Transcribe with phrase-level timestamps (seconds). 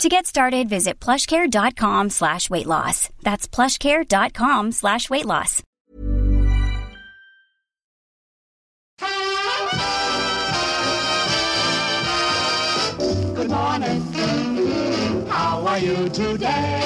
[0.00, 3.08] To get started, visit plushcare.com slash weight loss.
[3.22, 5.62] That's plushcare.com slash weight loss.
[13.34, 14.02] Good morning.
[15.28, 16.81] How are you today?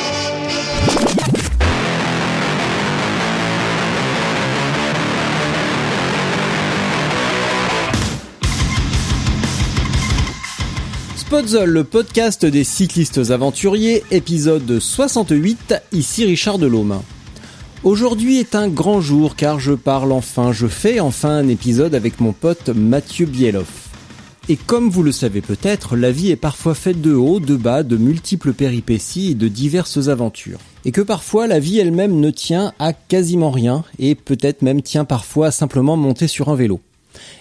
[11.27, 17.03] Spotzol, le podcast des cyclistes aventuriers, épisode 68, ici Richard Delhomme.
[17.83, 22.21] Aujourd'hui est un grand jour car je parle enfin, je fais enfin un épisode avec
[22.21, 23.89] mon pote Mathieu Bieloff.
[24.49, 27.83] Et comme vous le savez peut-être, la vie est parfois faite de hauts, de bas,
[27.83, 30.61] de multiples péripéties et de diverses aventures.
[30.85, 35.05] Et que parfois la vie elle-même ne tient à quasiment rien et peut-être même tient
[35.05, 36.81] parfois à simplement monter sur un vélo.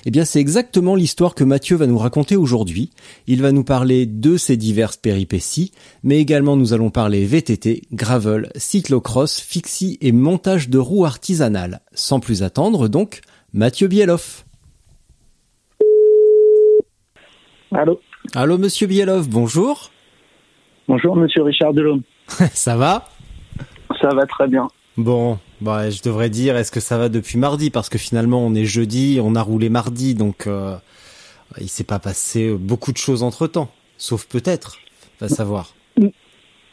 [0.06, 2.92] Eh bien, c'est exactement l'histoire que Mathieu va nous raconter aujourd'hui.
[3.28, 5.72] Il va nous parler de ces diverses péripéties,
[6.04, 11.82] mais également nous allons parler VTT, gravel, cyclocross, fixie et montage de roues artisanales.
[11.94, 13.22] Sans plus attendre, donc,
[13.54, 14.46] Mathieu Bieloff.
[17.72, 18.00] Allô
[18.34, 19.92] Allô, monsieur Bieloff, bonjour.
[20.88, 22.02] Bonjour, monsieur Richard Delhomme.
[22.28, 23.10] Ça va?
[24.02, 24.68] Ça va très bien.
[24.98, 27.70] Bon, bah, je devrais dire, est-ce que ça va depuis mardi?
[27.70, 30.76] Parce que finalement, on est jeudi, on a roulé mardi, donc euh,
[31.60, 33.70] il s'est pas passé beaucoup de choses entre-temps.
[33.98, 34.78] Sauf peut-être,
[35.20, 35.74] va savoir.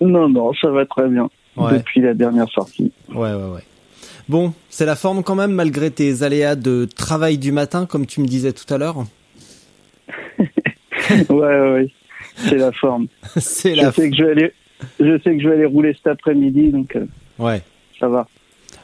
[0.01, 1.31] Non, non, ça va très bien.
[1.57, 1.75] Ouais.
[1.75, 2.93] Depuis la dernière sortie.
[3.11, 3.63] Ouais, ouais, ouais.
[4.29, 8.21] Bon, c'est la forme quand même, malgré tes aléas de travail du matin, comme tu
[8.21, 9.05] me disais tout à l'heure
[10.39, 11.89] ouais, ouais, ouais.
[12.37, 13.09] C'est la forme.
[13.37, 14.53] C'est Je la sais que je vais aller,
[15.01, 17.07] je sais que je vais aller rouler cet après-midi, donc euh,
[17.39, 17.63] Ouais.
[18.03, 18.27] Ça va.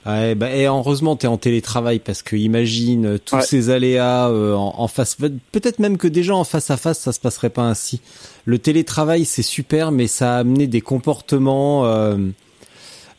[0.07, 3.43] Ouais, bah, et heureusement t'es en télétravail parce que imagine euh, tous Ouais.
[3.43, 5.17] ces aléas euh, en, en face,
[5.53, 8.01] peut-être même que déjà en face à face ça se passerait pas ainsi.
[8.47, 12.17] Le télétravail c'est super, mais ça a amené des comportements euh,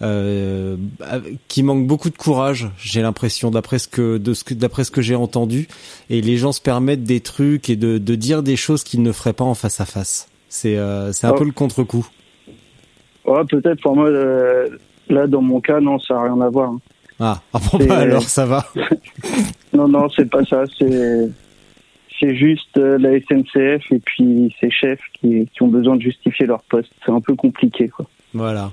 [0.02, 0.78] euh,
[1.50, 2.70] qui manquent beaucoup de courage.
[2.80, 5.68] J'ai l'impression d'après ce que de ce que d'après ce que j'ai entendu,
[6.09, 9.12] et les gens se permettent des trucs et de, de dire des choses qu'ils ne
[9.12, 10.30] feraient pas en face à face.
[10.48, 10.78] C'est
[11.12, 11.36] c'est un Oh.
[11.36, 12.08] peu le contre-coup.
[13.26, 14.09] Ouais, peut-être pour moi,
[15.09, 16.70] là, dans mon cas, non, ça n'a rien à voir.
[16.72, 16.80] hein.
[17.22, 18.66] Ah, ah bon bah alors ça va.
[19.74, 20.64] Non, non, c'est pas ça.
[20.78, 21.30] C'est,
[22.20, 26.46] c'est juste euh, la SNCF et puis ces chefs qui, qui ont besoin de justifier
[26.47, 26.90] leur poste.
[27.06, 28.06] C'est un peu compliqué, quoi.
[28.34, 28.72] Voilà.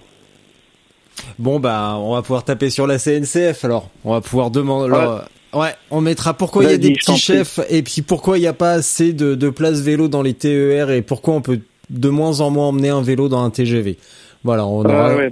[1.39, 3.91] Bon bah on va pouvoir taper sur la CNCF alors.
[4.05, 4.91] On va pouvoir demander.
[4.91, 4.99] Ouais.
[4.99, 5.25] alors,
[5.55, 8.47] ouais, on mettra pourquoi il y a des petits chefs et puis pourquoi il n'y
[8.47, 11.61] a pas assez de, de places vélo dans les TER et pourquoi on peut
[11.91, 13.97] de moins en moins emmener un vélo dans un TGV.
[14.45, 15.31] Voilà, on aura, Ah ouais.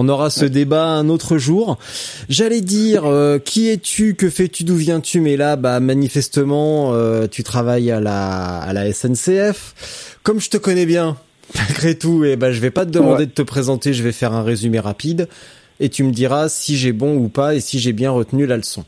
[0.00, 1.76] On aura ce débat un autre jour.
[2.28, 5.20] J'allais dire, euh, qui es-tu, que fais-tu, d'où viens-tu?
[5.20, 10.16] Mais là, bah manifestement, euh, tu travailles à la, à la SNCF.
[10.22, 11.16] Comme je te connais bien,
[11.56, 13.26] malgré tout, et bah je vais pas te demander Ouais.
[13.26, 15.28] de te présenter, je vais faire un résumé rapide
[15.80, 18.56] et tu me diras si j'ai bon ou pas et si j'ai bien retenu la
[18.56, 18.84] leçon.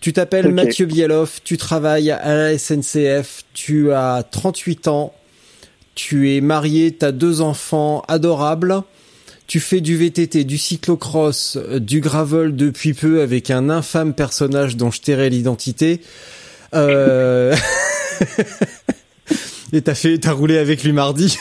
[0.00, 0.50] Tu t'appelles.
[0.52, 5.12] Mathieu Bieloff, tu travailles à la SNCF, tu as 38 ans,
[5.94, 8.82] tu es marié, tu as deux enfants adorables,
[9.50, 14.76] tu fais du VTT, du cyclocross, euh, du gravel depuis peu avec un infâme personnage
[14.76, 16.02] dont je tairai l'identité.
[16.72, 17.56] Euh...
[19.72, 21.36] Et t'as fait, t'as roulé avec lui mardi.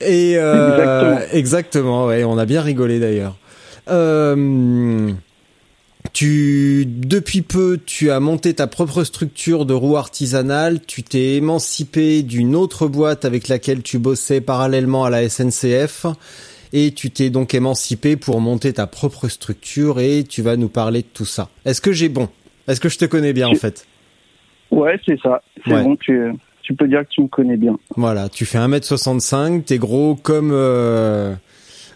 [0.00, 1.38] Et euh, Exactement.
[1.38, 3.36] exactement, ouais, on a bien rigolé d'ailleurs.
[3.88, 5.10] Euh,
[6.12, 10.78] tu, depuis peu, tu as monté ta propre structure de roues artisanales.
[10.86, 16.06] Tu t'es émancipé d'une autre boîte avec laquelle tu bossais parallèlement à la SNCF.
[16.72, 21.02] Et tu t'es donc émancipé pour monter ta propre structure et tu vas nous parler
[21.02, 21.48] de tout ça.
[21.64, 22.28] Est-ce que j'ai bon?
[22.68, 23.86] Est-ce que je te connais bien en fait?
[24.70, 25.42] Ouais, c'est ça.
[25.66, 25.82] C'est Ouais.
[25.82, 27.76] bon, tu, tu peux dire que tu me connais bien.
[27.96, 31.34] Voilà, tu fais 1m65, t'es gros comme euh,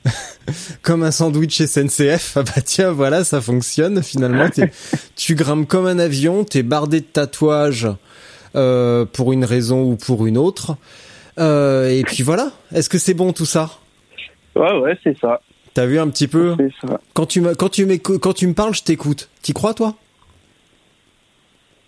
[0.82, 2.36] comme un sandwich SNCF.
[2.36, 4.48] Ah bah tiens, voilà, ça fonctionne finalement.
[5.16, 7.88] Tu grimpes comme un avion, t'es bardé de tatouages
[8.56, 10.76] euh, pour une raison ou pour une autre.
[11.38, 13.70] Euh, et puis voilà, est-ce que c'est bon tout ça?
[14.56, 15.40] Ouais, ouais, c'est ça.
[15.74, 17.00] T'as vu un petit peu C'est ça.
[17.14, 19.28] quand tu quand tu quand tu me parles, je t'écoute.
[19.42, 19.94] T'y crois toi?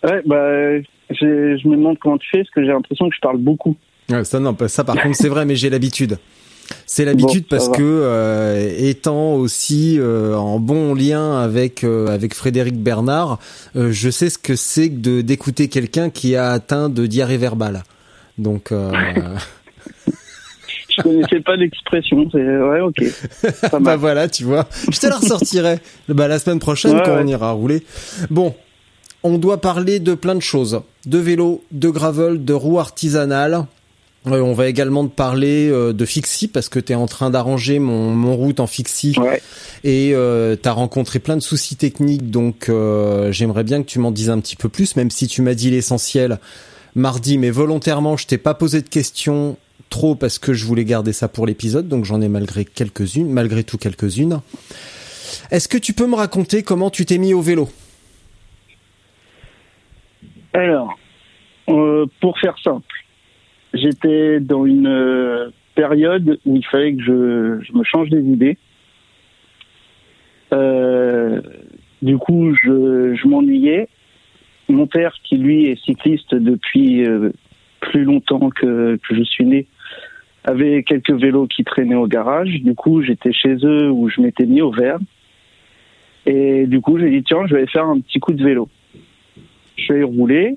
[0.05, 0.79] Ouais, bah,
[1.11, 3.77] je me demande comment tu fais, parce que j'ai l'impression que je parle beaucoup.
[4.11, 6.19] Ouais, ça non, ça par contre c'est vrai, mais j'ai l'habitude.
[6.85, 7.77] C'est l'habitude Bon, parce va.
[7.77, 13.39] que euh, étant aussi euh, en bon lien avec euh, avec Frédéric Bernard,
[13.77, 17.37] euh, je sais ce que c'est que de d'écouter quelqu'un qui a atteint de diarrhée
[17.37, 17.85] verbale.
[18.37, 18.91] Donc euh,
[20.97, 22.29] Je connaissais pas l'expression.
[22.33, 23.03] C'est ouais, ok.
[23.81, 24.67] Bah voilà, tu vois.
[24.91, 25.79] Je te la ressortirai
[26.09, 27.23] bah, la semaine prochaine Ouais, quand ouais.
[27.23, 27.83] on ira rouler.
[28.31, 28.55] Bon,
[29.23, 33.65] on doit parler de plein de choses, de vélo, de gravel, de roues artisanales.
[34.29, 37.31] Euh, on va également te parler euh, de fixie parce que tu es en train
[37.31, 39.41] d'arranger mon, mon route en fixie Ouais.
[39.85, 44.01] et euh, tu as rencontré plein de soucis techniques donc euh, j'aimerais bien que tu
[44.01, 46.41] m'en dises un petit peu plus même si tu m'as dit l'essentiel
[46.97, 49.57] mardi mais volontairement je t'ai pas posé de questions
[49.89, 53.65] trop parce que je voulais garder ça pour l'épisode donc j'en ai malgré quelques-unes malgré
[53.65, 54.41] tout quelques-unes.
[55.51, 57.69] Est-ce que tu peux me raconter comment tu t'es mis au vélo?
[60.53, 60.99] Alors,
[61.69, 63.05] euh, pour faire simple,
[63.75, 68.57] j'étais dans une euh, période où il fallait que je, me change des idées.
[70.53, 71.41] Euh,
[72.01, 73.89] du coup, je, je m'ennuyais.
[74.69, 77.05] Mon père, qui lui est cycliste depuis
[77.81, 79.67] plus longtemps que, que je suis né,
[80.47, 82.49] avait quelques vélos qui traînaient au garage.
[82.63, 84.99] Du coup, j'étais chez eux où je m'étais mis au vert.
[86.25, 88.69] Et du coup, j'ai dit, tiens, je vais faire un petit coup de vélo.
[89.77, 90.57] Je suis allé rouler.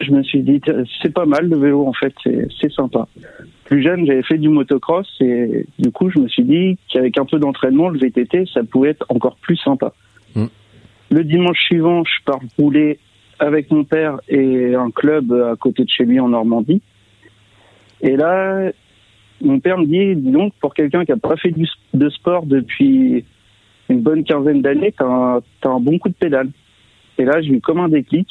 [0.00, 0.60] Je me suis dit,
[1.00, 3.06] c'est pas mal le vélo, en fait, c'est sympa.
[3.64, 7.24] Plus jeune, j'avais fait du motocross et du coup, je me suis dit qu'avec un
[7.24, 9.94] peu d'entraînement, le VTT, ça pouvait être encore plus sympa.
[10.34, 10.46] Mm.
[11.10, 12.98] Le dimanche suivant, je pars rouler
[13.38, 16.82] avec mon père et un club à côté de chez lui en Normandie.
[18.00, 18.72] Et là,
[19.40, 23.24] mon père me dit, donc, pour quelqu'un qui a pas fait du, de sport depuis
[23.88, 26.48] une bonne quinzaine d'années, t'as un, bon coup de pédale.
[27.18, 28.28] Et là, j'ai eu comme un déclic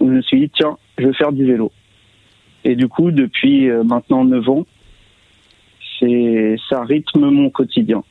[0.00, 1.72] où je me suis dit, tiens, je vais faire du vélo.
[2.64, 4.66] Et du coup, depuis euh, maintenant 9 ans,
[6.00, 8.02] ça rythme mon quotidien.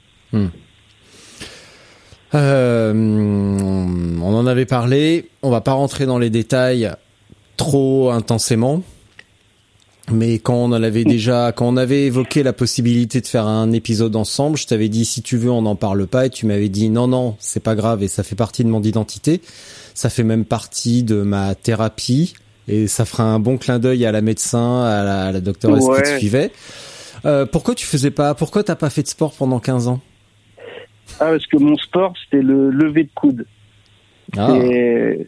[2.36, 5.30] Euh, on en avait parlé.
[5.42, 6.90] On va pas rentrer dans les détails
[7.56, 8.84] trop intensément.
[10.12, 14.16] Mais quand on avait déjà, quand on avait évoqué la possibilité de faire un épisode
[14.16, 16.28] ensemble, je t'avais dit si tu veux on n'en parle pas.
[16.28, 18.04] Et tu m'avais dit non non c'est pas grave.
[18.04, 19.42] Et ça fait partie de mon identité,
[19.94, 22.34] ça fait même partie de ma thérapie.
[22.70, 25.86] Et ça fera un bon clin d'œil à la médecin, à la, à la doctoresse
[25.86, 26.52] qui te suivait.
[27.26, 30.02] Euh, pourquoi tu faisais pas, pourquoi t'as pas fait de sport pendant 15 ans?
[31.20, 33.46] Ah, parce que mon sport, c'était le lever de coude.
[34.36, 35.28] Ah, Et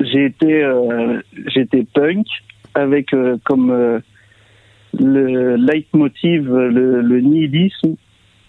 [0.00, 2.26] j'ai été, euh, j'étais punk
[2.74, 3.98] avec euh, comme euh,
[4.98, 7.96] le leitmotiv le, le nihilisme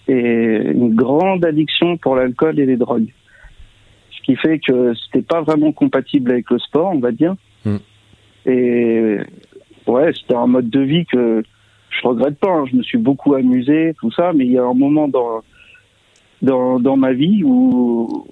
[0.07, 3.13] et une grande addiction pour l'alcool et les drogues.
[4.11, 7.35] Ce qui fait que c'était pas vraiment compatible avec le sport, on va dire.
[7.65, 7.77] Hmm.
[8.45, 9.17] Et
[9.87, 11.43] ouais, c'était un mode de vie que
[11.89, 12.49] je regrette pas.
[12.51, 12.65] hein.
[12.71, 15.41] Je me suis beaucoup amusé, tout ça, mais il y a un moment dans
[16.41, 18.25] dans, dans ma vie où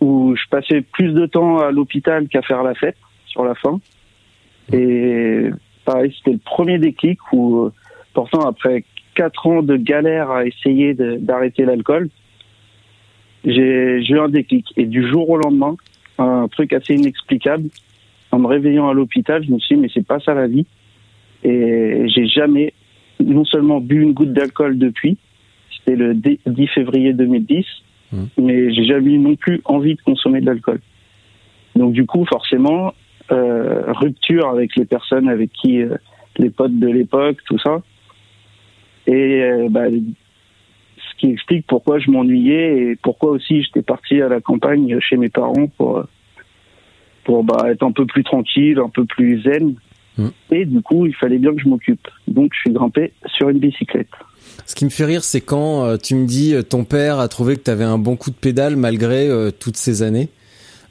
[0.00, 2.96] où je passais plus de temps à l'hôpital qu'à faire la fête
[3.26, 3.80] sur la fin.
[4.72, 5.50] Et
[5.84, 7.72] pareil, c'était le premier déclic où, euh,
[8.14, 8.84] pourtant, après
[9.14, 12.08] quatre ans de galère à essayer d'arrêter l'alcool,
[13.44, 14.66] j'ai eu un déclic.
[14.76, 15.76] Et du jour au lendemain,
[16.18, 17.68] un truc assez inexplicable,
[18.32, 20.66] en me réveillant à l'hôpital, je me suis dit, mais c'est pas ça la vie.
[21.44, 22.72] Et j'ai jamais,
[23.20, 25.16] non seulement bu une goutte d'alcool depuis,
[25.70, 27.64] c'était le 10 février 2010,
[28.38, 30.80] mais j'ai jamais eu non plus envie de consommer de l'alcool.
[31.76, 32.92] Donc du coup, forcément,
[33.30, 35.96] rupture avec les personnes avec qui euh,
[36.38, 37.82] les potes de l'époque, tout ça.
[39.06, 44.28] Et euh, bah, ce qui explique pourquoi je m'ennuyais et pourquoi aussi j'étais parti à
[44.28, 46.04] la campagne chez mes parents pour
[47.24, 49.74] pour bah, être un peu plus tranquille, un peu plus zen.
[50.16, 50.28] Mm.
[50.52, 52.06] Et du coup, il fallait bien que je m'occupe.
[52.28, 54.08] Donc je suis grimpé sur une bicyclette.
[54.64, 57.28] Ce qui me fait rire, c'est quand euh, tu me dis euh, ton père a
[57.28, 60.28] trouvé que tu avais un bon coup de pédale malgré euh, toutes ces années.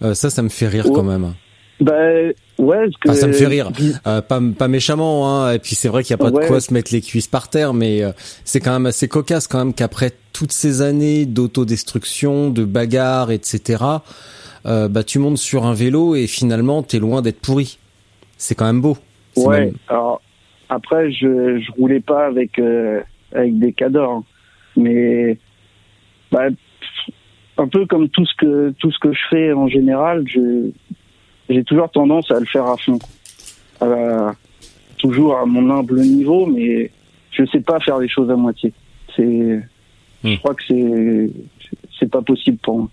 [0.02, 1.34] Euh, ça, ça me fait rire quand même.
[1.82, 1.94] Bah
[2.58, 3.70] ouais, que Enfin, ça me fait rire.
[4.08, 5.52] Euh, pas, pas méchamment, hein.
[5.54, 7.50] Et puis c'est vrai qu'il n'y a pas de quoi se mettre les cuisses par
[7.50, 8.12] terre, mais euh,
[8.46, 13.84] c'est quand même assez cocasse quand même qu'après toutes ces années d'autodestruction, de bagarres, etc.
[14.66, 17.78] euh, bah tu montes sur un vélo et finalement t'es loin d'être pourri.
[18.38, 18.98] C'est quand même beau.
[19.36, 19.66] Ouais.
[19.66, 20.22] même- Alors
[20.70, 23.02] après, je je roulais pas avec euh,
[23.34, 24.24] avec des cadors, hein.
[24.78, 25.38] mais
[26.32, 26.48] bah,
[27.58, 30.70] un peu comme tout ce que tout ce que je fais en général, je
[31.50, 33.00] j'ai toujours tendance à le faire à fond,
[33.82, 34.34] la-
[34.98, 36.92] toujours à mon humble niveau, mais
[37.32, 38.72] je sais pas faire les choses à moitié.
[39.16, 39.60] C'est
[40.24, 40.30] Hmm.
[40.32, 41.30] je crois que c'est
[42.00, 42.90] c'est pas possible pour moi.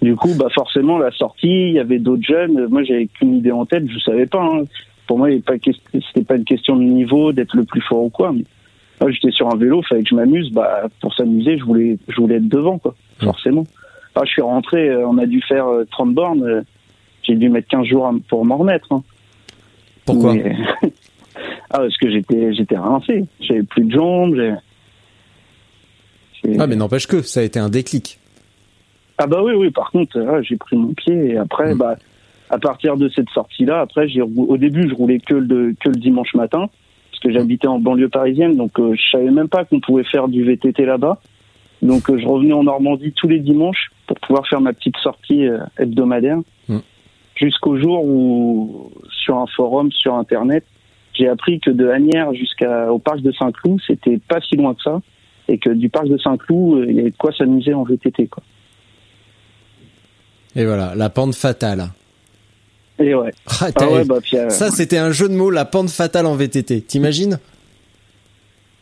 [0.00, 2.66] Du coup, bah forcément, la sortie, il y avait d'autres jeunes.
[2.68, 4.42] Moi, j'avais qu'une idée en tête, je savais pas.
[4.42, 4.62] hein.
[5.06, 8.32] Pour moi, c'était pas une question de niveau, d'être le plus fort ou quoi.
[8.32, 8.44] Mais
[9.00, 10.50] Moi, j'étais sur un vélo, fallait que je m'amuse.
[10.52, 13.24] Bah, pour s'amuser, je voulais, je voulais être devant, quoi, Mm.
[13.24, 13.64] forcément.
[14.14, 16.64] Ah, je suis rentré, euh, on a dû faire euh, 30 bornes.
[17.26, 18.86] J'ai dû mettre 15 jours pour m'en remettre.
[18.92, 19.02] hein.
[20.04, 20.56] Pourquoi Mais-
[21.70, 23.24] Ah, parce que j'étais, j'étais rincé.
[23.40, 24.36] J'avais plus de jambes.
[26.58, 28.18] Ah mais n'empêche que ça a été un déclic.
[29.18, 29.70] Ah bah oui, oui.
[29.70, 31.78] Par contre, ah, j'ai pris mon pied et après, Mm.
[31.78, 31.96] bah,
[32.50, 35.96] à partir de cette sortie-là, après, j'ai au début, je roulais que le que le
[35.96, 36.68] dimanche matin
[37.10, 40.28] parce que j'habitais en banlieue parisienne, donc euh, je savais même pas qu'on pouvait faire
[40.28, 41.18] du VTT là-bas.
[41.80, 45.46] Donc euh, je revenais en Normandie tous les dimanches pour pouvoir faire ma petite sortie
[45.46, 46.38] euh, hebdomadaire.
[46.68, 46.78] Mm.
[47.34, 48.90] Jusqu'au jour où,
[49.24, 50.64] sur un forum, sur Internet,
[51.14, 55.00] j'ai appris que de Agnières jusqu'au parc de Saint-Cloud, c'était pas si loin que ça,
[55.48, 58.28] et que du parc de Saint-Cloud, euh, il y avait de quoi s'amuser en VTT,
[58.28, 58.42] quoi.
[60.56, 61.88] Et voilà, la pente fatale.
[62.98, 63.32] Et ouais.
[63.46, 66.26] Ah, Ah ouais, bah, puis, euh, Ça, c'était un jeu de mots, la pente fatale
[66.26, 66.82] en VTT.
[66.82, 67.40] T'imagines?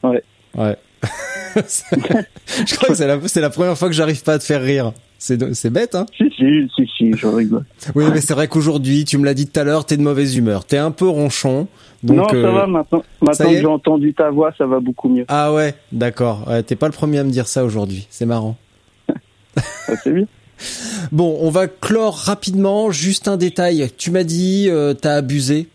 [0.02, 0.22] Ouais.
[0.54, 0.76] Ouais.
[1.56, 4.62] je crois que c'est la, c'est la première fois que j'arrive pas à te faire
[4.62, 4.92] rire.
[5.24, 7.64] C'est, bête, hein Si, si, si, si, je rigole.
[7.94, 10.36] Oui, mais c'est vrai qu'aujourd'hui, tu me l'as dit tout à l'heure, t'es de mauvaise
[10.36, 10.64] humeur.
[10.64, 11.68] T'es un peu ronchon.
[12.02, 13.04] Donc, non, ça euh, va maintenant.
[13.20, 15.24] Maintenant que j'ai entendu ta voix, ça va beaucoup mieux.
[15.28, 16.48] Ah ouais, d'accord.
[16.48, 18.08] Ouais, t'es pas le premier à me dire ça aujourd'hui.
[18.10, 18.56] C'est marrant.
[19.86, 20.26] Ah, c'est bien.
[21.12, 22.90] Bon, on va clore rapidement.
[22.90, 23.90] Juste un détail.
[23.98, 25.68] Tu m'as dit, euh, t'as abusé.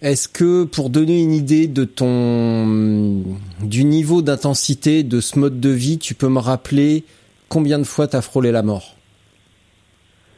[0.00, 3.22] Est-ce que pour donner une idée de ton
[3.62, 7.04] du niveau d'intensité de ce mode de vie, tu peux me rappeler
[7.50, 8.96] combien de fois t'as frôlé la mort?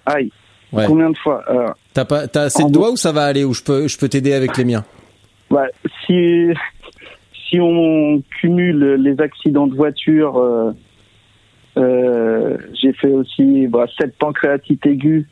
[0.06, 0.32] Aïe.
[0.72, 0.86] Ouais.
[0.86, 3.52] Combien de fois Alors, T'as pas t'as assez de doigts ou ça va aller ou
[3.52, 4.84] je peux je peux t'aider avec les miens?
[5.50, 5.66] Bah,
[6.04, 6.48] si,
[7.48, 10.72] si on cumule les accidents de voiture, euh,
[11.76, 15.28] euh, j'ai fait aussi bah, cette pancréatite aiguë.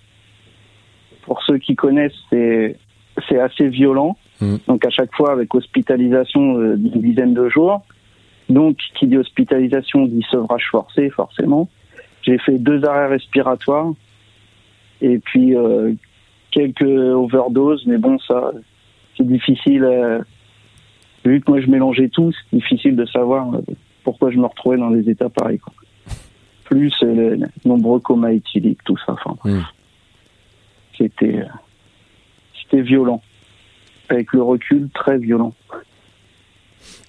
[1.23, 2.77] Pour ceux qui connaissent, c'est
[3.29, 4.19] c'est assez violent.
[4.43, 4.57] Mm.
[4.69, 7.83] Donc à chaque fois avec hospitalisation euh, d'une dizaine de jours.
[8.51, 11.69] Donc qui dit hospitalisation dit sevrage forcé forcément.
[12.23, 13.93] J'ai fait deux arrêts respiratoires
[15.01, 15.95] et puis euh,
[16.51, 18.53] quelques overdoses, mais bon ça
[19.17, 19.85] c'est difficile.
[19.85, 20.21] euh,
[21.25, 23.61] vu que moi je mélangeais tout, c'est difficile de savoir euh,
[24.05, 25.59] pourquoi je me retrouvais dans des états pareils.
[25.59, 25.73] Quoi.
[26.65, 29.13] Plus euh, les, nombreux comas éthyliques, tout ça.
[29.13, 29.55] Enfin, bref.
[29.55, 29.65] Mm.
[30.97, 31.45] c'était euh,
[32.61, 33.23] c'était violent.
[34.09, 35.55] Avec le recul, très violent.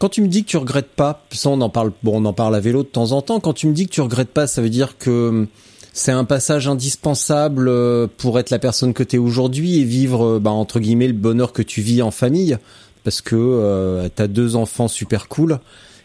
[0.01, 2.33] Quand tu me dis que tu regrettes pas, ça on en parle bon on en
[2.33, 3.39] parle à vélo de temps en temps.
[3.39, 5.47] Quand tu me dis que tu regrettes pas, ça veut dire que hum,
[5.93, 10.25] c'est un passage indispensable euh, pour être la personne que tu es aujourd'hui et vivre
[10.25, 12.57] euh, bah, entre guillemets le bonheur que tu vis en famille
[13.03, 15.59] parce que euh, tu as deux enfants super cool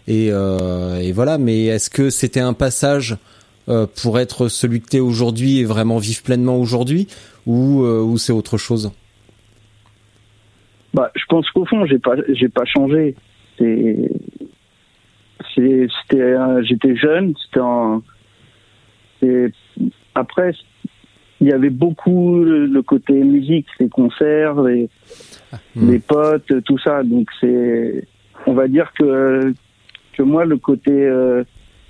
[0.06, 3.16] et, euh, et voilà mais est-ce que c'était un passage
[3.70, 7.08] euh, pour être celui que tu es aujourd'hui et vraiment vivre pleinement aujourd'hui
[7.46, 8.92] ou, euh, ou c'est autre chose?
[10.92, 13.14] Bah, je pense qu'au fond, j'ai pas, j'ai pas changé.
[13.58, 14.10] C'est,
[15.54, 17.34] c'était, j'étais jeune,
[19.20, 19.52] c'était
[20.14, 20.52] après,
[21.40, 24.88] il y avait beaucoup le, côté musique, les concerts, les,
[25.74, 25.90] Hmm.
[25.90, 27.02] les potes, tout ça.
[27.02, 28.04] Donc c'est,
[28.46, 29.52] on va dire que,
[30.14, 31.44] que moi, le côté euh,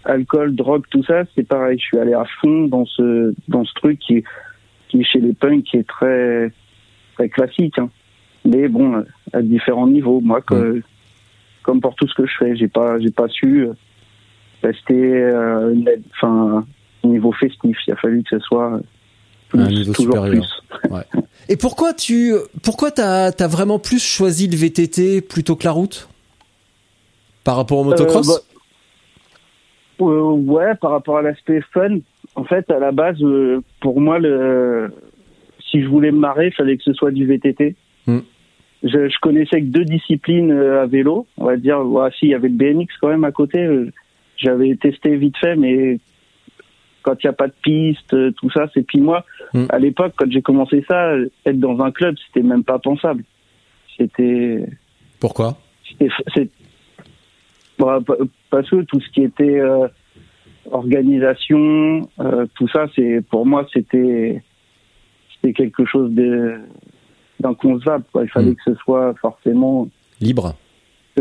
[0.04, 1.78] alcool, drogue, tout ça, c'est pareil.
[1.78, 4.24] Je suis allé à fond dans ce, dans ce truc qui,
[4.88, 6.50] qui chez les punks, qui est très,
[7.14, 7.78] très classique.
[7.78, 7.90] hein
[8.44, 10.20] mais bon, à différents niveaux.
[10.20, 10.80] Moi, que,
[11.66, 13.72] comme pour tout ce que je fais, j'ai pas, j'ai pas su euh,
[14.62, 15.74] rester, euh,
[16.14, 16.64] enfin,
[17.02, 17.76] au niveau festif.
[17.86, 18.80] Il a fallu que ce soit
[19.48, 20.44] plus, Un niveau toujours supérieur.
[20.80, 21.20] plus.
[21.48, 26.08] Et pourquoi tu pourquoi t'as as vraiment plus choisi le VTT plutôt que la route?
[27.42, 28.28] Par rapport au motocross?
[28.28, 28.38] Euh,
[29.98, 31.98] bah, euh, ouais, par rapport à l'aspect fun,
[32.36, 34.92] en fait, à la base, euh, pour moi, le,
[35.70, 37.74] si je voulais me marrer, il fallait que ce soit du VTT.
[38.88, 41.80] Je, je connaissais que deux disciplines euh, à vélo, on va dire.
[41.80, 43.58] Ouais, si, il y avait le BMX quand même à côté.
[43.58, 43.90] euh,
[44.36, 45.98] J'avais testé vite fait, mais
[47.02, 49.24] quand il n'y a pas de piste, euh, tout ça, c'est puis moi.
[49.54, 49.64] Hmm.
[49.70, 51.14] À l'époque, quand j'ai commencé ça,
[51.46, 53.24] être dans un club, c'était même pas pensable.
[53.96, 54.66] C'était
[55.20, 55.56] Pourquoi?
[56.34, 56.48] c'est
[57.78, 58.16] bah, pa-
[58.50, 59.86] parce que tout ce qui était euh,
[60.70, 64.42] organisation, euh, tout ça, c'est pour moi c'était
[65.34, 66.54] c'était quelque chose de
[67.40, 68.04] d'inconcevable.
[68.22, 68.54] Il fallait Mm.
[68.56, 69.88] que ce soit forcément
[70.20, 70.54] Libre.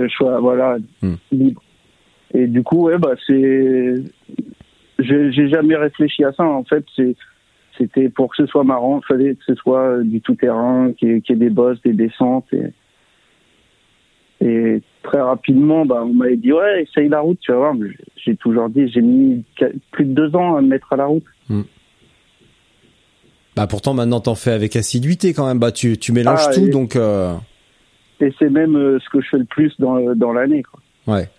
[0.10, 1.14] sois voilà Mm.
[1.32, 1.62] libre.
[2.34, 3.96] Et du coup, ouais, bah c'est
[5.00, 6.44] j'ai jamais réfléchi à ça.
[6.44, 6.86] En fait,
[7.78, 9.00] c'était pour que ce soit marrant.
[9.04, 11.94] Il fallait que ce soit du tout terrain, qu'il y, y ait des bosses, des
[11.94, 12.72] descentes et
[14.42, 17.76] et très rapidement, bah, on m'avait dit ouais, essaye la route, tu vas voir.
[18.18, 21.06] J'ai- toujours dit, j'ai mis qu- plus de deux ans à me mettre à la
[21.06, 21.24] route.
[23.56, 25.60] Bah pourtant maintenant t'en fais avec assiduité quand même.
[25.60, 27.34] Bah tu tu mélanges Ah, tout et- donc euh,
[28.20, 30.64] Et c'est même euh, ce que je fais le plus dans, dans l'année.
[30.64, 31.16] quoi.
[31.16, 31.30] ouais.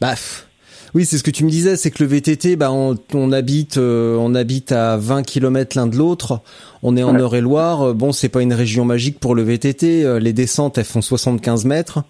[0.00, 0.48] Bah, pff,
[0.94, 3.76] oui, c'est ce que tu me disais, c'est que le VTT, bah, on, on habite,
[3.76, 6.40] euh, on habite à 20 km l'un de l'autre.
[6.82, 7.20] On est en Ouais.
[7.20, 7.94] Eure-et-Loire.
[7.94, 10.04] Bon, c'est pas une région magique pour le VTT.
[10.04, 12.00] euh, Les descentes, elles font 75 mètres.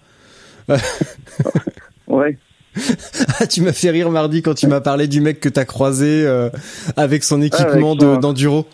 [2.07, 2.37] Ouais.
[3.39, 6.23] Ah, tu m'as fait rire mardi quand tu m'as parlé du mec que t'as croisé
[6.25, 6.49] euh,
[6.95, 8.65] avec son équipement de- son- d'enduro.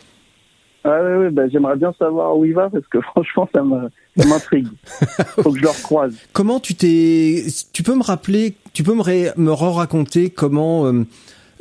[0.83, 4.67] Ah ouais, ouais, bah, j'aimerais bien savoir où il va parce que franchement, ça m'intrigue.
[5.41, 6.15] Faut que je le recroise.
[6.33, 11.03] Comment tu t'es, tu peux me rappeler, tu peux me, ré- me raconter comment, euh,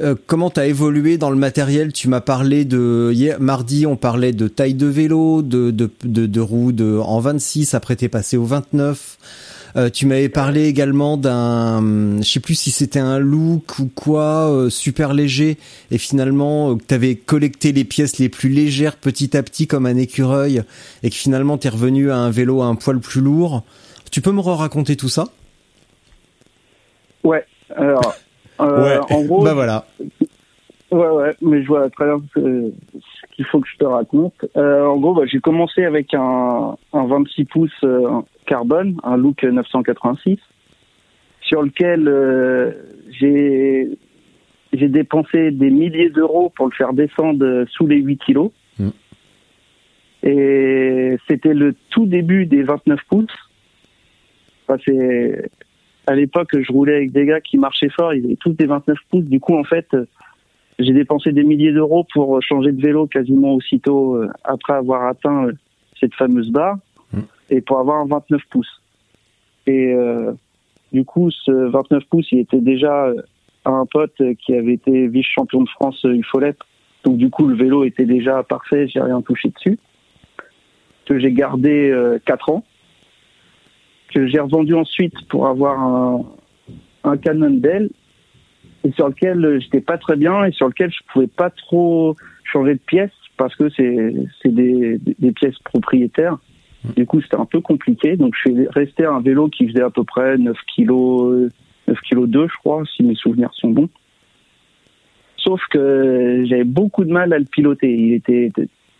[0.01, 1.93] euh, comment t'as évolué dans le matériel?
[1.93, 6.27] Tu m'as parlé de hier, mardi, on parlait de taille de vélo, de de de,
[6.27, 7.75] de roues de en 26.
[7.75, 9.19] Après, t'es passé au 29.
[9.77, 14.51] Euh, tu m'avais parlé également d'un, je sais plus si c'était un look ou quoi,
[14.51, 15.59] euh, super léger,
[15.91, 19.85] et finalement euh, que t'avais collecté les pièces les plus légères petit à petit comme
[19.85, 20.63] un écureuil,
[21.03, 23.65] et que finalement t'es revenu à un vélo à un poil plus lourd.
[24.11, 25.25] Tu peux me raconter tout ça?
[27.23, 27.45] Ouais.
[27.75, 28.15] Alors,
[28.61, 29.87] euh, en gros, bah voilà.
[30.91, 32.73] Ouais, ouais, mais je vois très bien ce
[33.37, 34.45] qu'il faut que je te raconte.
[34.57, 39.43] Euh, en gros, bah, j'ai commencé avec un, un 26 pouces euh, carbone, un look
[39.45, 40.39] 986,
[41.43, 42.73] sur lequel euh,
[43.11, 43.99] j'ai
[44.73, 48.51] j'ai dépensé des milliers d'euros pour le faire descendre sous les 8 kilos.
[48.79, 48.89] Mm.
[50.25, 53.27] Et c'était le tout début des 29 pouces.
[54.67, 55.51] Enfin, c'est
[56.09, 58.99] à l'époque, je roulais avec des gars qui marchaient fort, ils avaient tous des 29
[59.11, 59.25] pouces.
[59.25, 59.87] Du coup, en fait,
[60.79, 65.47] j'ai dépensé des milliers d'euros pour changer de vélo quasiment aussitôt euh, après avoir atteint
[65.47, 65.53] euh,
[65.99, 66.77] cette fameuse barre
[67.13, 67.21] Mm.
[67.51, 68.83] et pour avoir un 29 pouces.
[69.67, 70.33] Et euh,
[70.93, 73.23] du coup, ce 29 pouces, il était déjà euh,
[73.65, 76.57] à un pote euh, qui avait été vice-champion de France euh, UFOLEP.
[77.05, 79.79] Donc du coup, le vélo était déjà parfait, j'ai rien touché dessus.
[81.07, 82.65] Que j'ai gardé euh, 4 ans.
[84.13, 86.25] Que j'ai revendu ensuite pour avoir un,
[87.05, 87.91] un Cannondale
[88.87, 92.15] et sur lequel euh, j'étais pas très bien et sur lequel je pouvais pas trop
[92.45, 96.39] changer de pièces parce que c'est c'est des pièces propriétaires.
[96.95, 98.17] Du coup, c'était un peu compliqué.
[98.17, 101.51] Donc, je suis resté à un vélo qui faisait à peu près 9 kg,
[101.89, 103.89] 9 kg 2, je crois, si mes souvenirs sont bons.
[105.39, 107.93] Sauf que j'avais beaucoup de mal à le piloter.
[107.93, 108.51] Il était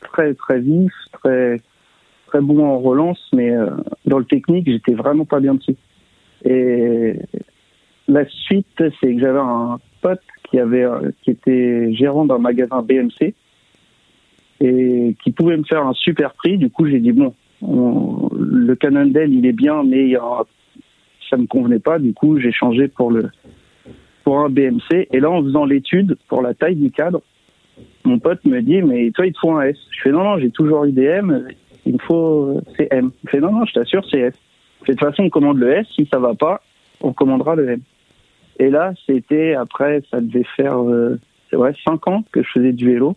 [0.01, 1.61] très, très vif, très,
[2.27, 3.71] très bon en relance, mais euh,
[4.05, 5.77] dans le technique, j'étais vraiment pas bien dessus.
[6.45, 7.15] Et
[8.09, 12.83] la suite, c'est que j'avais un pote qui avait, euh, qui était gérant d'un magasin
[12.83, 13.35] BMC
[14.61, 16.57] et qui pouvait me faire un super prix.
[16.59, 20.43] Du coup, j'ai dit bon, on- le Cannondale, il est bien, mais a
[21.29, 21.99] ça me convenait pas.
[21.99, 23.31] Du coup, j'ai changé pour le
[24.23, 25.09] pour un BMC.
[25.13, 27.21] Et là, en faisant l'étude pour la taille du cadre,
[28.05, 29.77] mon pote me dit mais toi, il te faut un S.
[29.91, 31.49] Je fais non non, j'ai toujours eu des M.
[31.85, 33.11] Il me faut c'est M.
[33.25, 34.35] Il fait non non, je t'assure, c'est S.
[34.87, 35.87] De toute façon, on commande le S.
[35.97, 36.63] Si ça va pas,
[37.03, 37.81] on commandera le M.
[38.59, 41.19] Et là, c'était après, ça devait faire euh,
[41.51, 41.75] c'est vrai
[42.07, 43.17] ans que je faisais du vélo.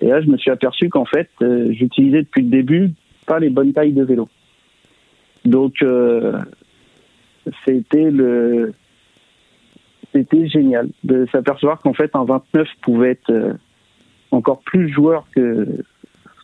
[0.00, 2.90] Et là, je me suis aperçu qu'en fait, euh, j'utilisais depuis le début
[3.26, 4.28] pas les bonnes tailles de vélo.
[5.44, 6.38] Donc, euh,
[7.64, 8.72] c'était le,
[10.12, 13.52] c'était génial de s'apercevoir qu'en fait, un 29 pouvait être euh,
[14.32, 15.66] encore plus joueur que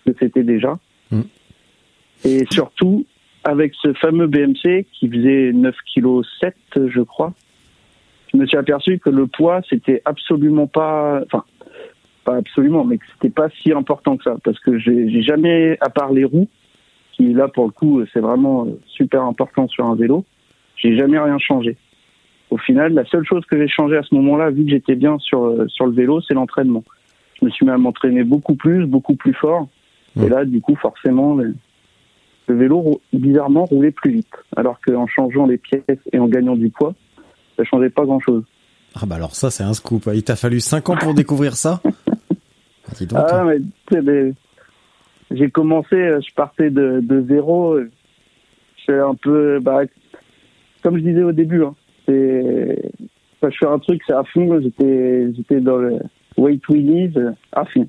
[0.04, 0.78] ce que c'était déjà.
[1.10, 1.22] Mm.
[2.24, 3.06] Et surtout,
[3.42, 6.54] avec ce fameux BMC qui faisait 9 kg 7,
[6.86, 7.32] je crois,
[8.32, 11.44] je me suis aperçu que le poids, c'était absolument pas, enfin,
[12.24, 15.88] pas absolument, mais que c'était pas si important que ça, parce que j'ai jamais, à
[15.88, 16.48] part les roues,
[17.12, 20.24] qui là pour le coup c'est vraiment super important sur un vélo,
[20.76, 21.76] j'ai jamais rien changé.
[22.50, 25.18] Au final, la seule chose que j'ai changé à ce moment-là, vu que j'étais bien
[25.18, 26.84] sur sur le vélo, c'est l'entraînement.
[27.40, 29.68] Je me suis mis à m'entraîner beaucoup plus, beaucoup plus fort,
[30.16, 30.28] et Mm.
[30.28, 31.54] là du coup forcément le,
[32.48, 36.70] le vélo bizarrement roulait plus vite, alors qu'en changeant les pièces et en gagnant du
[36.70, 36.94] poids,
[37.58, 38.44] ça changeait pas grand-chose.
[38.94, 40.08] Ah bah alors ça c'est un scoop.
[40.14, 41.82] Il t'a fallu 5 ans pour découvrir ça
[42.90, 43.18] Ah, dis donc.
[43.30, 44.32] Ah, mais tu sais, mais
[45.30, 47.74] j'ai commencé, euh, je partais de, de zéro.
[47.74, 47.90] euh,
[48.86, 49.80] fais un peu, bah,
[50.82, 51.74] comme je disais au début, hein,
[52.06, 52.90] c'est,
[53.42, 54.58] je fais un truc, c'est à fond.
[54.62, 55.98] J'étais, j'étais dans le
[56.38, 57.86] weight winnies euh, à fond.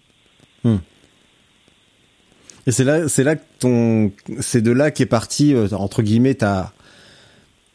[2.68, 6.74] Et c'est là, c'est là que ton, c'est de là qu'est parti entre guillemets ta,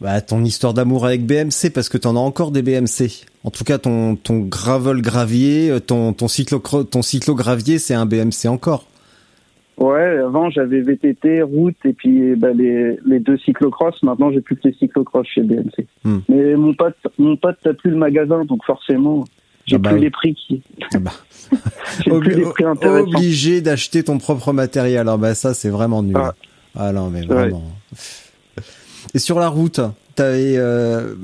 [0.00, 3.24] bah, ton histoire d'amour avec BMC parce que t'en as encore des BMC.
[3.44, 7.94] En tout cas, ton ton gravel gravier, euh, ton ton cyclo ton cyclo gravier, c'est
[7.94, 8.86] un BMC encore.
[9.76, 14.02] Ouais, avant j'avais VTT, route et puis bah, les, les deux cyclocross.
[14.04, 15.86] Maintenant j'ai plus que les cyclocross chez BMC.
[16.04, 16.18] Hmm.
[16.28, 19.24] Mais mon pote, mon pote n'a plus le magasin, donc forcément
[19.66, 20.04] j'ai Ah bah plus oui.
[20.04, 20.62] les prix qui,
[20.94, 21.10] Ah bah,
[22.04, 25.00] j'ai plus les prix obligé d'acheter ton propre matériel.
[25.00, 26.16] Alors bah ça c'est vraiment nul.
[26.18, 26.34] Ah.
[26.76, 27.50] Ah non mais Ouais.
[29.14, 29.80] Et sur la route,
[30.14, 31.14] T'avais, euh,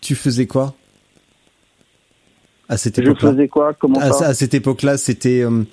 [0.00, 0.74] tu faisais quoi?
[2.68, 3.32] À cette Je époque-là?
[3.32, 3.74] faisais quoi?
[3.74, 4.26] Comment à, ça?
[4.28, 5.64] à cette époque-là, c'était euh,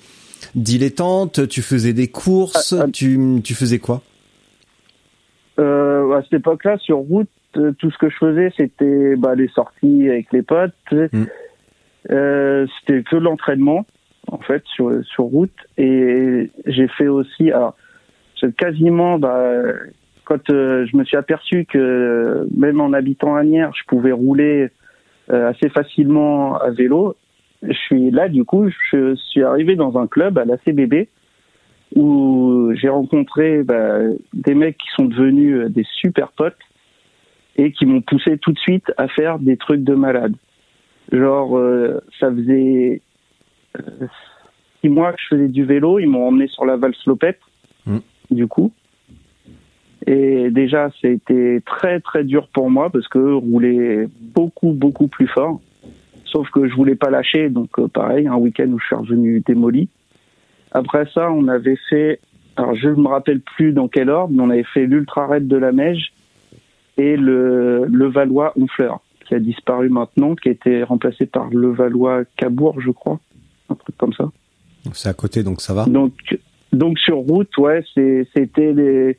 [0.56, 1.46] dilettante.
[1.46, 2.72] Tu faisais des courses.
[2.72, 2.90] Ah, ah.
[2.92, 4.02] Tu, tu faisais quoi?
[5.60, 9.48] Euh, À cette époque-là, sur route, euh, tout ce que je faisais, c'était bah, les
[9.48, 10.72] sorties avec les potes.
[10.92, 11.24] Mm.
[12.80, 13.86] C'était que l'entraînement,
[14.26, 15.54] en fait, sur, sur route.
[15.76, 17.52] Et j'ai fait aussi...
[17.52, 17.76] Alors,
[18.40, 19.20] c'est quasiment...
[19.20, 19.44] Bah,
[20.28, 24.12] quand euh, je me suis aperçu que euh, même en habitant à Nières, je pouvais
[24.12, 24.68] rouler
[25.30, 27.16] euh, assez facilement à vélo,
[27.62, 31.08] je suis là, du coup, je suis arrivé dans un club à la CBB
[31.96, 34.00] où j'ai rencontré bah,
[34.34, 36.58] des mecs qui sont devenus des super potes
[37.56, 40.34] et qui m'ont poussé tout de suite à faire des trucs de malade.
[41.10, 43.00] Genre, euh, ça faisait
[44.82, 47.40] six mois que je faisais du vélo, ils m'ont emmené sur la Valslopette,
[47.88, 47.98] Mm.
[48.30, 48.72] du coup.
[50.06, 55.60] Et déjà, c'était très très dur pour moi parce que rouler beaucoup beaucoup plus fort.
[56.24, 59.40] Sauf que je voulais pas lâcher, donc euh, pareil, un week-end où je suis revenu
[59.40, 59.88] démoli.
[60.72, 62.20] Après ça, on avait fait,
[62.56, 65.48] alors je ne me rappelle plus dans quel ordre, mais on avait fait l'Ultra Raid
[65.48, 66.12] de la Meige
[66.98, 71.70] et le, le Valois Honfleur, qui a disparu maintenant, qui a été remplacé par le
[71.70, 73.18] Valois Cabourg, je crois,
[73.70, 74.30] un truc comme ça.
[74.92, 75.86] C'est à côté, donc ça va.
[75.86, 76.12] Donc,
[76.72, 79.18] donc sur route, ouais, c'était les.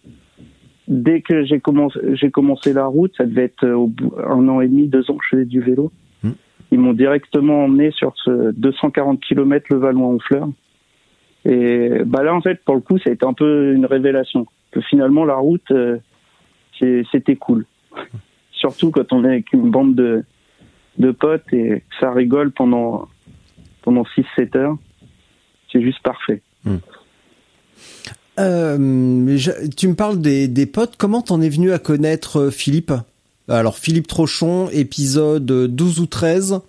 [0.89, 4.59] Dès que j'ai commencé, j'ai commencé la route, ça devait être au bout un an
[4.59, 5.91] et demi, deux ans que je faisais du vélo.
[6.23, 6.31] Hmm.
[6.71, 10.49] Ils m'ont directement emmené sur ce 240 km le Valois Honfleur.
[11.45, 14.47] Et bah là, en fait, pour le coup, ça a été un peu une révélation.
[14.71, 15.99] Que finalement, la route, euh,
[16.79, 17.65] c'était cool.
[18.51, 20.23] Surtout quand on est avec une bande de,
[20.97, 23.07] de potes et que ça rigole pendant,
[23.83, 24.77] pendant 6-7 heures.
[25.71, 26.41] C'est juste parfait.
[28.39, 29.37] Euh,
[29.75, 30.95] tu me parles des, potes.
[30.97, 32.93] Comment t'en es venu à connaître euh, Philippe?
[33.47, 36.61] Alors Philippe Trochon, épisode 12 ou 13,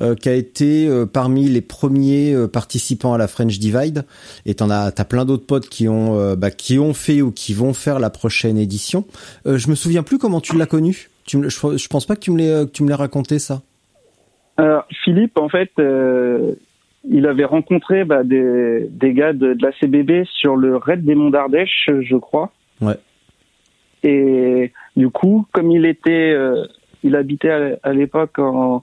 [0.00, 4.04] euh, qui a été parmi les premiers participants à la French Divide.
[4.46, 7.52] Et t'en as, t'as plein d'autres potes qui ont, bah, qui ont fait ou qui
[7.52, 9.04] vont faire la prochaine édition.
[9.44, 11.10] Je me souviens plus comment tu l'as connu.
[11.26, 13.60] Tu je, je pense pas que tu me l'aies, tu me raconté ça.
[14.56, 15.70] Alors, Philippe, en fait,
[17.04, 21.14] il avait rencontré bah, des, des gars de, de la CBB sur le raid des
[21.14, 22.52] Monts d'Ardèche, je crois.
[22.80, 22.96] Ouais.
[24.04, 26.64] Et du coup, comme il était, euh,
[27.02, 28.82] il habitait à, l'époque en,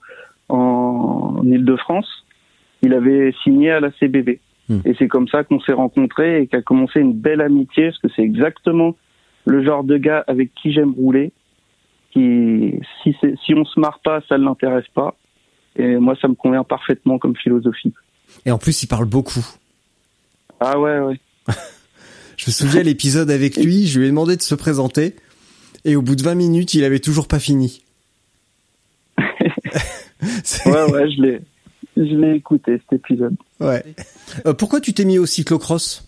[0.50, 2.26] en Île-de-France,
[2.82, 4.40] il avait signé à la CBB.
[4.70, 4.80] Hmm.
[4.86, 8.08] Et c'est comme ça qu'on s'est rencontrés et qu'a commencé une belle amitié, parce que
[8.16, 8.96] c'est exactement
[9.46, 11.32] le genre de gars avec qui j'aime rouler.
[12.12, 15.16] Qui, si, si on se marre pas, ça ne l'intéresse pas.
[15.76, 17.94] Et moi, ça me convient parfaitement comme philosophie.
[18.46, 19.46] Et en plus, il parle beaucoup.
[20.60, 21.20] Ah ouais, ouais.
[22.38, 25.16] Je me souviens l'épisode avec lui, je lui ai demandé de se présenter,
[25.84, 27.84] et au bout de 20 minutes, il avait toujours pas fini.
[30.66, 31.42] Ouais, ouais, je l'ai,
[31.96, 33.36] je l'ai écouté, cet épisode.
[33.62, 33.84] ouais.
[34.46, 36.06] Euh, pourquoi tu t'es mis au cyclocross?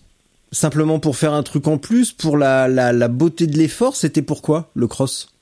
[0.52, 4.20] Simplement pour faire un truc en plus, pour la, la, la beauté de l'effort, c'était
[4.20, 5.34] pourquoi le cross?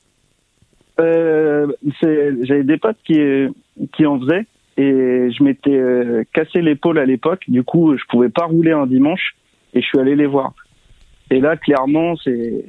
[1.00, 1.66] Euh,
[2.00, 3.18] j'avais des potes qui,
[3.96, 4.46] qui en faisaient
[4.80, 7.42] et je m'étais euh, cassé l'épaule à l'époque.
[7.48, 9.36] Du coup, je pouvais pas rouler un dimanche
[9.74, 10.54] et je suis allé les voir.
[11.30, 12.64] Et là, clairement, c'est,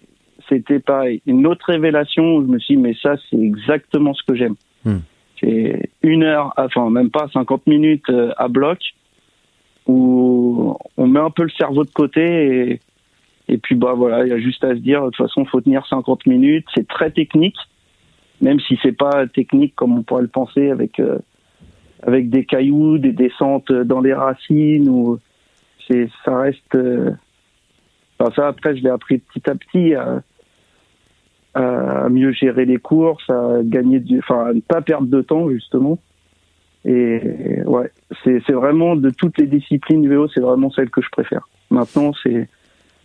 [0.50, 1.22] c'était pareil.
[1.26, 4.56] Une autre révélation où je me suis dit, mais ça, c'est exactement ce que j'aime.
[4.84, 5.00] Hmm.
[5.40, 8.80] C'est une heure, enfin, même pas 50 minutes euh, à bloc
[9.88, 12.80] où on met un peu le cerveau de côté et,
[13.48, 15.62] et puis, bah voilà, il y a juste à se dire, de toute façon, faut
[15.62, 16.66] tenir 50 minutes.
[16.76, 17.58] C'est très technique
[18.42, 21.20] même si c'est pas technique comme on pourrait le penser avec euh,
[22.04, 25.20] avec des cailloux, des descentes dans les racines ou
[25.88, 27.12] c'est ça reste euh,
[28.20, 30.22] enfin ça après je l'ai appris petit à petit à,
[32.10, 36.00] mieux gérer les courses, à gagner enfin à ne pas perdre de temps justement.
[36.86, 37.92] Et ouais,
[38.24, 41.48] c'est vraiment de toutes les disciplines du vélo, c'est vraiment celle que je préfère.
[41.70, 42.50] Maintenant, c'est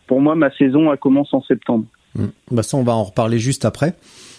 [0.07, 1.85] pour moi ma saison elle commence en septembre.
[2.15, 2.29] Hmm.
[2.51, 3.95] Bah ça, on va en reparler juste après.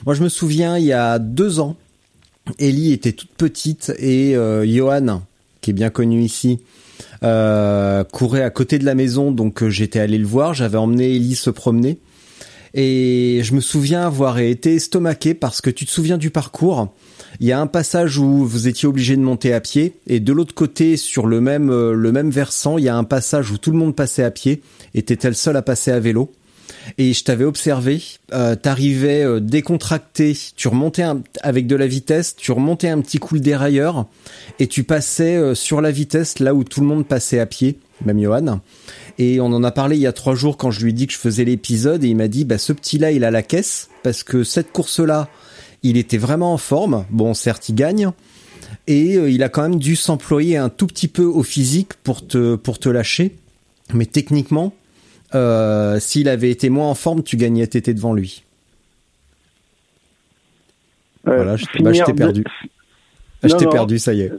[0.06, 1.76] Moi, je me souviens, il y a deux ans,
[2.60, 5.24] Ellie était toute petite et euh, Johan,
[5.62, 6.60] qui est bien connu ici,
[7.24, 10.54] euh, courait à côté de la maison, donc euh, j'étais allé le voir.
[10.54, 12.00] J'avais emmené Ellie se promener
[12.74, 16.94] et je me souviens avoir été estomaqué parce que tu te souviens du parcours.
[17.40, 20.34] Il y a un passage où vous étiez obligé de monter à pied et de
[20.34, 23.72] l'autre côté, sur le même le même versant, il y a un passage où tout
[23.72, 24.62] le monde passait à pied
[24.96, 26.32] et t'étais le seul à passer à vélo
[26.98, 28.02] et je t'avais observé,
[28.34, 31.04] euh, t'arrivais euh, décontracté, tu remontais
[31.42, 34.06] avec de la vitesse, tu remontais un petit coup le dérailleur
[34.60, 37.78] et tu passais euh, sur la vitesse là où tout le monde passait à pied
[38.06, 38.62] même Johan.
[39.18, 41.08] Et on en a parlé il y a trois jours quand je lui ai dit
[41.08, 43.90] que je faisais l'épisode et il m'a dit, bah, ce petit-là, il a la caisse
[44.04, 45.30] parce que cette course-là,
[45.82, 47.06] il était vraiment en forme.
[47.10, 48.12] Bon, certes, il gagne.
[48.86, 52.56] Et il a quand même dû s'employer un tout petit peu au physique pour te,
[52.56, 53.36] pour te lâcher.
[53.96, 54.74] Mais techniquement,
[55.36, 58.44] euh, s'il avait été moins en forme, tu gagnais, t'étais devant lui.
[61.28, 62.44] Euh, voilà, je, bah, je t'ai de- perdu.
[63.44, 64.32] Je t'ai perdu, ça y est.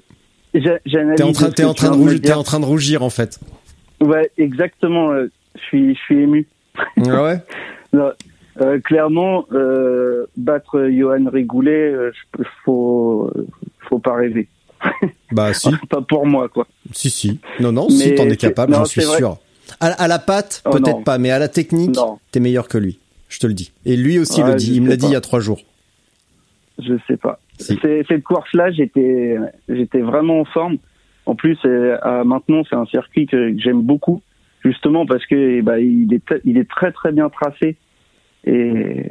[0.52, 3.38] T'es en train, que en train de rougir, en train de rougir en fait.
[4.00, 5.10] Ouais, exactement.
[5.12, 6.46] euh, Je suis, je suis ému.
[7.06, 7.38] Ah ouais.
[7.94, 8.12] Non,
[8.60, 13.30] euh, clairement, euh, battre Johan Rigoulet, je- faut,
[13.88, 14.46] faut pas rêver.
[15.32, 16.66] Bah si, pas pour moi, quoi.
[16.92, 17.40] si, si.
[17.60, 19.38] Non, non, si t'en es capable, j'en suis sûr.
[19.80, 21.96] À, à la patte, Oh, peut-être pas, mais à la technique,
[22.32, 22.98] t'es meilleur que lui.
[23.28, 23.72] Je te le dis.
[23.84, 24.74] Et lui aussi Ouais, le dit.
[24.74, 25.60] Il me l'a dit il y a trois jours.
[26.78, 27.40] Je sais pas.
[27.58, 27.78] Si.
[28.08, 29.36] Cette course-là, j'étais,
[29.68, 30.76] j'étais vraiment en forme.
[31.26, 34.22] En plus, euh, à maintenant, c'est un circuit que, que j'aime beaucoup,
[34.64, 37.76] justement parce que ben, il est, il est très très bien tracé.
[38.46, 39.02] Et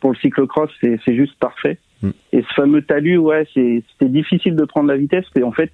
[0.00, 1.78] pour le cyclocross, c'est c'est juste parfait.
[2.02, 2.10] Mm.
[2.32, 5.72] Et ce fameux talus, ouais, c'est- c'était difficile de prendre la vitesse, parce qu'en fait,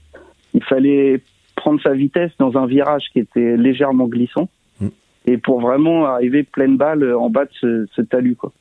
[0.55, 1.21] il fallait
[1.57, 4.49] prendre sa vitesse dans un virage qui était légèrement glissant.
[4.81, 4.89] Mm.
[5.27, 8.53] Et pour vraiment arriver pleine balle en bas de ce, ce talus, quoi.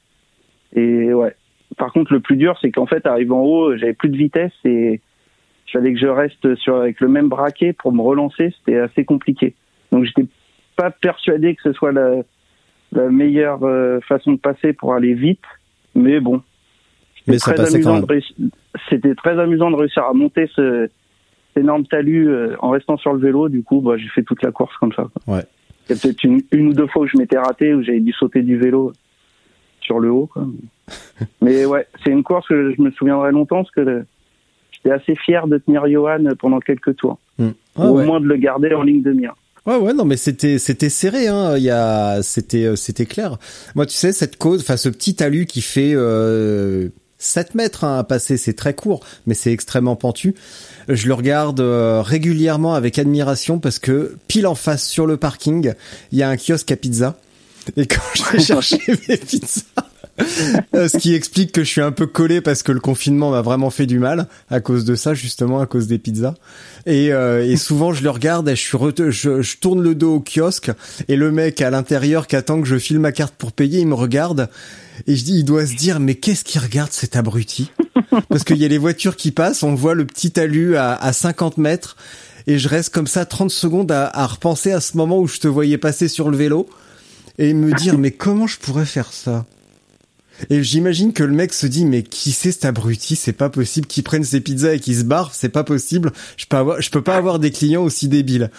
[0.76, 1.36] Et ouais.
[1.78, 4.54] Par contre, le plus dur, c'est qu'en fait, arrivé en haut, j'avais plus de vitesse
[4.64, 5.02] et
[5.68, 8.54] il fallait que je reste sur avec le même braquet pour me relancer.
[8.58, 9.56] C'était assez compliqué.
[9.92, 10.26] Donc, j'étais
[10.76, 12.18] pas persuadé que ce soit la,
[12.92, 15.44] la meilleure euh, façon de passer pour aller vite,
[15.96, 16.42] mais bon.
[17.28, 18.36] Mais C'était ça très amusant de réussir-
[18.90, 20.90] C'était très amusant de réussir à monter ce
[21.58, 23.50] énorme talus euh, en restant sur le vélo.
[23.50, 25.08] Du coup, bah, j'ai fait toute la course comme ça.
[25.26, 25.36] quoi.
[25.36, 25.44] Ouais.
[25.90, 28.00] Il y a peut-être une, une ou deux fois où je m'étais raté, où j'avais
[28.00, 28.94] dû sauter du vélo
[29.82, 30.28] sur le haut.
[30.28, 30.48] Quoi.
[31.42, 34.06] Mais ouais, c'est une course que je me souviendrai longtemps parce que le-
[34.72, 37.20] j'étais assez fier de tenir Johan pendant quelques tours.
[37.38, 37.50] Hmm.
[37.76, 38.04] Ah ou ouais.
[38.04, 39.34] au moins de le garder en ligne de mire.
[39.66, 41.56] Ouais, ouais, non, mais c'était, c'était serré, hein.
[41.58, 43.38] Il y a, c'était, euh, c'était clair.
[43.76, 46.90] Moi, tu sais, cette cause, enfin, ce petit talus qui fait euh,
[47.24, 50.36] 7 mètres hein, à passer, c'est très court, mais c'est extrêmement pentu.
[50.90, 55.74] Je le regarde euh, régulièrement avec admiration parce que pile en face sur le parking,
[56.12, 57.16] il y a un kiosque à pizza.
[57.78, 59.64] Et quand je vais chercher mes pizzas,
[60.74, 63.70] ce qui explique que je suis un peu collé parce que le confinement m'a vraiment
[63.70, 66.36] fait du mal à cause de ça, justement, à cause des pizzas.
[66.86, 68.78] Et, euh, et souvent, je le regarde et je, suis
[69.10, 70.72] je, je tourne le dos au kiosque
[71.08, 73.88] et le mec à l'intérieur qui attend que je file ma carte pour payer, il
[73.88, 74.50] me regarde
[75.08, 77.72] et je dis, il doit se dire, mais qu'est-ce qu'il regarde cet abruti?
[78.30, 81.14] Parce qu'il y a les voitures qui passent, on voit le petit talus à, à
[81.14, 81.98] 50 mètres
[82.46, 85.40] et je reste comme ça 30 secondes à, à repenser à ce moment où je
[85.40, 86.68] te voyais passer sur le vélo
[87.40, 89.46] et me dire, mais comment je pourrais faire ça?
[90.50, 93.16] Et j'imagine que le mec se dit mais qui c'est cet abruti?
[93.16, 95.34] C'est pas possible qu'il prenne ses pizzas et qu'il se barre.
[95.34, 96.12] C'est pas possible.
[96.38, 98.50] Je peux avoir je peux pas avoir des clients aussi débiles.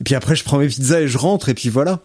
[0.00, 2.00] Et puis après je prends mes pizzas et je rentre et puis voilà.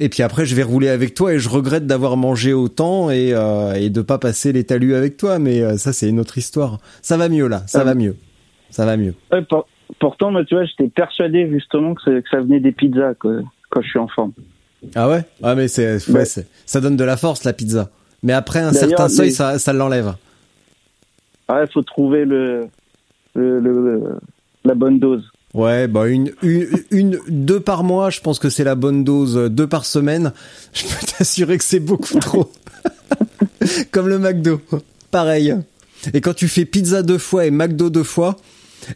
[0.00, 3.32] Et puis après je vais rouler avec toi et je regrette d'avoir mangé autant et
[3.32, 5.38] euh, et de pas passer les talus avec toi.
[5.38, 6.78] Mais euh, ça c'est une autre histoire.
[7.00, 7.62] Ça va mieux là.
[7.68, 7.84] Ça Ah.
[7.84, 8.16] va mieux.
[8.70, 9.14] Ça va mieux.
[9.30, 9.68] Ouais, pour-
[10.00, 13.36] pourtant, moi, tu vois, j'étais persuadé justement que, que ça venait des pizzas quoi,
[13.70, 14.32] quand je suis en forme.
[14.96, 15.22] ah ouais?
[15.44, 16.24] Ah mais c'est ouais,
[16.66, 17.88] ça donne de la force la pizza
[18.24, 20.14] mais après un certain seuil ça ça l'enlève
[21.46, 22.66] Ah, il faut trouver le,
[23.34, 24.18] le, le-
[24.64, 25.22] la bonne dose.
[25.52, 29.36] Ouais, bah une, une, une, deux par mois, je pense que c'est la bonne dose.
[29.52, 30.32] Deux par semaine,
[30.72, 32.50] je peux t'assurer que c'est beaucoup trop.
[33.92, 34.60] Comme le McDo,
[35.12, 35.54] pareil.
[36.12, 38.36] Et quand tu fais pizza deux fois et McDo deux fois,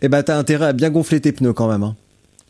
[0.03, 1.83] eh ben t'as intérêt à bien gonfler tes pneus quand même.
[1.85, 1.95] hein.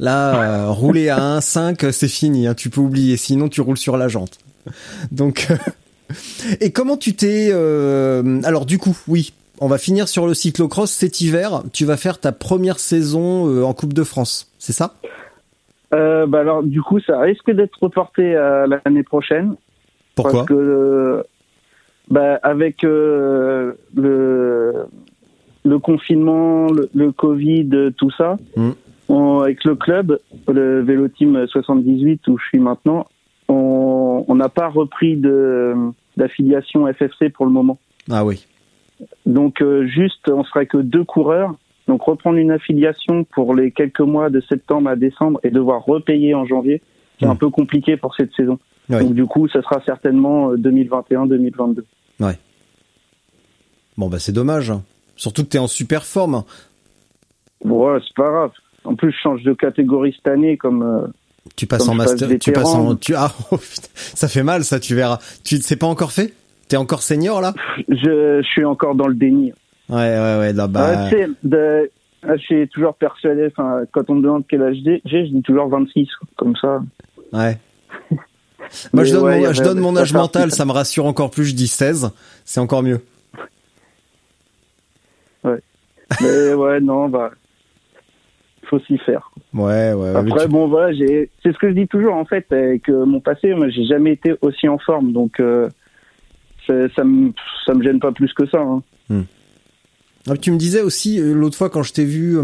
[0.01, 2.47] Là, euh, rouler à 1,5, c'est fini.
[2.47, 4.39] hein, tu peux oublier, sinon tu roules sur la jante.
[5.11, 5.57] Donc, euh,
[6.61, 10.91] et comment tu t'es euh, Alors du coup, oui, on va finir sur le cyclocross
[10.91, 11.63] cet hiver.
[11.73, 14.95] Tu vas faire ta première saison euh, en Coupe de France, c'est ça?
[15.95, 19.55] Euh, bah alors, du coup, ça risque d'être reporté à l'année prochaine.
[20.15, 20.41] Pourquoi?
[20.41, 21.25] Parce que,
[22.11, 24.75] bah, avec euh, le,
[25.65, 28.71] le confinement, le, le Covid, tout ça, Mm.
[29.09, 33.07] on- avec le club, le Vélo Team 78 où je suis maintenant,
[34.39, 35.75] n'a pas repris de
[36.17, 37.79] d'affiliation FFC pour le moment.
[38.11, 38.45] Ah oui.
[39.27, 41.55] Donc euh, juste, on serait que deux coureurs.
[41.87, 46.35] Donc reprendre une affiliation pour les quelques mois de septembre à décembre et devoir repayer
[46.35, 46.83] en janvier,
[47.21, 48.59] c'est un peu compliqué pour cette saison.
[48.91, 48.99] Oui.
[49.01, 51.83] Donc du coup, ça sera certainement euh, 2021-2022.
[53.97, 54.71] Bon bah c'est dommage.
[54.71, 54.83] hein.
[55.17, 56.35] Surtout que t'es en super forme.
[56.37, 56.45] hein.
[57.65, 58.53] Bon, ouais, c'est pas grave.
[58.85, 61.07] En plus, je change de catégorie cette année, comme euh,
[61.57, 64.43] Tu passes Comme en passe master, tu passes en, tu ah oh, putain, ça fait
[64.43, 65.19] mal ça, tu verras.
[65.45, 66.33] Tu c'est pas encore fait?
[66.69, 67.55] T'es encore senior là?
[67.89, 69.53] Je, je suis encore dans le déni.
[69.89, 70.67] Ouais ouais ouais là.
[70.67, 71.91] Ouais, tu sais, de-
[72.23, 75.43] Ah, je suis toujours persuadé, enfin, quand on me demande quel âge j'ai, je dis
[75.43, 76.81] toujours 26, comme ça.
[77.33, 77.57] Ouais.
[78.93, 81.47] Moi, je donne, ouais, mon, je donne mon âge mental, ça me rassure encore plus.
[81.47, 82.11] Je dis 16,
[82.45, 83.01] c'est encore mieux.
[86.23, 87.31] Mais ouais, non, bah,
[88.69, 89.31] faut s'y faire.
[89.55, 90.15] Ouais, ouais.
[90.15, 93.05] Après, tu- bon, voilà, j'ai, c'est ce que je dis toujours, en fait, avec euh,
[93.05, 95.69] mon passé, moi, j'ai jamais été aussi en forme, donc, euh,
[96.67, 97.33] ça, ça me,
[97.67, 98.83] ça me gêne pas plus que ça, hein.
[100.31, 102.37] Ah, tu me disais aussi euh, l'autre fois quand je t'ai vu,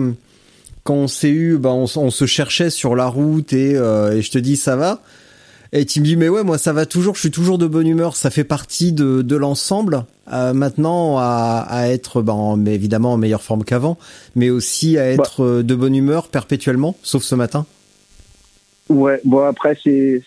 [0.85, 4.31] quand on s'est eu, bah, on, se cherchait sur la route et, euh, et je
[4.31, 5.01] te dis ça va.
[5.77, 7.87] Et tu me dis mais ouais moi ça va toujours, je suis toujours de bonne
[7.89, 10.05] humeur, ça fait partie de, de l'ensemble.
[10.33, 13.99] euh, maintenant à, à être bah, en- mais évidemment en meilleure forme qu'avant,
[14.37, 17.67] mais aussi à être euh, de bonne humeur perpétuellement, sauf ce matin.
[18.89, 20.23] Ouais, bon, après, c'est,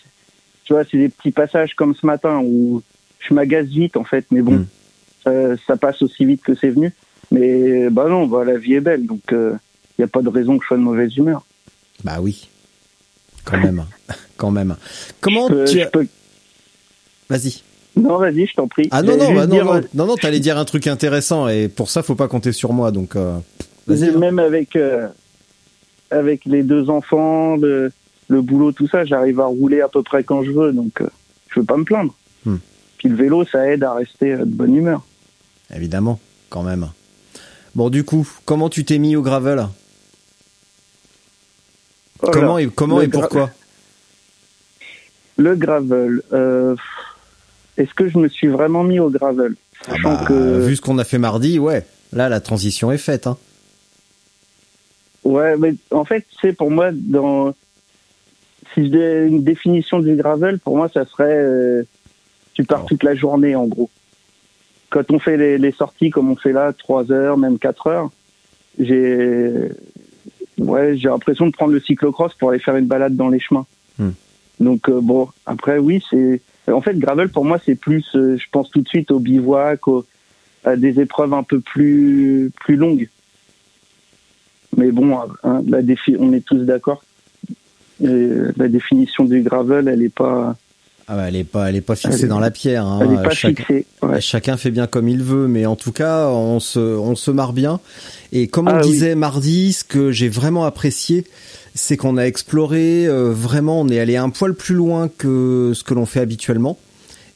[0.64, 2.82] tu vois, c'est des petits passages comme ce matin où
[3.20, 4.66] je m'agace vite, en fait, mais bon, Mm.
[5.24, 5.32] ça,
[5.66, 6.92] ça passe aussi vite que c'est venu.
[7.30, 9.56] Mais, bah non, bah, la vie est belle, donc, il
[9.98, 11.44] n'y a pas de raison que je sois de mauvaise humeur.
[12.04, 12.48] Bah oui,
[13.44, 13.84] quand même,
[14.38, 14.76] quand même.
[15.20, 15.86] Comment Je peux- tu je as...
[15.86, 16.06] peux-
[17.28, 17.62] Vas-y.
[17.96, 18.88] Non, vas-y, je t'en prie.
[18.90, 20.86] Ah non J'allais non bah, non dire, non euh, non non t'allais dire un truc
[20.86, 23.16] intéressant et pour ça faut pas compter sur moi donc.
[23.16, 23.36] euh.
[23.88, 25.08] Même avec, euh,
[26.10, 27.90] avec les deux enfants, le,
[28.28, 31.08] le boulot, tout ça, j'arrive à rouler à peu près quand je veux, donc euh,
[31.48, 32.14] je veux pas me plaindre.
[32.44, 32.56] Hmm.
[32.98, 35.02] Puis le vélo, ça aide à rester euh, de bonne humeur.
[35.74, 36.20] Évidemment,
[36.50, 36.88] quand même.
[37.74, 39.66] Bon, du coup, comment tu t'es mis au gravel?
[42.20, 42.32] Voilà.
[42.40, 43.50] Comment et comment Le et pourquoi?
[45.38, 46.20] Le gravel.
[46.32, 46.74] euh,
[47.76, 49.54] Est-ce que je me suis vraiment mis au gravel?
[49.88, 51.86] Ah bah, que Vu ce qu'on a fait mardi, ouais.
[52.12, 53.26] Là, la transition est faite.
[53.26, 53.36] Hein.
[55.24, 57.54] ouais, mais en fait, c'est pour moi dans
[58.74, 61.82] si je dé- une définition du gravel, pour moi, ça serait euh,
[62.54, 62.86] tu pars Oh.
[62.88, 63.90] toute la journée en gros.
[64.90, 68.10] Quand on fait les, les sorties comme on fait là, 3 heures, même 4 heures,
[68.78, 69.52] j'ai
[70.58, 73.66] ouais, j'ai l'impression de prendre le cyclocross pour aller faire une balade dans les chemins.
[73.98, 74.10] Hmm.
[74.60, 76.40] Donc euh, bon, après oui, c'est
[76.70, 79.86] en fait gravel pour moi c'est plus, euh, je pense tout de suite au bivouac,
[79.88, 80.04] au-
[80.64, 83.08] à des épreuves un peu plus plus longues.
[84.76, 87.02] Mais bon, hein, la défi on est tous d'accord.
[88.00, 90.56] La définition du gravel, elle est pas,
[91.08, 92.86] Ah bah, elle est pas, elle est pas fixée est- dans la pierre.
[92.86, 93.00] Hein.
[93.02, 93.86] elle est pas fixée.
[94.02, 94.20] Ouais.
[94.20, 97.52] Chacun fait bien comme il veut, mais en tout cas, on se, on se marre
[97.52, 97.80] bien.
[98.30, 98.90] Et comme on Ah oui.
[98.92, 101.24] disait mardi, ce que j'ai vraiment apprécié,
[101.78, 105.82] c'est qu'on a exploré euh, vraiment, on est allé un poil plus loin que ce
[105.84, 106.78] que l'on fait habituellement.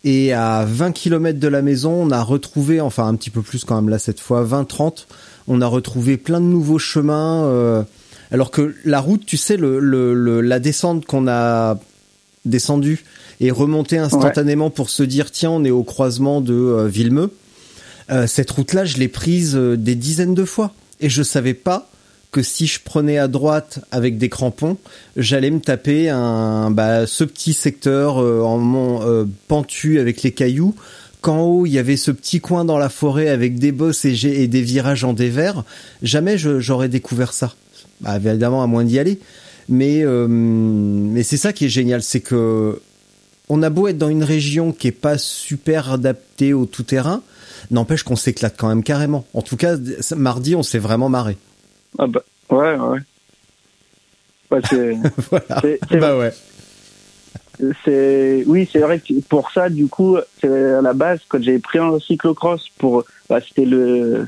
[0.05, 3.65] Et à 20 km de la maison, on a retrouvé, enfin un petit peu plus
[3.65, 5.07] quand même là cette fois, 20-30,
[5.49, 7.45] on a retrouvé plein de nouveaux chemins.
[7.45, 7.83] euh,
[8.33, 11.79] alors que la route, tu sais, le, le, le- la descente qu'on a
[12.45, 13.05] descendue
[13.41, 17.31] et remontée instantanément pour se dire tiens, on est au croisement de euh, Villemeux.
[18.11, 21.89] Euh, cette route-là, je l'ai prise euh, des dizaines de fois et je savais pas
[22.33, 24.79] que si je prenais à droite avec des crampons,
[25.17, 30.33] j'allais me taper un bah, ce petit secteur euh, en mont euh, pentu avec les
[30.33, 30.75] cailloux.
[31.21, 34.49] Qu'en haut il y avait ce petit coin dans la forêt avec des bosses et,
[34.49, 35.63] des virages en dévers,
[36.03, 37.55] jamais j'aurais découvert ça.
[38.01, 39.21] Bah, évidemment à moins d'y aller,
[39.69, 42.81] mais euh, mais c'est ça qui est génial, c'est que
[43.49, 47.23] on a beau être dans une région qui est pas super adaptée au tout terrain,
[47.71, 49.25] n'empêche qu'on s'éclate quand même carrément.
[49.35, 49.77] En tout cas,
[50.17, 51.37] mardi, on s'est vraiment marré.
[51.99, 52.99] Ah bah, ouais, ouais.
[54.51, 54.97] Ouais, c'est,
[55.31, 55.61] voilà.
[55.61, 56.33] c'est, c'est Bah ouais.
[57.85, 61.59] c'est oui c'est vrai que pour ça du coup c'est à la base quand j'avais
[61.59, 64.27] pris un cyclocross pour bah, c'était le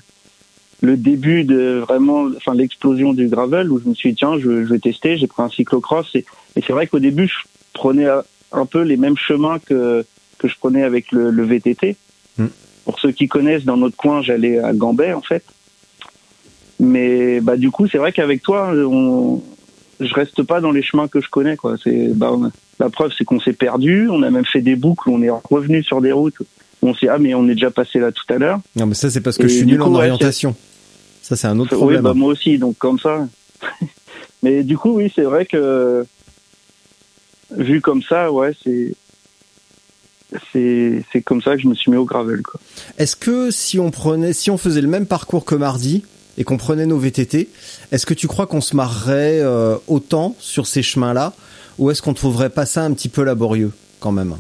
[0.83, 4.65] le début de vraiment enfin l'explosion du gravel où je me suis dit tiens je,
[4.65, 6.25] je vais tester j'ai pris un cyclocross et,
[6.57, 7.35] et c'est vrai qu'au début je
[7.73, 8.07] prenais
[8.53, 10.05] un peu les mêmes chemins que
[10.39, 11.97] que je prenais avec le, le VTT
[12.37, 12.47] Mm.
[12.85, 15.45] pour ceux qui connaissent dans notre coin j'allais à Gambais en fait
[16.85, 19.43] mais bah du coup c'est vrai qu'avec toi on
[20.01, 23.13] je reste pas dans les chemins que je connais quoi c'est bah on- la preuve,
[23.17, 24.09] c'est qu'on s'est perdu.
[24.11, 25.09] On a même fait des boucles.
[25.09, 26.41] On est revenu sur des routes.
[26.41, 28.59] où On s'est ah mais on est déjà passé là tout à l'heure.
[28.75, 30.57] Non, mais ça, c'est parce que Et je suis nul coup, en ouais, orientation.
[31.23, 32.03] Ça, c'est un autre Oui, problème.
[32.03, 32.59] bah moi aussi.
[32.59, 33.29] Donc comme ça.
[34.43, 36.05] mais du coup, oui, c'est vrai que
[37.57, 38.93] vu comme ça, ouais, c'est
[40.53, 42.43] c'est comme ça que je me suis mis au gravel.
[42.99, 46.05] Est-ce que si on prenait, si on faisait le même parcours que mardi
[46.39, 47.49] et qu'on prenait nos VTT,
[47.93, 51.33] est-ce que tu crois qu'on se marrerait euh, autant sur ces chemins-là,
[51.79, 54.37] ou est-ce qu'on trouverait pas ça un petit peu laborieux quand même?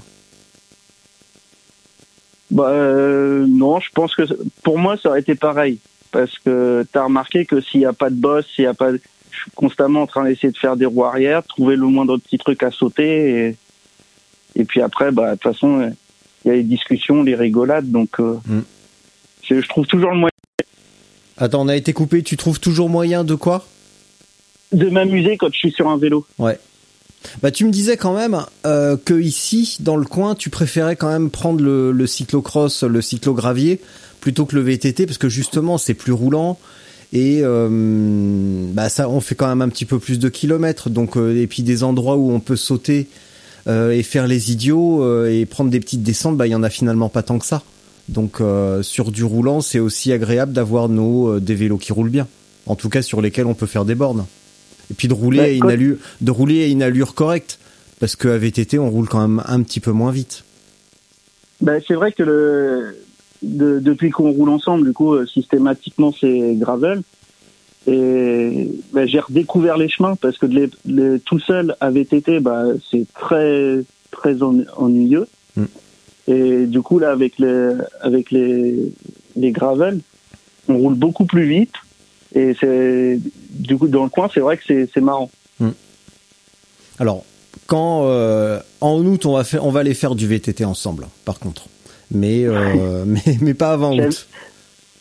[2.51, 4.23] Bah euh, non, je pense que
[4.63, 5.79] pour moi ça aurait été pareil.
[6.13, 8.93] Parce que t'as remarqué que s'il y a pas de boss, s'il y a pas,
[8.93, 8.99] je
[9.37, 12.63] suis constamment en train d'essayer de faire des roues arrière, trouver le moindre petit truc
[12.63, 13.57] à sauter et
[14.57, 15.93] et puis après bah de toute façon
[16.45, 18.61] il y a les discussions, les rigolades donc euh, Mm.
[19.51, 20.34] je trouve toujours le moyen
[21.37, 22.23] Attends, on a été coupé.
[22.23, 23.67] Tu trouves toujours moyen de quoi?
[24.73, 26.27] De m'amuser quand je suis sur un vélo.
[26.39, 26.59] Ouais.
[27.43, 31.09] Bah, tu me disais quand même euh, que ici, dans le coin, tu préférais quand
[31.09, 33.81] même prendre le, le cyclocross, le cyclogravier,
[34.21, 36.59] plutôt que le VTT, parce que justement, c'est plus roulant
[37.13, 37.69] et euh,
[38.73, 40.91] bah ça, on fait quand même un petit peu plus de kilomètres.
[40.91, 43.09] Donc, euh, et puis des endroits où on peut sauter
[43.67, 47.09] et faire les idiots et prendre des petites descentes, bah il y en a finalement
[47.09, 47.63] pas tant que ça.
[48.09, 52.11] Donc, euh, sur du roulant, c'est aussi agréable d'avoir nos euh, des vélos qui roulent
[52.11, 52.27] bien.
[52.67, 54.27] En tout cas, sur lesquels on peut faire des bornes.
[54.91, 57.59] Et puis de rouler Bah, à une allure, de rouler à une allure correcte,
[58.01, 60.45] parce que à VTT, on roule quand même un petit peu moins vite.
[61.63, 62.97] Ben, c'est vrai que le,
[63.43, 67.01] de- depuis qu'on roule ensemble, du coup, euh, systématiquement, c'est gravel.
[67.87, 72.41] Et ben, j'ai redécouvert les chemins parce que de les, les- tout seul à VTT,
[72.41, 75.27] bah, c'est très très en- ennuyeux.
[75.57, 75.65] Mm.
[76.27, 78.93] Et du coup, là, avec les avec les
[79.37, 80.01] les gravels,
[80.69, 81.75] on roule beaucoup plus vite.
[82.35, 83.19] Et c'est
[83.51, 85.31] du coup dans le coin, c'est vrai que c'est c'est marrant.
[86.99, 87.25] Alors,
[87.67, 91.39] quand euh, en août, on va faire, on va aller faire du VTT ensemble, par
[91.39, 91.69] contre.
[92.11, 94.29] Mais euh, mais mais pas avant août.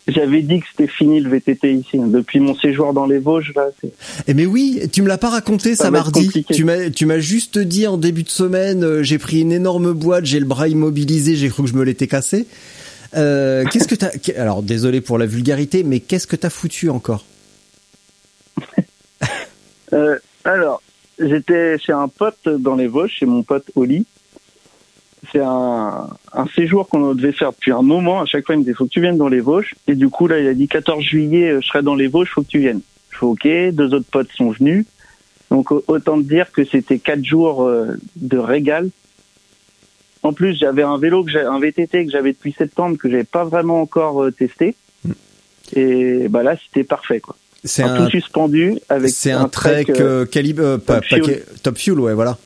[0.07, 1.97] J'avais dit que c'était fini le VTT ici.
[1.97, 2.07] hein.
[2.07, 3.67] Depuis mon séjour dans les Vosges, là,
[4.27, 6.25] Eh mais oui, tu me l'as pas raconté ça, Ça mardi.
[6.25, 6.53] compliqué.
[6.53, 9.93] Tu m'as tu m'as juste dit en début de semaine, euh, j'ai pris une énorme
[9.93, 12.47] boîte, j'ai le bras immobilisé, j'ai cru que je me l'étais cassé.
[13.15, 14.09] Euh, qu'est-ce que t'as
[14.41, 17.23] alors désolé pour la vulgarité, mais qu'est-ce que t'as foutu encore?
[19.93, 20.81] Euh, alors,
[21.19, 24.05] j'étais chez un pote dans les Vosges, chez mon pote Oli.
[25.31, 28.21] C'est un, un séjour qu'on devait faire depuis un moment.
[28.21, 29.73] À chaque fois, il me disait, faut que tu viennes dans les Vosges.
[29.87, 32.29] Et du coup, là, il a dit 14 juillet, euh, je serai dans les Vosges,
[32.29, 32.81] faut que tu viennes.
[33.11, 33.47] Je fais OK.
[33.73, 34.85] Deux autres potes sont venus.
[35.49, 38.89] Donc, au- autant te dire que c'était quatre jours euh, de régal.
[40.23, 43.43] En plus, j'avais un vélo, que un VTT que j'avais depuis septembre, que j'avais pas
[43.45, 44.75] vraiment encore euh, testé.
[45.75, 47.35] Et bah là, c'était parfait, quoi.
[47.63, 51.43] C'est Un un tout suspendu avec c'est un, trek, euh, euh, calibre euh, top fuel.
[51.63, 52.37] top fuel, ouais, voilà.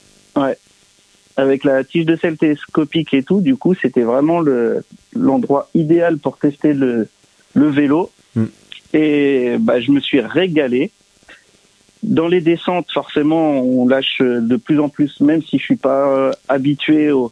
[1.37, 4.83] Avec la tige de sel télescopique et tout, du coup, c'était vraiment le
[5.13, 7.07] l'endroit idéal pour tester le
[7.53, 8.11] le vélo.
[8.35, 8.45] Mm.
[8.93, 10.91] Et bah, je me suis régalé.
[12.03, 16.07] Dans les descentes, forcément, on lâche de plus en plus, même si je suis pas
[16.07, 17.31] euh, habitué aux,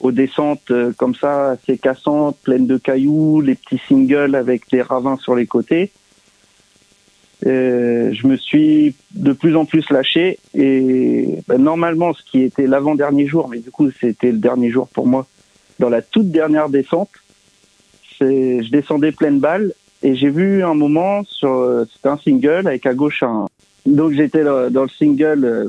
[0.00, 4.82] aux descentes euh, comme ça, assez cassantes, pleines de cailloux, les petits singles avec des
[4.82, 5.90] ravins sur les côtés.
[7.44, 12.68] Euh, je me suis de plus en plus lâché et bah, normalement ce qui était
[12.68, 15.26] l'avant-dernier jour, mais du coup c'était le dernier jour pour moi,
[15.80, 17.10] dans la toute dernière descente,
[18.20, 19.72] je descendais pleine balle
[20.04, 23.46] et j'ai vu un moment sur euh, c'était un single avec à gauche un
[23.86, 25.68] donc j'étais dans le single euh,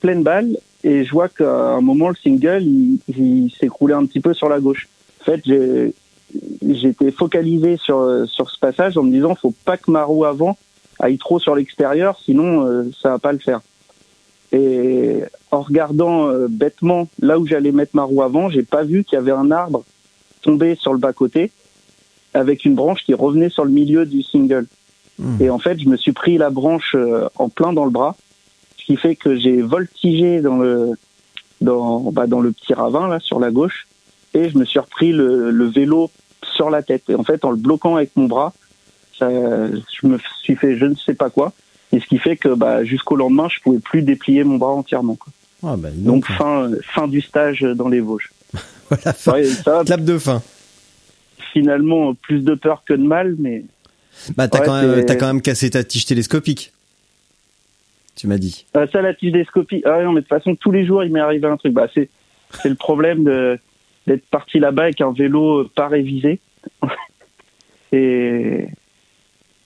[0.00, 4.20] pleine balle et je vois qu'à un moment le single il, il s'écroulait un petit
[4.20, 4.88] peu sur la gauche.
[5.20, 5.42] En fait
[6.66, 10.56] j'étais focalisé sur sur ce passage en me disant faut pas que ma roue avant
[11.00, 13.60] aille trop sur l'extérieur, sinon euh, ça va pas le faire.
[14.52, 15.20] Et
[15.50, 19.16] en regardant euh, bêtement là où j'allais mettre ma roue avant, j'ai pas vu qu'il
[19.16, 19.84] y avait un arbre
[20.42, 21.50] tombé sur le bas côté
[22.34, 24.66] avec une branche qui revenait sur le milieu du single.
[25.18, 25.42] Mmh.
[25.42, 28.16] Et en fait, je me suis pris la branche euh, en plein dans le bras,
[28.78, 30.92] ce qui fait que j'ai voltigé dans le
[31.60, 33.86] dans bah, dans le petit ravin là sur la gauche
[34.32, 36.10] et je me suis repris le, le vélo
[36.42, 37.08] sur la tête.
[37.08, 38.52] Et en fait, en le bloquant avec mon bras,
[39.20, 41.52] ça, je me suis fait je ne sais pas quoi.
[41.92, 45.14] Et ce qui fait que bah, jusqu'au lendemain, je pouvais plus déplier mon bras entièrement.
[45.16, 45.32] Quoi.
[45.62, 48.30] Ah, bah, Donc donc, fin fin du stage dans les Vosges.
[48.88, 50.42] voilà, fin- Ouais, ça, clap de fin.
[51.52, 53.64] finalement, plus de peur que de mal, mais
[54.36, 56.72] Bah t'as Ouais, quand même quand même cassé ta tige télescopique.
[58.16, 58.66] Tu m'as dit.
[58.74, 59.82] Ah, ça, la tige d'escopie.
[59.84, 61.72] Ah non, mais de toute façon, tous les jours, il m'est arrivé un truc.
[61.72, 62.08] Bah, c'est,
[62.62, 63.58] c'est le problème de,
[64.06, 66.38] d'être parti là-bas avec un vélo pas révisé.
[67.92, 68.66] et,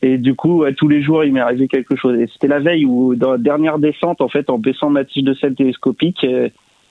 [0.05, 2.21] et du coup, tous les jours, il m'est arrivé quelque chose.
[2.21, 5.25] Et c'était la veille où, dans la dernière descente, en fait, en baissant ma tige
[5.25, 6.51] de sel télescopique, euh,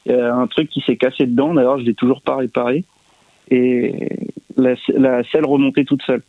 [0.10, 1.54] a un truc qui s'est cassé dedans.
[1.54, 2.86] D'ailleurs, je l'ai toujours pas réparé.
[3.52, 4.10] Et
[4.58, 6.24] la, la selle remontait toute seule.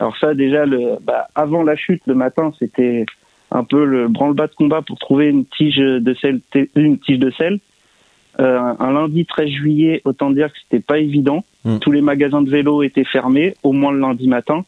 [0.00, 3.06] Alors ça, déjà, le, bah, avant la chute, le matin, c'était
[3.52, 6.40] un peu le branle-bas de combat pour trouver une tige de sel,
[6.74, 7.60] une tige de sel.
[8.40, 11.44] Euh, un lundi 13 juillet, autant dire que c'était pas évident.
[11.64, 11.78] Mm.
[11.78, 14.64] Tous les magasins de vélo étaient fermés, au moins le lundi matin.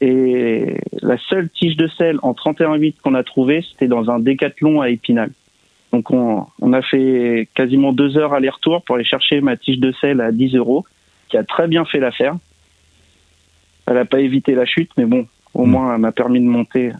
[0.00, 4.80] Et la seule tige de sel en 31,8 qu'on a trouvée, c'était dans un décathlon
[4.80, 5.30] à Épinal.
[5.92, 9.92] Donc on, on a fait quasiment deux heures aller-retour pour aller chercher ma tige de
[10.00, 10.84] sel à 10 euros,
[11.28, 12.36] qui a très bien fait l'affaire.
[13.86, 15.70] Elle n'a pas évité la chute, mais bon, au Mm.
[15.70, 16.92] moins elle m'a permis de monter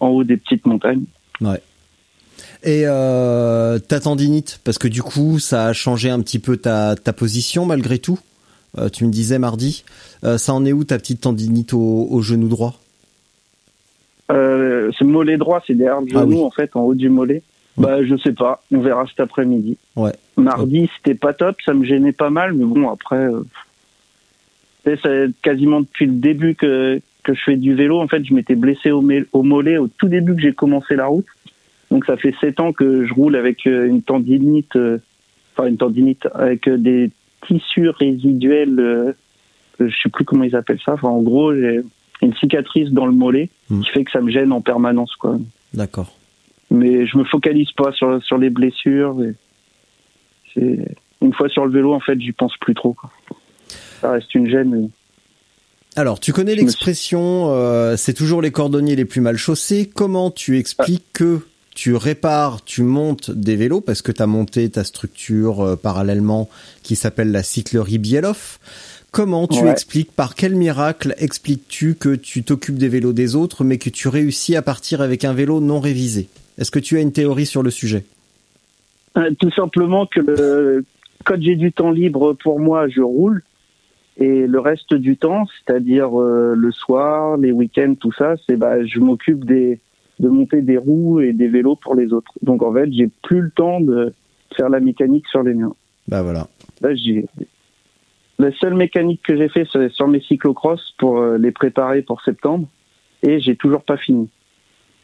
[0.00, 1.04] en haut des petites montagnes.
[2.64, 6.94] Et euh, ta tendinite, parce que du coup, ça a changé un petit peu ta,
[6.96, 8.18] ta position malgré tout?
[8.78, 9.84] Euh, tu me disais mardi.
[10.24, 12.80] Euh, ça en est où ta petite tendinite au, au genou droit?
[14.30, 16.44] Euh, c'est mollet droit, c'est derrière le Ah genou oui.
[16.44, 17.42] en fait, en haut du mollet.
[17.78, 19.78] Bah je sais pas, on verra cet après-midi.
[19.96, 20.12] Ouais.
[20.36, 23.28] Mardi c'était pas top, ça me gênait pas mal, mais bon après,
[24.84, 27.98] c'est quasiment depuis le début que que je fais du vélo.
[27.98, 29.02] En fait, je m'étais blessé au,
[29.32, 31.24] au mollet au tout début que j'ai commencé la route.
[31.90, 34.98] Donc ça fait sept ans que je roule avec une tendinite, euh,
[35.56, 37.10] enfin une tendinite avec des
[37.46, 38.78] tissus résiduels.
[38.78, 39.12] euh,
[39.80, 40.92] je sais plus comment ils appellent ça.
[40.94, 41.80] Enfin en gros, j'ai
[42.22, 43.80] une cicatrice dans le mollet Hmm.
[43.82, 45.38] qui fait que ça me gêne en permanence quoi.
[45.74, 46.12] D'accord.
[46.70, 49.16] Mais je me focalise pas sur sur les blessures.
[49.22, 49.34] et
[51.22, 52.92] une fois sur le vélo en fait, j'y pense plus trop.
[52.92, 53.10] Quoi.
[54.00, 54.70] Ça reste une gêne.
[54.70, 54.88] mais-
[55.96, 59.88] Alors, tu connais l'expression euh, c'est toujours les cordonniers les plus mal chaussés.
[59.94, 61.40] Comment tu expliques que
[61.74, 66.48] tu répares, tu montes des vélos parce que tu as monté ta structure euh, parallèlement
[66.82, 68.58] qui s'appelle la cyclerie Bieloff.
[69.10, 69.70] Comment tu Ouais.
[69.70, 74.08] expliques, par quel miracle expliques-tu que tu t'occupes des vélos des autres mais que tu
[74.08, 76.28] réussis à partir avec un vélo non révisé?
[76.58, 78.04] Est-ce que tu as une théorie sur le sujet?
[79.18, 80.84] Euh, Tout simplement que le-
[81.24, 83.42] quand j'ai du temps libre pour moi, je roule.
[84.18, 88.84] Et le reste du temps, c'est-à-dire euh, le soir, les week-ends, tout ça, c'est bah
[88.84, 89.80] je m'occupe des
[90.22, 92.32] de monter des roues et des vélos pour les autres.
[92.42, 94.14] Donc en fait, j'ai plus le temps de
[94.56, 95.74] faire la mécanique sur les miens.
[96.08, 96.46] Bah voilà.
[96.80, 97.26] Là, j'ai
[98.38, 102.22] la seule mécanique que j'ai fait, c'est sur mes cyclocross pour euh, les préparer pour
[102.22, 102.66] septembre,
[103.22, 104.28] et j'ai toujours pas fini.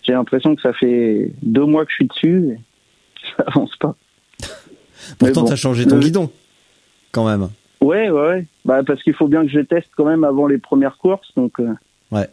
[0.03, 2.59] J'ai l'impression que ça fait deux mois que je suis dessus, et
[3.37, 3.95] ça avance pas.
[5.19, 6.31] Pourtant, bon, t'as changé ton le- guidon,
[7.13, 7.49] quand même.
[7.81, 8.47] Ouais, ouais, ouais.
[8.65, 11.61] Bah, parce qu'il faut bien que je teste quand même avant les premières courses, donc.
[11.61, 11.73] euh,
[12.11, 12.27] Ouais.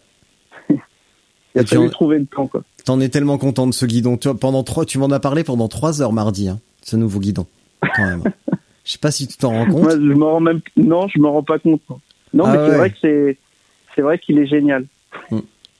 [1.55, 2.61] Il a fallu en- trouver le temps, quoi.
[2.85, 4.17] T'en es tellement content de ce guidon.
[4.17, 7.47] Tu, pendant trois, tu m'en as parlé pendant trois heures mardi, hein, ce nouveau guidon,
[7.95, 8.23] quand même.
[8.85, 9.81] Je sais pas si tu t'en rends compte.
[9.81, 11.81] Moi, je me rends même, non, je me rends pas compte.
[12.35, 12.69] Non, Ah mais ouais.
[12.69, 13.37] c'est vrai que c'est,
[13.95, 14.85] c'est vrai qu'il est génial.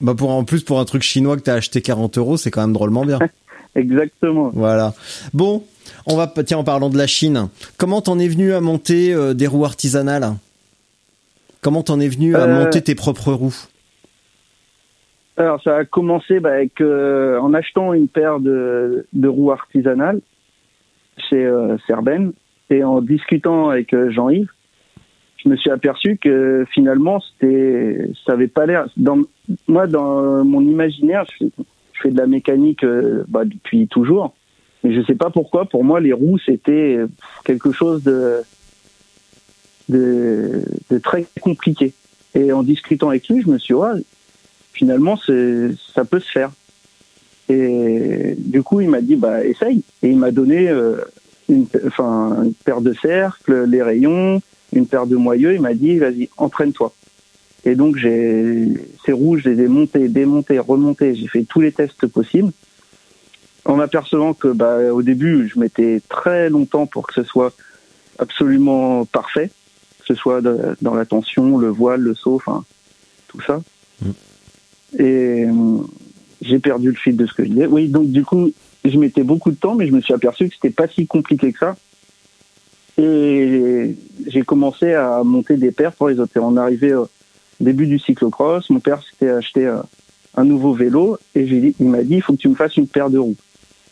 [0.01, 2.61] Bah pour en plus pour un truc chinois que t'as acheté 40 euros, c'est quand
[2.61, 3.19] même drôlement bien.
[3.75, 4.49] Exactement.
[4.53, 4.93] Voilà.
[5.33, 5.63] Bon,
[6.07, 7.49] on va tiens en parlant de la Chine.
[7.77, 10.33] Comment t'en es venu à monter euh, des roues artisanales?
[11.61, 13.67] Comment t'en es venu à Euh, monter tes propres roues?
[15.37, 20.21] Alors, ça a commencé bah, avec, euh, en achetant une paire de, de roues artisanales
[21.29, 22.31] chez euh, Serben
[22.69, 24.49] et en discutant avec euh, Jean-Yves,
[25.43, 28.87] je me suis aperçu que finalement, c'était, ça avait pas l'air.
[28.97, 29.19] Dans,
[29.67, 31.47] moi, dans mon imaginaire, je,
[32.01, 34.33] fais- de la mécanique euh, bah, depuis toujours,
[34.83, 35.65] mais je sais pas pourquoi.
[35.65, 36.99] Pour moi, les roues, c'était
[37.43, 38.41] quelque chose de,
[39.89, 41.93] de, de très compliqué.
[42.35, 44.01] Et en discutant avec lui, je me suis dit, ouais,
[44.75, 46.51] finalement, ça peut se faire.
[47.49, 49.83] Et du coup, il m'a dit, bah, essaye.
[50.03, 50.97] Et il m'a donné euh,
[51.49, 54.41] une, enfin, une paire de cercles, les rayons,
[54.73, 55.53] une paire de moyeux.
[55.53, 56.93] Il m'a dit, vas-y, entraîne-toi.
[57.63, 58.67] Et donc, j'ai
[59.05, 61.15] ces roues, je les ai montées, démontées, remontées.
[61.15, 62.51] J'ai fait tous les tests possibles.
[63.63, 67.53] En m'apercevant que, bah, au début, je mettais très longtemps pour que ce soit
[68.19, 69.49] absolument parfait,
[69.99, 70.41] que ce soit
[70.81, 72.63] dans la tension, le voile, le saut, enfin,
[73.27, 73.61] tout ça.
[74.97, 75.77] Et euh,
[76.41, 77.65] j'ai perdu le fil de ce que je disais.
[77.65, 78.51] Oui, donc du coup,
[78.83, 81.51] je mettais beaucoup de temps, mais je me suis aperçu que c'était pas si compliqué
[81.51, 81.75] que ça.
[82.97, 83.95] Et
[84.27, 86.37] j'ai commencé à monter des paires pour les autres.
[86.37, 87.09] Et on arrivait au
[87.59, 88.69] début du cyclocross.
[88.69, 89.81] Mon père s'était acheté euh,
[90.35, 93.09] un nouveau vélo et il m'a dit, il faut que tu me fasses une paire
[93.09, 93.35] de roues.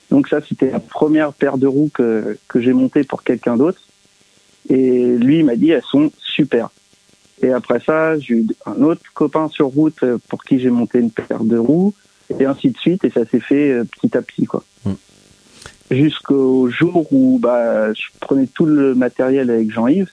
[0.10, 3.82] Donc ça, c'était la première paire de roues que, que j'ai montée pour quelqu'un d'autre.
[4.70, 6.70] Et lui, il m'a dit, elles sont super.
[7.44, 11.00] Et après ça, j'ai eu un autre copain sur route euh, pour qui j'ai monté
[11.00, 11.94] une paire de roues,
[12.40, 14.64] et ainsi de suite, et ça s'est fait euh, petit à petit, quoi.
[14.86, 14.94] Mm.
[15.92, 20.12] Jusqu'au jour où bah, je prenais tout le matériel avec Jean-Yves,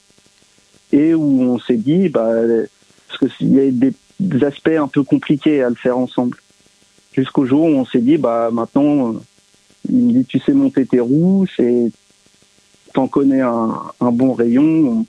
[0.92, 2.32] et où on s'est dit, bah,
[3.08, 6.36] parce qu'il y a des, des aspects un peu compliqués à le faire ensemble.
[7.12, 9.20] Jusqu'au jour où on s'est dit, bah, maintenant, euh,
[9.88, 11.92] il me dit, tu sais monter tes roues, c'est,
[12.92, 15.06] t'en connais un, un bon rayon, on,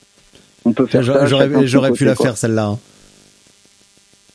[0.65, 1.03] on peut faire.
[1.03, 2.25] J'aurais pu la quoi.
[2.27, 2.65] faire celle-là.
[2.65, 2.79] hein.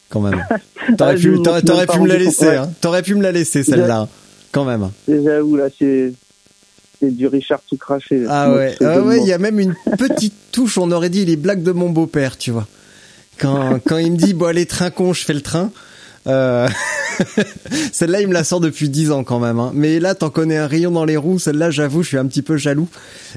[0.09, 0.45] Quand même.
[0.97, 1.63] T'aurais Ah, pu, t'aurais
[1.99, 2.47] me la laisser.
[2.57, 2.71] Hein.
[2.81, 4.09] T'aurais pu me la laisser celle-là.
[4.53, 4.91] Quand même.
[5.09, 6.13] J'avoue, là, c'est,
[7.01, 8.25] c'est du Richard tout craché.
[8.29, 11.37] Ah ouais, ah ouais, il y a même une petite touche, on aurait dit les
[11.37, 12.67] blagues de mon beau-père, tu vois.
[13.39, 15.71] Quand, quand il me dit, bon allez, train con, je fais le train.
[16.27, 16.69] Euh...
[17.93, 19.59] celle-là, il me la sort depuis 10 ans quand même.
[19.59, 19.73] Hein.
[19.75, 21.39] Mais là, t'en connais un rayon dans les roues.
[21.39, 22.89] Celle-là, j'avoue, je suis un petit peu jaloux.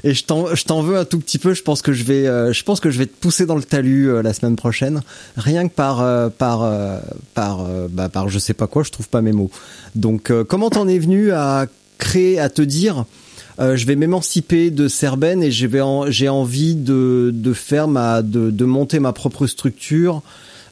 [0.04, 1.54] Et je t'en, veux un tout petit peu.
[1.54, 3.62] Je pense que je vais, euh, je pense que je vais te pousser dans le
[3.62, 5.02] talus euh, la semaine prochaine.
[5.36, 6.98] Rien que par, euh, par, euh,
[7.34, 8.82] par, euh, bah, par, je sais pas quoi.
[8.82, 9.50] Je trouve pas mes mots.
[9.94, 11.66] Donc, comment t'en es venu à
[11.98, 13.04] créer, à te dire,
[13.60, 18.64] euh, je vais m'émanciper de Serben et j'ai envie de, de faire ma, de, de
[18.64, 20.22] monter ma propre structure,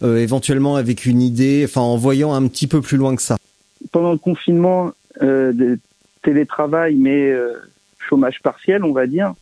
[0.03, 3.36] éventuellement avec une idée, enfin en voyant un petit peu plus loin que ça.
[3.92, 4.92] Pendant le confinement,
[5.22, 5.78] euh, de
[6.22, 7.55] télétravail, mais euh,
[7.99, 9.34] chômage partiel, on va dire.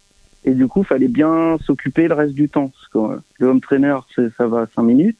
[0.45, 2.69] Et du coup, fallait bien s'occuper le reste du temps.
[2.69, 3.97] Parce que euh, le home trainer,
[4.37, 5.19] ça va cinq minutes.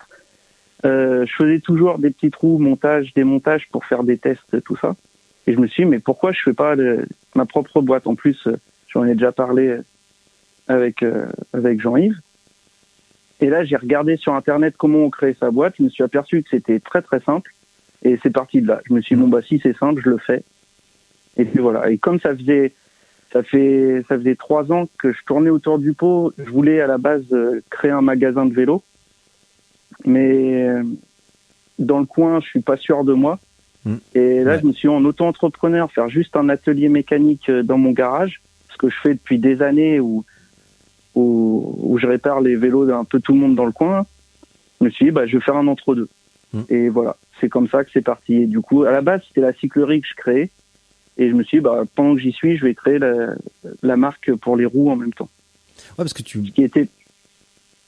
[0.85, 4.95] Euh, je faisais toujours des petits trous, montage, démontage pour faire des tests, tout ça.
[5.47, 6.75] Et je me suis dit, mais pourquoi je fais pas
[7.35, 8.07] ma propre boîte?
[8.07, 8.57] En plus, euh,
[8.89, 9.79] j'en ai déjà parlé
[10.69, 12.21] avec euh, avec Jean-Yves.
[13.41, 15.75] Et là, j'ai regardé sur Internet comment on crée sa boîte.
[15.79, 17.53] Je me suis aperçu que c'était très très simple.
[18.03, 18.81] Et c'est parti de là.
[18.89, 20.43] Je me suis dit, bon, bah, si c'est simple, je le fais.
[21.37, 21.91] Et puis voilà.
[21.91, 22.73] Et comme ça faisait,
[23.33, 26.87] ça fait, ça faisait trois ans que je tournais autour du pot, je voulais à
[26.87, 28.83] la base euh, créer un magasin de vélo.
[30.05, 30.83] Mais euh,
[31.79, 33.39] dans le coin, je suis pas sûr de moi.
[33.85, 33.97] Mm.
[34.15, 34.61] Et là, Ouais.
[34.61, 38.41] je me suis dit, en auto-entrepreneur, faire juste un atelier mécanique euh, dans mon garage,
[38.71, 40.25] ce que je fais depuis des années où,
[41.17, 44.07] où, où je répare les vélos d'un peu tout le monde dans le coin.
[44.81, 46.09] Je me suis dit, bah, je vais faire un entre-deux.
[46.53, 46.61] Mm.
[46.69, 48.35] Et voilà, c'est comme ça que c'est parti.
[48.35, 50.51] Et du coup, à la base, c'était la cyclerie que je créais.
[51.19, 53.35] Et je me suis dit, bah, pendant que j'y suis, je vais créer la,
[53.83, 55.31] la marque pour les roues en même temps.
[55.91, 56.87] Ouais, parce que tu, Ce qui était,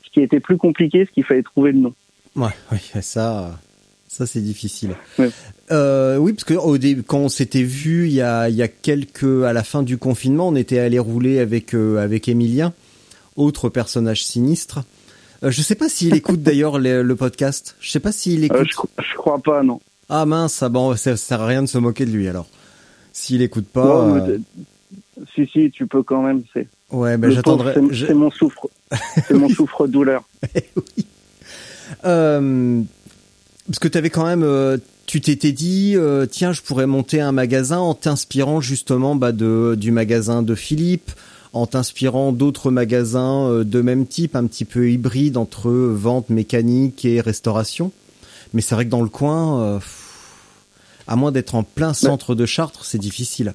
[0.05, 1.95] ce qui était plus compliqué, c'est qu'il fallait trouver le nom.
[2.37, 3.59] ouais, ouais, ça,
[4.09, 4.95] ça c'est difficile.
[5.19, 5.29] Ouais.
[5.71, 8.63] Euh, oui, parce que au début, quand on s'était vu il y a, il y
[8.63, 12.73] a quelques, à la fin du confinement, on était allé rouler avec euh, avec Emilien,
[13.39, 14.81] autre personnage sinistre.
[15.45, 17.77] Euh, je sais pas s'il écoute d'ailleurs le, le podcast.
[17.81, 18.59] Je sais pas s'il écoute.
[18.61, 19.81] Euh, je, cro- je crois pas, non.
[20.09, 22.47] Ah mince, ah bon, ça sert à rien de se moquer de lui alors.
[23.13, 24.39] S'il écoute pas, Non, euh,
[25.35, 26.43] Si, si, tu peux quand même.
[26.53, 27.75] C'est ouais, ben j'attendrai.
[27.75, 28.69] c'est- je- c'est mon souffre,
[29.27, 30.23] c'est mon souffre-douleur.
[32.05, 32.83] Euh,
[33.67, 34.47] parce que tu avais quand même,
[35.07, 35.97] tu t'étais dit,
[36.31, 41.11] tiens, je pourrais monter un magasin en t'inspirant justement bah, de du magasin de Philippe,
[41.53, 47.05] en t'inspirant d'autres magasins euh, de même type, un petit peu hybride entre vente mécanique
[47.05, 47.93] et restauration.
[48.55, 49.79] Mais c'est vrai que dans le coin, euh,
[51.07, 53.55] à moins d'être en plein centre de Chartres, c'est difficile.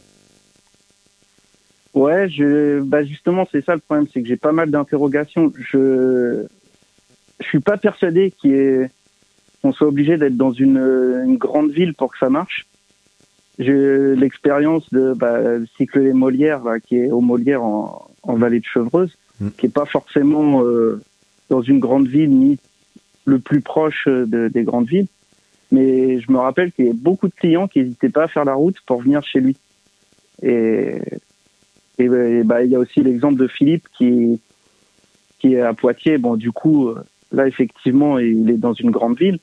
[1.94, 5.54] Ouais, je, bah justement, c'est ça le problème, c'est que j'ai pas mal d'interrogations.
[5.72, 6.46] Je,
[7.40, 8.90] je suis pas persuadé ait-
[9.62, 10.78] qu'on soit obligé d'être dans une,
[11.26, 12.66] une grande ville pour que ça marche.
[13.60, 15.40] J'ai l'expérience de bah,
[15.78, 19.48] cycle les Molières, là, qui est au Molière en, en vallée de Chevreuse, Mm.
[19.58, 21.02] qui est pas forcément euh,
[21.50, 22.60] dans une grande ville ni
[23.26, 25.08] le plus proche de- des grandes villes.
[25.72, 28.46] Mais je me rappelle qu'il y a beaucoup de clients qui n'hésitaient pas à faire
[28.46, 29.56] la route pour venir chez lui.
[30.44, 31.00] Et,
[31.98, 34.40] et, bah, et bah, il y a aussi l'exemple de Philippe qui,
[35.40, 36.20] qui est à Poitiers.
[36.20, 39.40] Bon, du coup, euh, là, effectivement, il est dans une grande ville.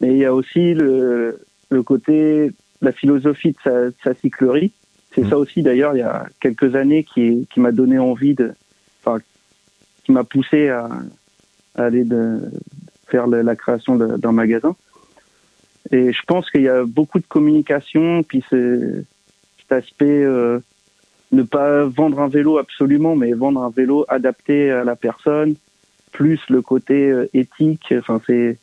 [0.00, 1.40] Mais il y a aussi le,
[1.70, 2.52] le côté,
[2.82, 4.72] la philosophie de sa, de sa cyclerie.
[5.14, 5.30] C'est Mm.
[5.30, 8.52] ça aussi, d'ailleurs, il y a quelques années qui, qui m'a donné envie de,
[9.02, 9.18] enfin,
[10.04, 10.88] qui m'a poussé à,
[11.74, 12.40] à aller de,
[13.08, 14.74] faire la, la création d'un magasin.
[15.92, 19.04] Et je pense qu'il y a beaucoup de communication, puis c'est-
[19.60, 20.58] cet aspect euh,
[21.32, 25.54] ne pas vendre un vélo absolument, mais vendre un vélo adapté à la personne,
[26.12, 27.92] plus le côté euh, éthique.
[27.96, 28.58] Enfin, c'est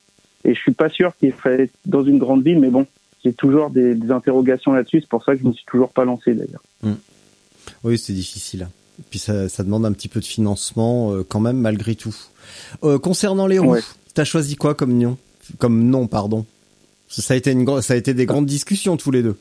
[0.46, 2.86] et je suis pas sûr qu'il fallait dans une grande ville, mais bon,
[3.24, 5.02] j'ai toujours des, des interrogations là-dessus.
[5.02, 6.64] C'est pour ça que je me suis toujours pas lancé d'ailleurs.
[7.84, 8.68] Oui, c'est difficile.
[9.10, 12.16] Puis ça, ça demande un petit peu de financement euh, quand même malgré tout.
[12.84, 13.82] Euh, concernant les roues, Ouais.
[14.14, 15.18] t'as choisi quoi comme nom
[15.58, 16.46] Comme nom, pardon?
[17.08, 19.38] Ça a été une ça a été des grandes discussions tous les deux.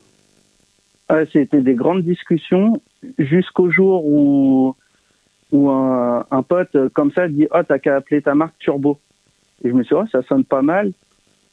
[1.09, 2.81] Ah, c'était des grandes discussions
[3.17, 4.75] jusqu'au jour où
[5.51, 8.97] où un, un pote euh, comme ça dit oh t'as qu'à appeler ta marque Turbo
[9.63, 10.93] et je me suis dit oh, ça sonne pas mal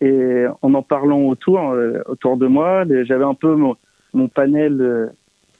[0.00, 3.76] et en en parlant autour euh, autour de moi j'avais un peu mon,
[4.14, 5.06] mon panel euh,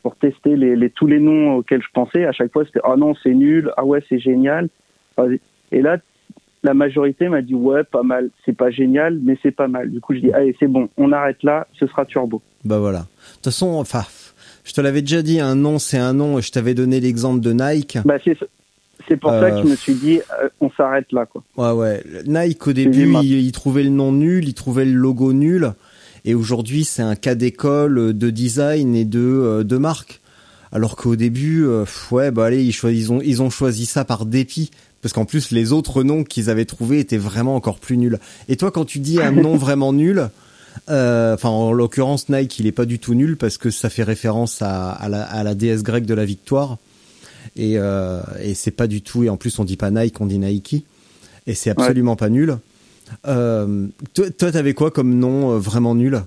[0.03, 2.97] pour tester les, les tous les noms auxquels je pensais à chaque fois c'était oh
[2.97, 4.69] non c'est nul ah ouais c'est génial
[5.17, 5.25] Ah,
[5.73, 5.99] et là
[6.63, 10.01] la majorité m'a dit ouais pas mal c'est pas génial mais c'est pas mal du
[10.01, 13.01] coup je dis allez c'est bon on arrête là ce sera Turbo Bah voilà.
[13.01, 13.05] De
[13.37, 14.05] toute façon, enfin,
[14.65, 16.39] je te l'avais déjà dit, un nom c'est un nom.
[16.39, 17.97] et Je t'avais donné l'exemple de Nike.
[18.05, 18.37] Bah c'est
[19.09, 21.43] c'est pour ça Euh, que je me suis dit euh, on s'arrête là quoi.
[21.57, 22.05] Ouais, ouais.
[22.27, 25.73] Nike au début, il, il trouvait le nom nul, il trouvait le logo nul,
[26.25, 30.21] et aujourd'hui c'est un cas d'école de design et de euh, de marque.
[30.73, 34.25] Alors qu'au début, euh, ouais, bah allez, ils, ils ont ils ont choisi ça par
[34.25, 34.71] dépit,
[35.03, 38.19] parce qu'en plus les autres noms qu'ils avaient trouvés étaient vraiment encore plus nuls.
[38.49, 40.29] Et toi, quand tu dis un nom vraiment nul,
[40.89, 44.05] euh, enfin en l'occurrence Nike, il est pas du tout nul parce que ça fait
[44.05, 46.79] référence à, à la, à la déesse grecque de la victoire.
[47.57, 49.25] Et, euh, et c'est pas du tout.
[49.25, 50.85] Et en plus, on dit pas Nike, on dit Nike.
[51.47, 52.57] Et c'est absolument pas nul.
[53.27, 56.21] Euh, toi, t'avais quoi comme nom euh, vraiment nul?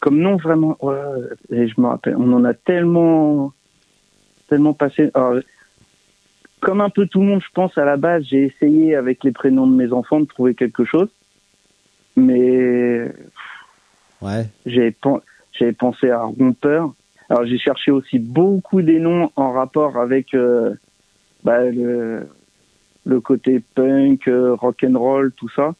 [0.00, 0.96] Comme nom vraiment, ouais,
[1.50, 3.52] et je me rappelle, on en a tellement,
[4.48, 5.10] tellement passé.
[5.14, 5.40] Alors,
[6.60, 9.32] comme un peu tout le monde, je pense à la base, j'ai essayé avec les
[9.32, 11.08] prénoms de mes enfants de trouver quelque chose,
[12.16, 13.12] mais
[14.20, 14.46] Ouais.
[14.66, 14.92] j'avais
[15.72, 16.92] pensé à rompeur.
[17.30, 20.74] Alors j'ai cherché aussi beaucoup des noms en rapport avec euh,
[21.44, 22.26] bah, le,
[23.04, 25.74] le côté punk, euh, rock and roll, tout ça.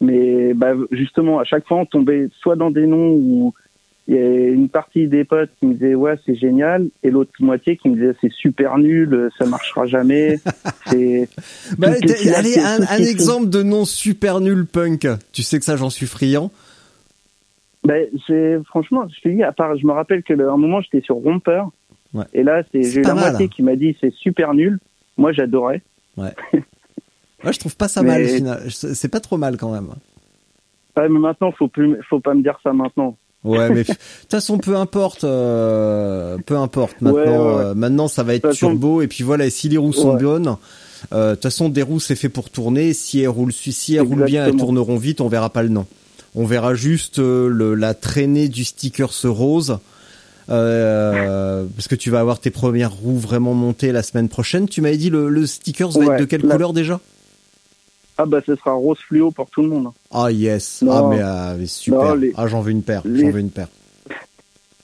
[0.00, 3.54] Mais bah, justement, à chaque fois, on tombait soit dans des noms où
[4.08, 7.30] il y a une partie des potes qui me disaient ouais c'est génial et l'autre
[7.38, 10.40] moitié qui me disait c'est super nul, ça marchera jamais.
[10.86, 11.28] c'est
[11.78, 11.90] Bah,
[12.34, 15.06] allez, un, un exemple de nom super nul punk.
[15.32, 16.50] Tu sais que ça, j'en suis friand.
[17.84, 20.80] Ben, c'est franchement, je te dis, à part, je me rappelle que le- un moment
[20.82, 21.70] j'étais sur Rompeur,
[22.12, 22.24] Ouais.
[22.34, 24.78] et là c'est j'ai eu la moitié qui m'a dit c'est super nul.
[25.16, 25.80] Moi j'adorais.
[26.16, 26.34] Ouais,
[27.52, 28.26] je trouve pas ça Mais- mal.
[28.26, 28.62] final.
[28.70, 29.88] C'est pas trop mal quand même.
[30.96, 33.16] Ouais, mais maintenant faut plus, faut pas me dire ça maintenant.
[33.44, 37.00] Ouais, mais de toute façon, peu importe, euh, peu importe.
[37.00, 37.64] Maintenant, Ouais, ouais.
[37.64, 39.00] euh, maintenant, ça va être façon- turbo.
[39.00, 40.56] Et puis voilà, et si les roues sont bonnes,
[41.14, 42.92] euh, de toute façon, des roues c'est fait pour tourner.
[42.92, 45.22] Si elles roulent, si elles roulent bien, elles tourneront vite.
[45.22, 45.86] On verra pas le nom.
[46.34, 49.78] On verra juste euh, le, la traînée du sticker ce rose.
[50.48, 54.68] Euh, parce que tu vas avoir tes premières roues vraiment montées la semaine prochaine.
[54.68, 57.00] Tu m'avais dit le, le sticker va Ouais, être de quelle la- couleur déjà?
[58.18, 59.88] Ah bah ce sera rose fluo pour tout le monde.
[60.10, 60.92] Ah yes, Non.
[60.92, 62.00] ah mais, ah, mais super.
[62.02, 63.68] Non, les- Ah j'en veux une paire, les- j'en veux une paire.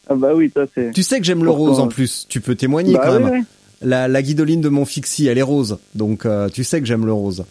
[0.08, 0.92] Ah bah oui, ça c'est.
[0.92, 2.26] Tu sais que j'aime le rose en plus.
[2.28, 3.32] Tu peux témoigner Bah quand oui, même.
[3.40, 3.44] oui.
[3.82, 5.78] La, la guidoline de mon fixie, elle est rose.
[5.94, 7.44] Donc euh, tu sais que j'aime le rose.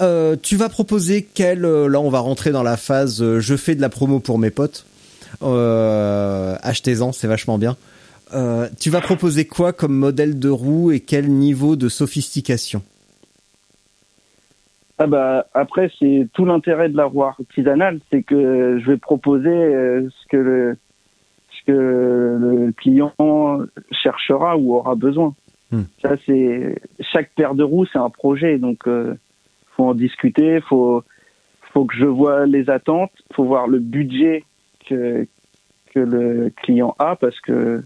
[0.00, 3.22] Euh, tu vas proposer quel euh, Là, on va rentrer dans la phase.
[3.22, 4.86] euh, je fais de la promo pour mes potes.
[5.42, 7.76] Euh, Achetez-en, c'est vachement bien.
[8.34, 12.82] Euh, tu vas proposer quoi comme modèle de roue et quel niveau de sophistication?
[14.98, 19.50] Ah bah après c'est tout l'intérêt de la roue artisanale, c'est que je vais proposer
[19.52, 20.76] ce que le
[21.50, 23.12] ce que le client
[23.92, 25.34] cherchera ou aura besoin.
[25.70, 25.82] Hmm.
[26.00, 26.76] Ça c'est
[27.12, 29.14] chaque paire de roues c'est un projet donc euh,
[29.76, 31.02] faut en discuter, faut
[31.72, 34.44] faut que je vois les attentes, faut voir le budget
[34.88, 35.26] que
[35.92, 37.82] que le client a parce que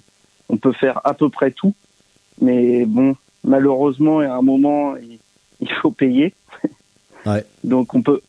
[0.49, 1.75] on peut faire à peu près tout,
[2.41, 4.95] mais bon malheureusement à un moment
[5.61, 6.35] il, faut payer.
[7.27, 7.45] Ouais.
[7.65, 8.21] Donc on peut,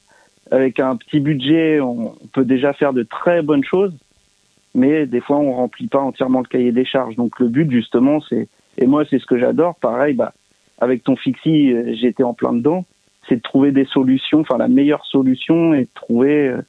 [0.49, 3.93] avec un petit budget, on, on peut déjà faire de très bonnes choses,
[4.73, 7.15] mais des fois on remplit pas entièrement le cahier des charges.
[7.15, 8.47] Donc le but justement, c'est
[8.77, 9.75] et moi c'est ce que j'adore.
[9.75, 10.33] Pareil, bah
[10.79, 12.85] avec ton fixie, euh, j'étais en plein dedans.
[13.29, 16.61] C'est de trouver des solutions, enfin la meilleure solution et de trouver euh,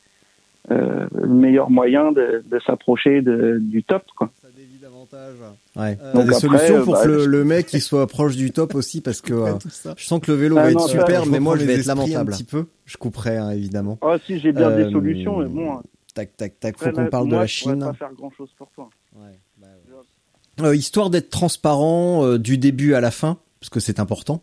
[0.70, 4.04] euh, le meilleur moyen de, de s'approcher du top.
[4.16, 4.30] Quoi.
[4.40, 5.34] Ça dévie davantage.
[5.76, 5.98] Ouais.
[6.00, 8.36] Euh, donc des après, solutions pour bah, que le, je- le mec il soit proche
[8.36, 9.54] du top aussi parce que euh,
[9.96, 11.64] je sens que le vélo Ah va non, être ça, super, je mais moi je
[11.64, 12.32] vais être esprits un lamentable.
[12.32, 12.66] petit peu.
[12.84, 13.98] Je couperai hein, évidemment.
[14.02, 15.72] Ah si j'ai bien Euh, des solutions, mais bon.
[15.72, 15.82] hein.
[16.14, 16.76] Tac tac tac.
[16.78, 17.84] Faut qu'on parle de la je pourrais Chine.
[17.84, 18.90] pas faire grand chose pour toi.
[20.60, 24.42] Euh, histoire d'être transparent euh, du début à la fin, parce que c'est important.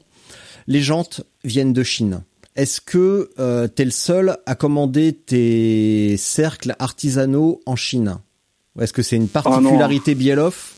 [0.69, 2.21] Les jantes viennent de Chine.
[2.55, 8.19] Est-ce que euh, t'es le seul à commander tes cercles artisanaux en Chine?
[8.75, 10.75] Ou est-ce que c'est une particularité Bieloff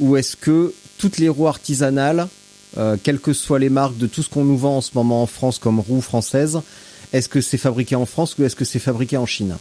[0.00, 2.26] Ou est-ce que toutes les roues artisanales,
[2.78, 5.22] euh, quelles que soient les marques de tout ce qu'on nous vend en ce moment
[5.22, 6.62] en France comme roues françaises,
[7.12, 9.58] est-ce que c'est fabriqué en France ou est-ce que c'est fabriqué en Chine?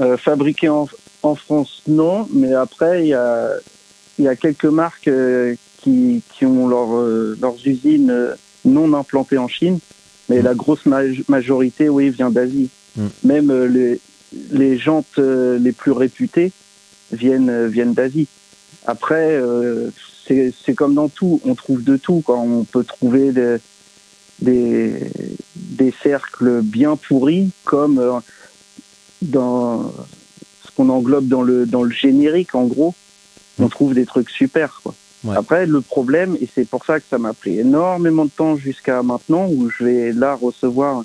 [0.00, 0.88] Euh, fabriqué en,
[1.22, 3.50] en France, non, mais après, il y a,
[4.18, 5.08] il y a quelques marques
[5.86, 8.34] qui, qui ont leur, euh, leurs usines euh,
[8.64, 9.78] non implantées en Chine,
[10.28, 12.70] mais la grosse maj- majorité, oui, vient d'Asie.
[12.96, 13.06] Mm.
[13.22, 14.00] Même euh, les,
[14.50, 16.50] les jantes les plus réputées
[17.12, 18.26] viennent, viennent d'Asie.
[18.84, 19.40] Après,
[20.26, 22.20] c'est c'est comme dans tout, on trouve de tout.
[22.24, 22.36] Quoi.
[22.38, 23.58] On peut trouver des,
[24.40, 24.94] des,
[25.54, 28.20] des cercles bien pourris, comme
[29.22, 29.92] dans
[30.64, 32.94] ce qu'on englobe dans le dans le générique en gros
[33.58, 34.94] on trouve des trucs super quoi
[35.26, 35.36] Ouais.
[35.36, 39.02] après le problème et c'est pour ça que ça m'a pris énormément de temps jusqu'à
[39.02, 41.04] maintenant où je vais là recevoir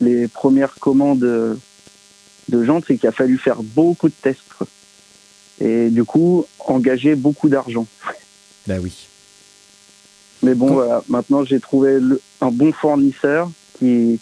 [0.00, 1.18] les premières commandes
[2.48, 4.40] de gens c'est qu'il a fallu faire beaucoup de tests
[5.60, 7.86] et du coup engager beaucoup d'argent
[8.66, 8.92] Bah oui.
[10.42, 14.18] mais bon voilà maintenant j'ai trouvé le- un bon fournisseur qui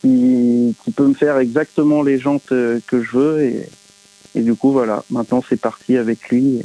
[0.00, 3.68] qui, qui peut me faire exactement les jantes euh, que je veux et,
[4.34, 6.62] et du coup voilà maintenant c'est parti avec lui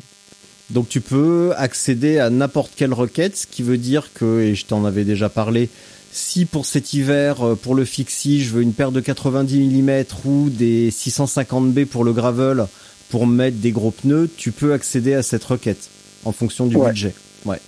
[0.71, 4.65] Donc tu peux accéder à n'importe quelle requête, ce qui veut dire que, et je
[4.65, 5.69] t'en avais déjà parlé,
[6.11, 10.03] si pour cet hiver, euh, pour le fixie, je veux une paire de 90 mm
[10.25, 12.65] ou des 650B pour le gravel
[13.09, 15.89] pour mettre des gros pneus, tu peux accéder à cette requête
[16.23, 16.89] en fonction du Ouais.
[16.89, 17.13] budget.
[17.45, 17.59] Ouais,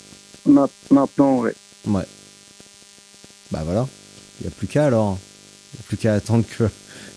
[0.45, 1.53] Ma- maintenant ouais
[1.85, 2.03] ouais.
[3.51, 3.87] Bah voilà,
[4.39, 5.17] il n'y a plus qu'à alors.
[5.73, 6.63] Il n'y a plus qu'à attendre que,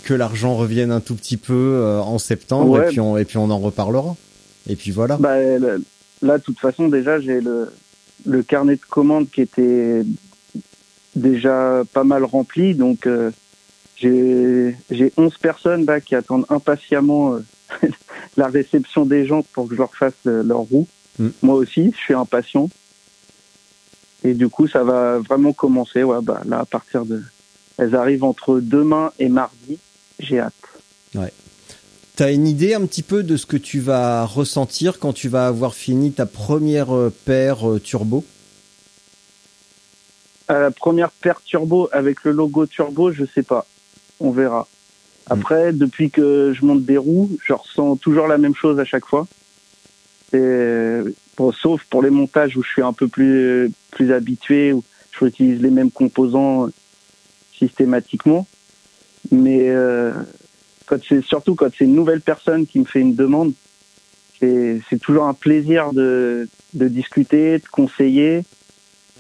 [0.05, 3.51] que l'argent revienne un tout petit peu en septembre et puis on et puis on
[3.51, 4.15] en reparlera.
[4.69, 5.17] Et puis voilà.
[5.17, 7.71] Bah, là, de toute façon, déjà j'ai le
[8.27, 10.03] le carnet de commandes qui était
[11.17, 13.09] déjà pas mal rempli, donc
[13.97, 17.39] j'ai j'ai 11 personnes là qui attendent impatiemment
[18.37, 20.87] la réception des gens pour que je leur fasse leur roue.
[21.19, 21.29] Mm.
[21.43, 22.69] Moi aussi, je suis impatient.
[24.23, 26.03] Et du coup, ça va vraiment commencer.
[26.03, 27.23] Ouais, bah, là, à partir de.
[27.79, 29.79] Elles arrivent entre demain et mardi.
[30.19, 30.53] J'ai hâte.
[31.15, 31.33] Ouais.
[32.17, 35.47] T'as une idée un petit peu de ce que tu vas ressentir quand tu vas
[35.47, 38.25] avoir fini ta première euh, paire euh, turbo?
[40.51, 43.67] Euh, La première paire turbo avec le logo turbo, je sais pas.
[44.19, 44.63] On verra.
[45.29, 45.33] Mm.
[45.33, 49.07] Après, depuis que je monte des roues, je ressens toujours la même chose à chaque
[49.07, 49.27] fois.
[50.33, 54.85] Bon, sauf pour les montages où je suis un peu plus plus habitué, où
[55.19, 56.69] je utilise les mêmes composants
[57.57, 58.47] systématiquement.
[59.31, 60.13] Mais euh,
[60.91, 63.53] quand c'est surtout quand c'est une nouvelle personne qui me fait une demande,
[64.41, 68.43] c'est toujours un plaisir de, de discuter, de conseiller,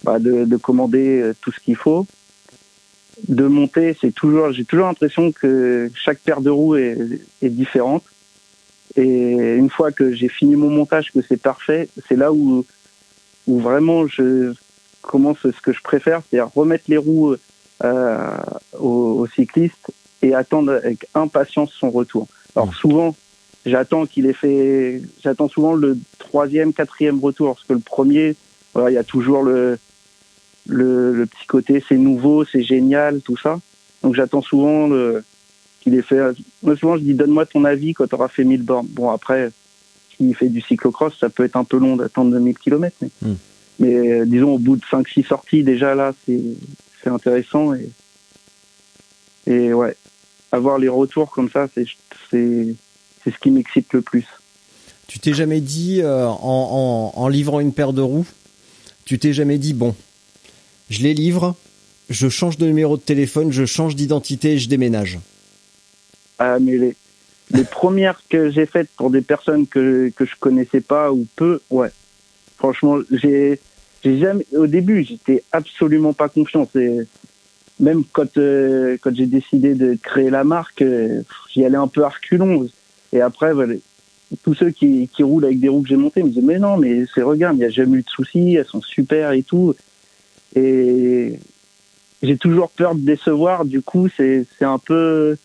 [0.03, 2.07] bah de, de commander euh, tout ce qu'il faut
[3.29, 6.97] de monter, c'est toujours, j'ai toujours l'impression que chaque paire de roues est,
[7.43, 8.03] est, différente.
[8.97, 12.65] Et une fois que j'ai fini mon montage, que c'est parfait, c'est là où,
[13.47, 14.55] où vraiment je
[15.03, 17.37] commence ce que je préfère, c'est-à-dire remettre les roues
[17.85, 18.37] euh,
[18.79, 19.93] au, cycliste
[20.23, 22.27] et attendre avec impatience son retour.
[22.55, 22.75] Alors mmh.
[22.75, 23.17] souvent,
[23.67, 28.37] j'attends qu'il ait fait, j'attends souvent le troisième, quatrième retour, parce que le premier,
[28.75, 29.79] voilà, il y a toujours le,
[30.67, 33.59] le, le petit côté, c'est nouveau, c'est génial, tout ça.
[34.03, 35.23] Donc j'attends souvent le,
[35.81, 36.21] qu'il ait fait.
[36.63, 38.87] Moi souvent je dis donne-moi ton avis quand tu auras fait 1000 bornes.
[38.89, 39.51] Bon après,
[40.17, 43.35] s'il fait du cyclocross, ça peut être un peu long d'attendre 2000 km, mais, mmh.
[43.79, 46.41] mais euh, disons au bout de 5-6 sorties déjà là, c'est
[47.03, 47.91] c'est intéressant et
[49.47, 49.97] et ouais,
[50.53, 51.87] avoir les retours comme ça, c'est
[52.31, 52.75] c'est
[53.23, 54.27] c'est ce qui m'excite le plus.
[55.07, 58.27] Tu t'es jamais dit euh, en, en, en livrant une paire de roues,
[59.05, 59.95] tu t'es jamais dit bon,
[60.89, 61.57] je les livre,
[62.09, 65.19] je change de numéro de téléphone, je change d'identité et je déménage.
[66.39, 66.97] Ah mais les
[67.53, 71.61] les premières que j'ai faites pour des personnes que que je connaissais pas ou peu,
[71.71, 71.91] ouais.
[72.57, 73.59] Franchement, j'ai
[74.05, 76.69] j'ai jamais au début j'étais absolument pas confiant
[77.81, 81.23] même quand euh, quand j'ai décidé de créer la marque euh,
[81.53, 82.67] j'y allais un peu à reculons
[83.13, 83.75] et après voilà,
[84.43, 86.77] tous ceux qui, qui roulent avec des roues que j'ai montées me disaient mais non
[86.77, 89.75] mais c'est regarde il y a jamais eu de soucis elles sont super et tout
[90.55, 91.39] et
[92.23, 95.37] j'ai toujours peur de décevoir du coup c'est c'est un peu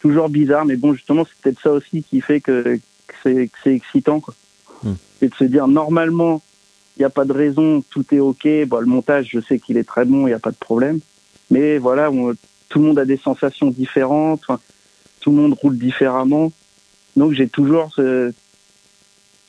[0.00, 2.76] toujours bizarre mais bon justement c'est peut-être ça aussi qui fait que,
[3.06, 4.34] que c'est c'est excitant quoi
[4.84, 4.94] hmm.
[5.22, 6.42] et de se dire normalement
[7.00, 8.46] il n'y a pas de raison, tout est ok.
[8.66, 11.00] Bon, le montage, je sais qu'il est très bon, il n'y a pas de problème.
[11.50, 12.10] Mais voilà,
[12.68, 14.42] tout le monde a des sensations différentes,
[15.20, 16.52] tout le monde roule différemment.
[17.16, 18.32] Donc j'ai toujours ce,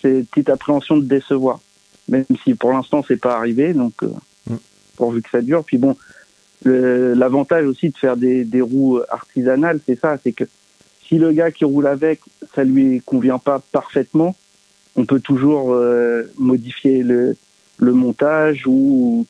[0.01, 1.59] cette petite appréhension de décevoir,
[2.07, 3.73] même si pour l'instant c'est pas arrivé.
[3.73, 4.09] Donc euh,
[4.49, 4.55] mm.
[4.95, 5.63] pourvu que ça dure.
[5.63, 5.95] Puis bon,
[6.65, 10.45] l'avantage aussi de faire des, des roues artisanales, c'est ça, c'est que
[11.07, 12.21] si le gars qui roule avec,
[12.55, 14.35] ça lui convient pas parfaitement,
[14.95, 17.35] on peut toujours euh, modifier le,
[17.77, 19.25] le montage ou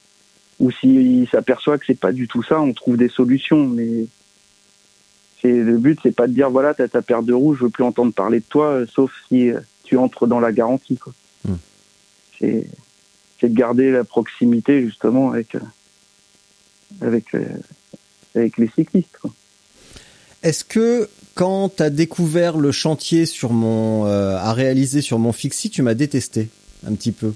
[0.62, 3.68] ou s'il s'aperçoit que c'est pas du tout ça, on trouve des solutions.
[3.68, 4.05] Mais
[5.41, 7.70] c'est le but, c'est pas de dire voilà, t'as ta paire de roues, je veux
[7.70, 10.97] plus entendre parler de toi, euh, sauf si euh, tu entres dans la garantie.
[10.97, 11.14] Quoi.
[11.45, 11.57] Hmm.
[12.39, 12.68] C'est
[13.39, 15.57] c'est de garder la proximité justement avec
[17.01, 17.26] avec
[18.36, 19.18] avec les cyclistes.
[20.43, 25.32] Est-ce que quand tu as découvert le chantier sur mon euh, à réaliser sur mon
[25.32, 26.49] fixie, tu m'as détesté
[26.86, 27.34] un petit peu?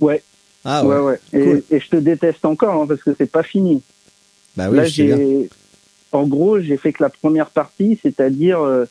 [0.00, 0.22] Ouais.
[0.68, 0.98] Ah ouais.
[0.98, 3.82] ouais, Et, je te déteste encore hein, parce que c'est pas fini.
[4.56, 5.48] Bah oui, Là, j'ai
[6.12, 8.84] en gros, j'ai fait que la première partie, c'est-à-dire euh,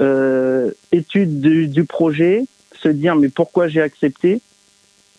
[0.00, 2.44] euh, étude du, du, projet,
[2.82, 4.40] se dire mais pourquoi j'ai accepté,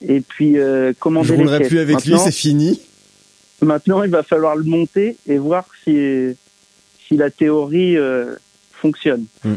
[0.05, 2.81] et puis euh, commander je roulerai plus avec lui, c'est fini.
[3.61, 6.35] Maintenant, il va falloir le monter et voir si
[7.07, 8.35] si la théorie euh,
[8.71, 9.25] fonctionne.
[9.43, 9.55] Hmm.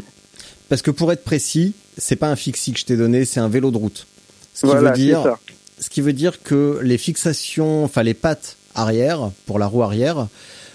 [0.68, 3.48] Parce que pour être précis, c'est pas un fixie que je t'ai donné, c'est un
[3.48, 4.06] vélo de route.
[4.54, 5.36] Ce qui veut dire,
[5.80, 10.28] ce qui veut dire que les fixations, enfin les pattes arrière pour la roue arrière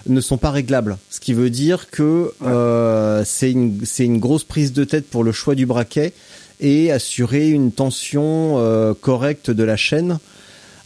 [0.08, 0.98] ne sont pas réglables.
[1.10, 5.24] Ce qui veut dire que euh, c'est une c'est une grosse prise de tête pour
[5.24, 6.14] le choix du braquet
[6.60, 10.20] et assurer une tension euh, correcte de la chaîne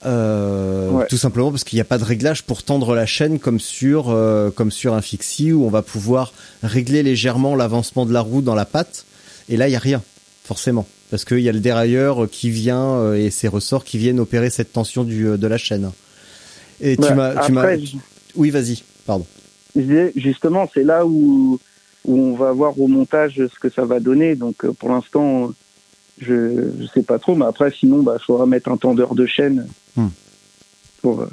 [0.05, 3.59] euh, tout simplement parce qu'il n'y a pas de réglage pour tendre la chaîne comme
[3.59, 8.21] sur euh, comme sur un fixie où on va pouvoir régler légèrement l'avancement de la
[8.21, 9.05] roue dans la patte.
[9.49, 10.03] Et là, il y a rien
[10.43, 14.19] forcément parce qu'il y a le dérailleur qui vient euh, et ses ressorts qui viennent
[14.19, 15.91] opérer cette tension du de la chaîne.
[16.81, 17.65] Et tu m'as tu m'as
[18.35, 19.25] oui vas-y pardon.
[20.15, 21.59] justement, c'est là où,
[22.05, 24.35] où on va voir au montage ce que ça va donner.
[24.35, 25.51] Donc, euh, pour l'instant,
[26.19, 27.35] je je sais pas trop.
[27.35, 30.09] Mais après, sinon, bah, faudra mettre un tendeur de chaîne Hmm.
[31.01, 31.29] pour, euh,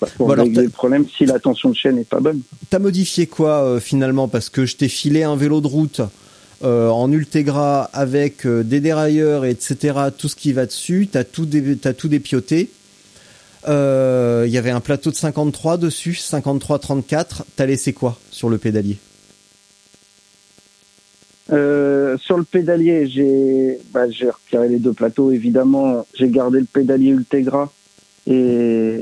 [0.00, 2.42] bah, pour Bon, régler le problème si la tension de chaîne est pas bonne.
[2.70, 4.28] T'as modifié quoi euh, finalement?
[4.28, 6.02] Parce que je t'ai filé un vélo de route
[6.64, 9.98] euh, en Ultegra avec euh, des dérailleurs et etc.
[10.16, 11.08] Tout ce qui va dessus.
[11.10, 12.70] T'as tout, dé- t'as tout dépioté.
[13.68, 17.42] Euh, Il y avait un plateau de 53 dessus, 53-34.
[17.56, 18.98] T'as laissé quoi sur le pédalier?
[21.52, 26.06] Euh, sur le pédalier, j'ai bah, j'ai retiré les deux plateaux, évidemment.
[26.14, 27.70] J'ai gardé le pédalier Ultegra
[28.26, 29.00] et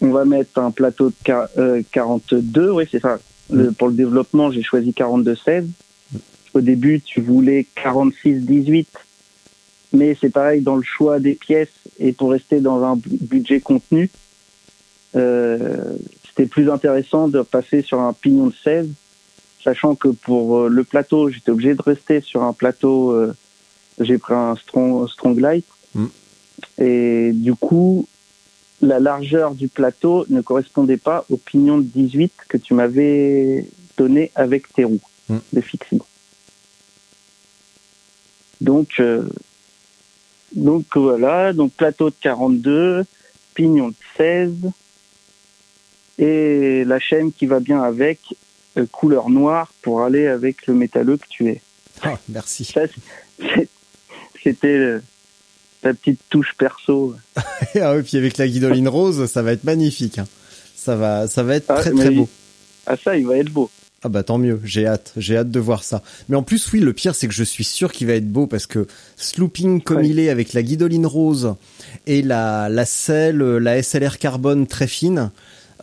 [0.00, 3.18] on va mettre un plateau de qua- euh, 42, oui, c'est ça.
[3.50, 5.66] Le, pour le développement, j'ai choisi 42-16.
[6.54, 8.86] Au début, tu voulais 46-18,
[9.94, 13.60] mais c'est pareil dans le choix des pièces et pour rester dans un bu- budget
[13.60, 14.10] contenu,
[15.16, 15.96] euh,
[16.26, 18.88] c'était plus intéressant de passer sur un pignon de 16
[19.62, 23.10] sachant que pour euh, le plateau, j'étais obligé de rester sur un plateau.
[23.12, 23.32] euh,
[24.00, 26.06] j'ai pris un strong, strong light Mm.
[26.78, 28.08] et du coup,
[28.80, 33.66] la largeur du plateau ne correspondait pas au pignon de 18 que tu m'avais
[33.98, 35.36] donné avec tes roues Mm.
[35.52, 35.98] de fixie.
[38.62, 39.22] Donc, euh,
[40.54, 43.04] donc voilà, donc plateau de 42,
[43.54, 44.52] pignon de 16
[46.18, 48.20] et la chaîne qui va bien avec
[48.76, 51.60] euh, couleur noire pour aller avec le métalleux que tu es.
[52.02, 52.72] Ah, merci.
[54.42, 55.02] C'était euh,
[55.80, 57.14] ta petite touche perso.
[57.80, 60.18] ah oui, puis avec la guidoline rose, ça va être magnifique.
[60.18, 60.26] hein.
[60.76, 62.28] Ça va, ça va être Ah, très très il- beau.
[62.86, 63.70] Ah ça, il va être beau.
[64.04, 66.02] Ah bah tant mieux, j'ai hâte, j'ai hâte de voir ça.
[66.28, 68.46] Mais en plus oui, le pire c'est que je suis sûr qu'il va être beau
[68.48, 68.86] parce que
[69.16, 70.08] slooping comme Ouais.
[70.08, 71.54] il est avec la guidoline rose
[72.06, 75.30] et la la selle, la SLR carbone très fine.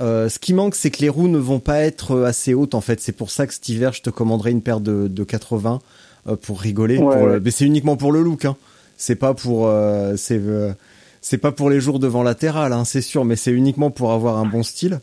[0.02, 2.82] euh, ce qui manque, c'est que les roues ne vont pas être assez hautes en
[2.82, 3.00] fait.
[3.02, 5.80] C'est pour ça que cet hiver, je te commanderai une paire de, de 80
[6.28, 6.98] euh, pour rigoler.
[6.98, 7.40] Ouais, pour ouais.
[7.42, 8.46] Mais c'est uniquement pour le look.
[8.46, 8.56] Hein.
[8.98, 10.74] C'est pas pour, euh, c'est euh,
[11.22, 13.24] c'est pas pour les jours devant latéral, hein, c'est sûr.
[13.26, 15.00] Mais c'est uniquement pour avoir un bon style.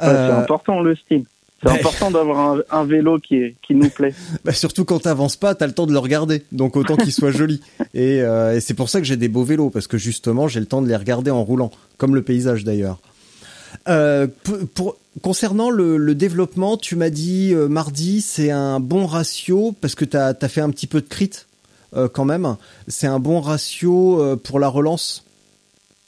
[0.00, 1.24] C'est Euh, important le style.
[1.62, 4.14] C'est bah- important d'avoir un, un vélo qui, est- qui nous plaît.
[4.44, 6.42] Bah surtout quand t'avances pas, t'as le temps de le regarder.
[6.52, 7.60] Donc autant qu'il soit joli.
[7.94, 10.60] Et, euh, et c'est pour ça que j'ai des beaux vélos parce que justement j'ai
[10.60, 12.98] le temps de les regarder en roulant, comme le paysage d'ailleurs.
[13.88, 19.06] Euh, pour, pour- concernant le, le développement, tu m'as dit euh, mardi c'est un bon
[19.06, 21.30] ratio parce que t'as as fait un petit peu de crit
[21.96, 22.56] euh, quand même.
[22.88, 25.24] C'est un bon ratio euh, pour la relance.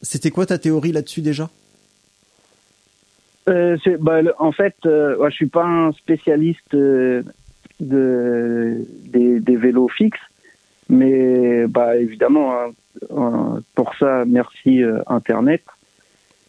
[0.02, 1.48] C'était quoi ta théorie là-dessus déjà?
[3.48, 7.22] Euh, bah, en fait, euh, ouais, je suis pas un spécialiste euh,
[7.80, 10.18] de, des, des vélos fixes,
[10.88, 12.70] mais bah, évidemment, hein,
[13.10, 15.62] euh, pour ça, merci euh, Internet.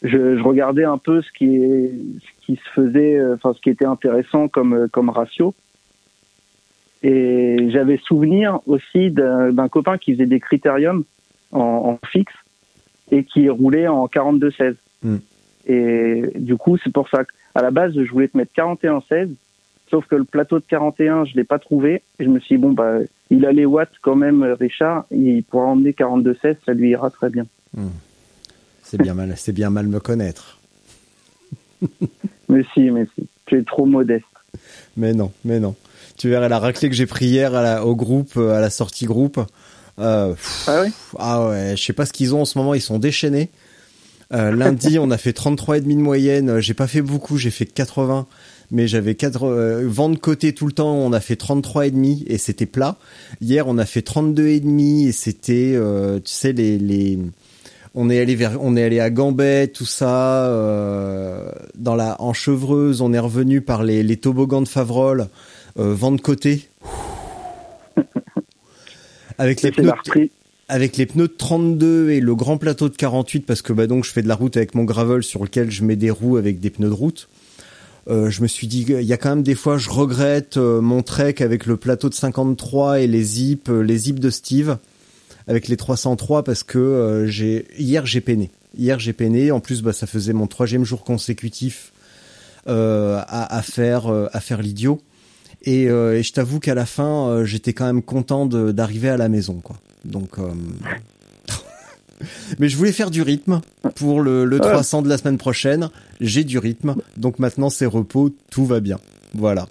[0.02, 1.90] Je, je regardais un peu ce qui, est,
[2.20, 5.54] ce qui se faisait, euh, enfin ce qui était intéressant comme, comme ratio.
[7.02, 11.04] Et j'avais souvenir aussi d'un copain qui faisait des critériums
[11.52, 11.60] en,
[12.02, 12.32] en fixe
[13.10, 14.76] et qui roulait en 42-16.
[15.66, 19.30] Et du coup, c'est pour ça qu'à la base, je voulais te mettre 41-16,
[19.90, 22.02] sauf que le plateau de 41, je l'ai pas trouvé.
[22.18, 22.98] Et je me suis dit, bon, bah,
[23.30, 27.30] il a les watts quand même, Richard, il pourra emmener 42-16, ça lui ira très
[27.30, 27.46] bien.
[28.82, 30.58] C'est bien mal, c'est bien mal me connaître.
[32.48, 34.24] Mais si, mais si, tu es trop modeste.
[34.96, 35.74] Mais non, mais non.
[36.16, 38.70] Tu verrais la raclée que j'ai pris hier à la- au groupe, euh, à la
[38.70, 39.38] sortie groupe.
[39.98, 40.90] Euh, pff, Ah ouais?
[41.18, 43.50] ah ouais, je sais pas ce qu'ils ont en ce moment, ils sont déchaînés.
[44.32, 46.50] Euh, lundi, on a fait 33 et demi de moyenne.
[46.50, 48.26] Euh, J'ai pas fait beaucoup, j'ai fait 80,
[48.70, 50.94] mais j'avais 4 euh, vent de côté tout le temps.
[50.94, 52.96] On a fait 33 et demi et c'était plat.
[53.40, 57.18] Hier, on a fait 32 et demi et c'était, euh, tu sais, les les
[57.98, 62.34] on est allé vers, on est allé à Gambet, tout ça, euh, dans la en
[62.34, 63.00] chevreuse.
[63.00, 65.28] On est revenu par les les toboggans de Favrol,
[65.78, 66.68] euh, vent de côté.
[69.38, 69.92] Avec les pneus.
[70.68, 74.04] Avec les pneus de 32 et le grand plateau de 48 parce que bah donc
[74.04, 76.58] je fais de la route avec mon gravel sur lequel je mets des roues avec
[76.60, 77.28] des pneus de route.
[78.08, 80.80] Euh, je me suis dit il y a quand même des fois je regrette euh,
[80.80, 84.78] mon trek avec le plateau de 53 et les zips euh, les zips de Steve
[85.48, 88.50] avec les 303 parce que euh, j'ai hier j'ai peiné.
[88.76, 91.92] Hier j'ai peiné en plus bah ça faisait mon troisième jour consécutif
[92.68, 95.00] euh, à, à faire euh, à faire l'idiot
[95.62, 99.54] et, et je t'avoue qu'à la fin j'étais quand même content d'arriver à la maison
[99.54, 99.76] quoi.
[100.06, 100.52] Donc euh,
[102.58, 103.60] mais je voulais faire du rythme
[103.96, 104.62] pour le, le Ouais.
[104.62, 105.90] 300 de la semaine prochaine.
[106.20, 108.98] J'ai du rythme, donc maintenant c'est repos, tout va bien.
[109.34, 109.66] Voilà.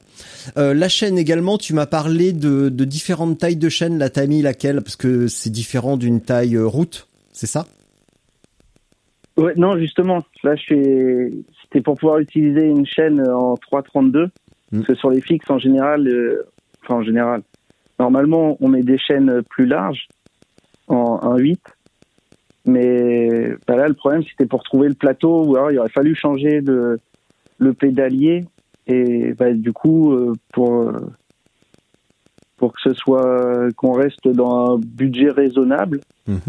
[0.58, 3.98] Euh, la chaîne également, tu m'as parlé de, de différentes tailles de chaîne.
[3.98, 4.82] Là, t'as mis laquelle?
[4.82, 7.66] Parce que c'est différent d'une taille euh, route, c'est ça?
[9.38, 11.46] Ouais, non, justement, là, je suis...
[11.64, 14.28] c'était pour pouvoir utiliser une chaîne en 3.32.
[14.28, 14.30] Mm.
[14.72, 16.44] Parce que sur les fixes, en général, euh,
[16.84, 17.42] enfin en général,
[18.00, 20.08] normalement, on met des chaînes plus larges
[20.88, 21.58] en 1.8.
[22.68, 26.16] Mais bah là, le problème, c'était pour trouver le plateau, ou alors il aurait fallu
[26.16, 27.00] changer de,
[27.58, 28.46] le pédalier.
[28.88, 31.12] Et bah, du coup, euh, pour, euh,
[32.58, 36.40] pour que ce soit qu'on reste dans un budget raisonnable, Mhm.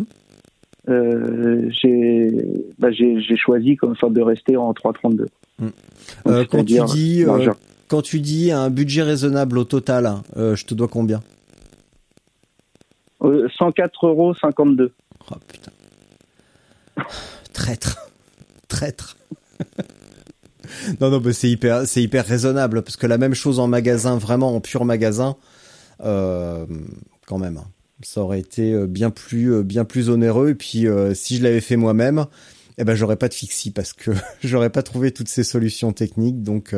[0.89, 2.30] euh, j'ai
[2.78, 5.26] bah, j'ai j'ai choisi comme ça de rester en 332.
[5.59, 5.64] Mm.
[5.64, 5.72] Donc,
[6.26, 7.53] Euh, quand tu dis euh,
[7.89, 11.22] quand tu dis un budget raisonnable au total, euh, je te dois combien?
[13.27, 14.93] Euh, 104 euros 52.
[15.31, 15.72] Oh putain.
[17.53, 18.11] Traître.
[18.68, 19.16] Traître.
[21.01, 24.18] non, non, mais c'est hyper, c'est hyper raisonnable parce que la même chose en magasin,
[24.18, 25.37] vraiment en pur magasin,
[26.03, 26.66] euh,
[27.27, 27.66] quand même, hein.
[28.03, 30.51] ça aurait été euh, bien plus, euh, bien plus onéreux.
[30.51, 32.27] Et puis, si je l'avais fait moi-même,
[32.79, 34.11] eh ben, j'aurais pas de fixie parce que
[34.45, 36.43] j'aurais pas trouvé toutes ces solutions techniques.
[36.43, 36.74] Donc,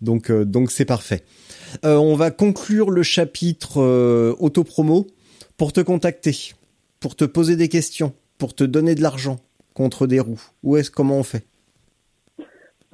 [0.00, 1.24] donc, donc, c'est parfait.
[1.82, 3.80] On va conclure le chapitre
[4.38, 5.06] autopromo
[5.58, 6.54] pour te contacter,
[7.00, 9.36] pour te poser des questions, pour te donner de l'argent
[9.74, 10.40] contre des roues.
[10.62, 11.44] Où est-ce comment on fait?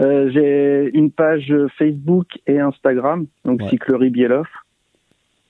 [0.00, 3.68] Euh, j'ai une page Facebook et Instagram, donc Ouais.
[3.68, 4.48] Cyclerie Bieloff.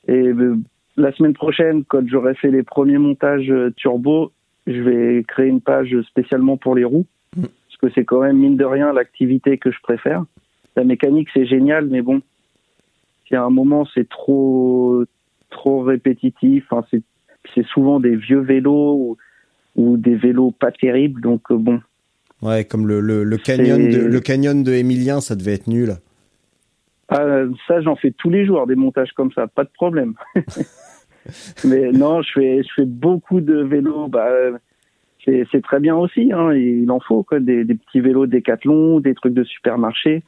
[0.06, 0.58] Et euh,
[0.96, 4.32] la semaine prochaine, quand j'aurai fait les premiers montages euh, turbo,
[4.66, 7.06] je vais créer une page spécialement pour les roues,
[7.36, 7.42] Mm.
[7.42, 10.24] parce que c'est quand même mine de rien l'activité que je préfère.
[10.76, 12.20] La mécanique c'est génial, mais bon,
[13.30, 15.04] il y a un moment c'est trop
[15.54, 16.64] trop répétitif.
[16.70, 16.86] Enfin,
[17.54, 19.16] c'est souvent des vieux vélos ou,
[19.76, 21.80] ou des vélos pas terribles, donc euh, bon.
[22.42, 25.94] Ouais, comme le, le, le canyon de le canyon de Emilien, ça devait être nul.
[27.08, 30.14] Ah, ça, j'en fais tous les jours, des montages comme ça, pas de problème.
[31.64, 34.08] Mais non, je fais, je fais beaucoup de vélos.
[34.08, 34.58] Bah, euh,
[35.24, 39.14] c'est très bien aussi, hein, il en faut, quoi, des, des petits vélos décathlon, des
[39.14, 40.22] trucs de supermarché.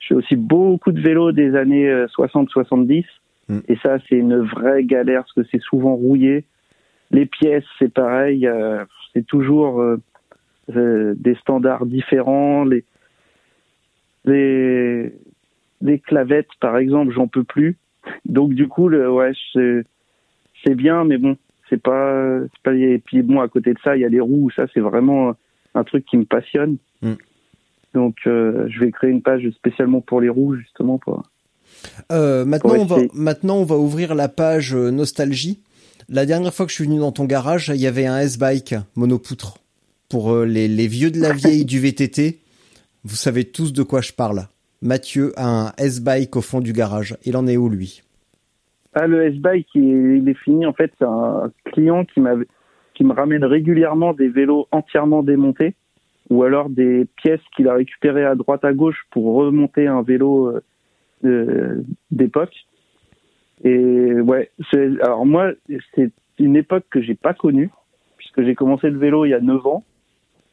[0.00, 3.04] Je fais aussi beaucoup de vélos des années euh, 60-70.
[3.52, 3.60] Mm.
[3.68, 6.44] Et ça, c'est une vraie galère parce que c'est souvent rouillé.
[7.10, 8.46] Les pièces, c'est pareil.
[8.46, 9.98] euh, c'est toujours euh,
[10.74, 12.64] euh, des standards différents.
[12.64, 12.84] Les,
[14.24, 15.12] les,
[15.82, 17.76] les clavettes, par exemple, j'en peux plus.
[18.24, 21.36] Donc du coup, le, ouais, c'est bien, mais bon,
[21.68, 22.74] c'est pas, pas.
[22.74, 24.50] Et puis bon, à côté de ça, il y a les roues.
[24.50, 25.36] Ça, c'est vraiment
[25.74, 26.78] un truc qui me passionne.
[27.02, 27.12] Mm.
[27.94, 31.22] Donc, euh, je vais créer une page spécialement pour les roues, justement, pour.
[32.10, 33.10] Euh, maintenant, on va, essayer.
[33.14, 35.60] maintenant, on va ouvrir la page euh, nostalgie.
[36.08, 38.74] La dernière fois que je suis venu dans ton garage, il y avait un S-Bike
[38.96, 39.58] monopoutre.
[40.08, 42.40] Pour euh, les, les vieux de la vieille du VTT,
[43.04, 44.46] vous savez tous de quoi je parle.
[44.82, 47.16] Mathieu a un S-Bike au fond du garage.
[47.24, 48.02] Il en est où, lui?
[48.94, 50.66] Ah, le S-Bike, il, est- il est fini.
[50.66, 52.20] En fait, c'est un client qui
[52.94, 55.74] qui me ramène régulièrement des vélos entièrement démontés,
[56.28, 60.52] ou alors des pièces qu'il a récupérées à droite à gauche pour remonter un vélo
[62.10, 62.54] d'époque.
[63.64, 64.50] Et ouais,
[65.02, 65.52] alors moi,
[65.94, 67.70] c'est une époque que j'ai pas connue,
[68.16, 69.84] puisque j'ai commencé le vélo il y a 9 ans.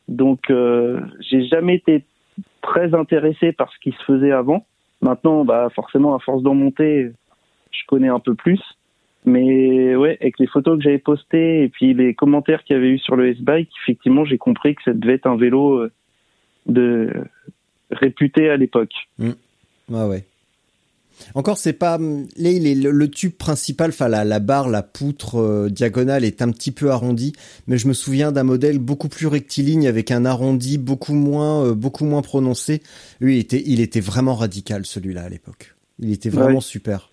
[0.08, 2.04] Donc, euh, j'ai jamais été
[2.62, 4.66] très intéressé par ce qui se faisait avant.
[5.02, 7.12] Maintenant, bah, forcément, à force d'en monter,
[7.72, 8.60] je connais un peu plus.
[9.26, 12.90] Mais ouais, avec les photos que j'avais postées et puis les commentaires qu'il y avait
[12.90, 15.92] eu sur le S-Bike, effectivement, j'ai compris que ça devait être un vélo euh,
[16.66, 17.12] de
[17.92, 18.94] réputé à l'époque.
[19.94, 20.24] Ah ouais.
[21.36, 26.24] Encore, c'est pas hum, le, tube principal, enfin la, la barre, la poutre euh, diagonale
[26.24, 27.34] est un petit peu arrondie,
[27.68, 31.74] mais je me souviens d'un modèle beaucoup plus rectiligne avec un arrondi beaucoup moins, euh,
[31.76, 32.82] beaucoup moins prononcé.
[33.20, 35.76] Lui, il était, il était vraiment radical celui-là à l'époque.
[36.00, 36.62] Il était vraiment Ouais.
[36.62, 37.12] super.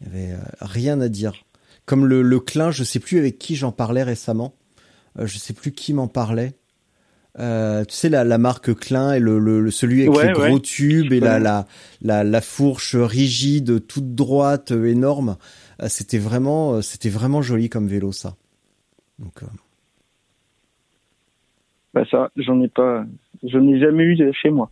[0.00, 1.44] Il y avait euh, rien à dire.
[1.86, 4.54] Comme le, le Klein, je sais plus avec qui j'en parlais récemment.
[5.20, 6.52] Je sais plus qui m'en parlait.
[7.38, 10.54] Euh, tu sais la, la marque Klein et le, le, celui avec Ouais, les gros
[10.54, 10.60] ouais.
[10.60, 11.66] tubes et la, la
[12.02, 15.36] la la fourche rigide toute droite euh, énorme.
[15.80, 18.34] Euh, C'était vraiment euh, c'était vraiment joli comme vélo ça.
[19.20, 19.46] Donc euh,
[21.94, 23.04] Bah ça, j'en ai pas,
[23.42, 24.70] je n'ai jamais eu chez moi.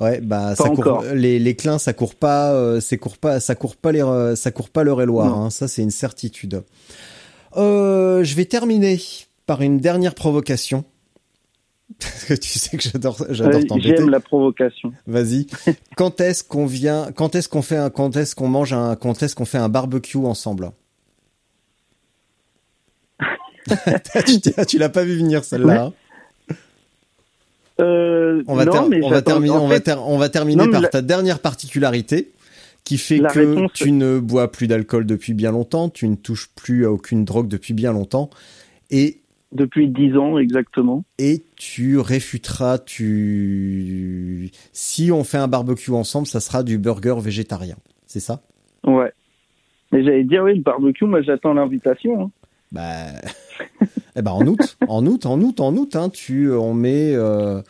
[0.00, 3.54] ouais bah ça court les les Kleins ça court pas euh, c'est court pas ça
[3.54, 6.62] court pas les ça court pas l'heure et loire hein, ça c'est une certitude.
[7.56, 8.98] Euh, je vais terminer
[9.46, 10.84] par une dernière provocation.
[12.40, 13.78] Tu sais que j'adore j'adore Euh.
[13.80, 14.92] J'aime la provocation.
[15.06, 15.46] Vas-y.
[15.96, 19.22] Quand est-ce qu'on vient Quand est-ce qu'on fait un Quand est-ce qu'on mange un Quand
[19.22, 20.70] est-ce qu'on fait un barbecue ensemble?
[24.68, 25.84] Tu l'as pas vu venir celle-là.
[25.86, 25.92] hein?
[27.80, 29.50] Euh, on va, non, mais on va terminer.
[29.54, 32.30] en On va, fait, ter- on va terminer Non, mais par la- ta dernière particularité,
[32.84, 36.14] qui fait La que réponse- tu ne bois plus d'alcool depuis bien longtemps, tu ne
[36.14, 38.30] touches plus à aucune drogue depuis bien longtemps,
[38.90, 39.20] et
[39.50, 41.04] Depuis 10 ans exactement.
[41.18, 47.76] Et tu réfuteras, tu si on fait un barbecue ensemble, ça sera du burger végétarien,
[48.06, 48.42] c'est ça?
[48.86, 49.10] Ouais.
[49.90, 52.24] Mais j'allais dire oui, le barbecue, moi j'attends l'invitation.
[52.24, 52.30] Hein.
[52.70, 53.06] Bah,
[54.16, 57.62] eh ben en août, en août, en août, en août, hein, tu, on met, euh,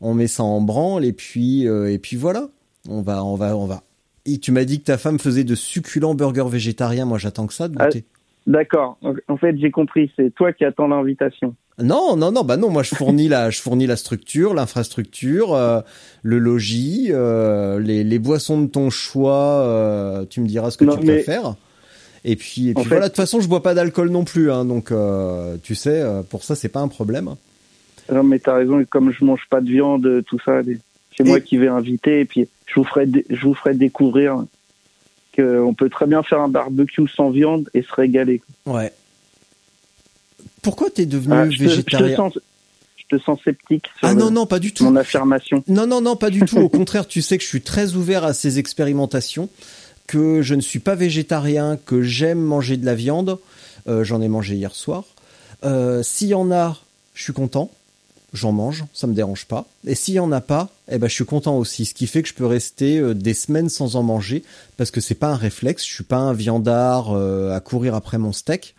[0.00, 2.48] on met ça en branle et puis, euh, et puis voilà,
[2.88, 3.82] on va, on va, on va.
[4.24, 7.04] Et tu m'as dit que ta femme faisait de succulents burgers végétariens.
[7.04, 8.04] Moi, j'attends que ça de goûter.
[8.46, 8.98] D'accord.
[9.28, 10.10] En fait, j'ai compris.
[10.16, 11.54] C'est toi qui attends l'invitation.
[11.78, 12.68] Non, non, non, bah non.
[12.70, 15.80] Moi, je fournis la, je fournis la structure, l'infrastructure, euh,
[16.22, 19.62] le logis, euh, les, les boissons de ton choix.
[19.62, 21.54] euh, tu me diras ce que Non, tu mais- préfères.
[22.24, 23.04] Et puis, et puis En voilà.
[23.04, 26.22] De toute façon, je bois pas d'alcool non plus, hein, donc euh, tu sais, euh,
[26.22, 27.34] pour ça, c'est pas un problème.
[28.12, 28.84] Non, mais t'as raison.
[28.88, 30.60] Comme je mange pas de viande, tout ça,
[31.16, 32.20] c'est Et- moi qui vais inviter.
[32.20, 34.44] Et puis, je vous ferai, je vous ferai découvrir
[35.36, 38.42] qu'on peut très bien faire un barbecue sans viande et se régaler.
[38.66, 38.92] Ouais.
[40.62, 42.38] Pourquoi t'es devenu Ah, je, végétarien sens,
[42.96, 44.84] je te sens sceptique sur Ah non, non, pas du tout.
[44.84, 45.62] mon affirmation.
[45.68, 46.58] Non, non, non, pas du tout.
[46.58, 49.48] Au contraire, tu sais que je suis très ouvert à ces expérimentations,
[50.06, 53.38] que je ne suis pas végétarien, que j'aime manger de la viande.
[53.88, 55.04] Euh, J'en ai mangé hier soir.
[55.64, 56.76] Euh, S'il y en a,
[57.14, 57.70] je suis content.
[58.32, 59.66] J'en mange, ça me dérange pas.
[59.86, 61.84] Et s'il y en a pas, eh ben je suis content aussi.
[61.84, 64.42] Ce qui fait que je peux rester euh, des semaines sans en manger
[64.78, 65.86] parce que c'est pas un réflexe.
[65.86, 68.74] Je suis pas un viandard à courir après mon steak.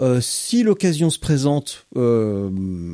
[0.00, 2.50] Euh, si l'occasion se présente, euh,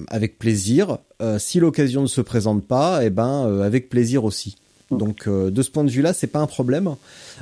[0.08, 0.98] avec plaisir.
[1.22, 4.56] Euh, si l'occasion ne se présente pas, eh ben avec plaisir aussi.
[4.90, 6.94] Donc euh, de ce point de vue-là, c'est pas un problème.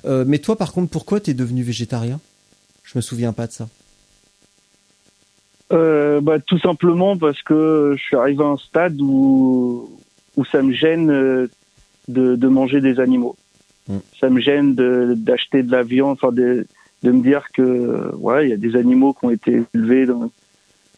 [0.04, 2.20] Euh, mais toi, par contre, pourquoi t'es devenu végétarien?
[2.84, 3.68] Je me souviens pas de ça.
[5.72, 9.90] Euh, bah, tout simplement parce que je suis arrivé à un stade où,
[10.36, 11.48] où ça me gêne de,
[12.36, 13.36] de manger des animaux.
[13.88, 13.96] Mm.
[14.20, 16.66] Ça me gêne de- d'acheter de, la viande, enfin de,
[17.04, 20.30] de me dire que ouais, il y a des animaux qui ont été élevés dans,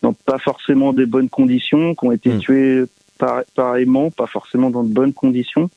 [0.03, 2.39] dans pas forcément des bonnes conditions, qui ont été Mm.
[2.39, 2.85] tués
[3.19, 5.69] par, pareillement, pas forcément dans de bonnes conditions.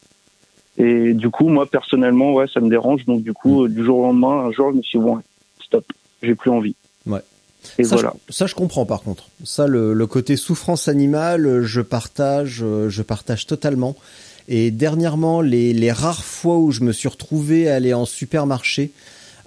[0.77, 3.05] Et du coup, moi personnellement, ouais, ça me dérange.
[3.05, 5.19] Donc du coup, euh, du jour au lendemain, un jour, je me suis dit, bon,
[5.65, 5.85] stop,
[6.21, 6.75] j'ai plus envie.
[7.05, 7.19] Ouais.
[7.77, 8.13] Et ça, voilà.
[8.29, 9.25] je, ça, je comprends par contre.
[9.43, 13.95] Ça, le, le côté souffrance animale, je partage, euh, je partage totalement.
[14.47, 18.91] Et dernièrement, les, les rares fois où je me suis retrouvé à aller en supermarché,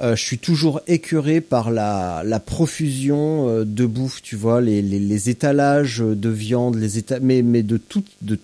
[0.01, 4.83] euh, je suis toujours écœuré par la, la profusion euh, de bouffe, tu vois, les,
[4.83, 8.39] les, les étalages de viande, les éta mais, mais de tout, de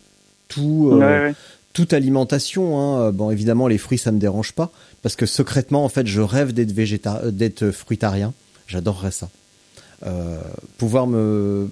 [0.49, 1.35] tout, euh, Ouais, ouais.
[1.73, 2.79] toute alimentation.
[2.79, 3.13] Hein.
[3.13, 4.71] Bon, évidemment, les fruits, ça me dérange pas,
[5.03, 8.33] parce que secrètement, en fait, je rêve d'être végéta, d'être fruitarien.
[8.67, 9.31] J'adorerais ça.
[10.77, 11.69] Pouvoir me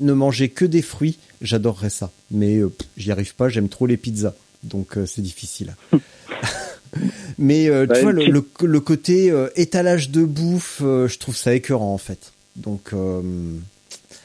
[0.00, 2.10] ne manger que des fruits, j'adorerais ça.
[2.30, 2.60] Mais
[2.96, 3.48] j'y arrive pas.
[3.48, 5.74] J'aime trop les pizzas, donc c'est difficile.
[7.38, 10.80] Mais euh, Bah, tu vois, une le, petite- le, le côté euh, étalage de bouffe,
[10.82, 12.32] euh, je trouve ça écœurant en fait.
[12.56, 12.92] Donc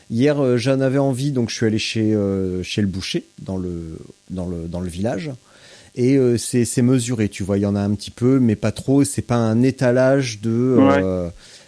[0.10, 2.16] hier, j'en avais envie, donc je suis allé chez
[2.64, 3.98] chez le boucher dans le
[4.30, 5.32] dans le dans le village.
[5.96, 9.04] Et c'est mesuré, tu vois, il y en a un petit peu, mais pas trop.
[9.06, 10.78] C'est pas un étalage de,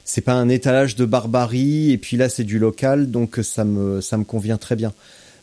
[0.03, 1.91] c'est pas un étalage de barbarie.
[1.91, 4.91] Et puis là, c'est du local, donc ça me ça me convient très bien.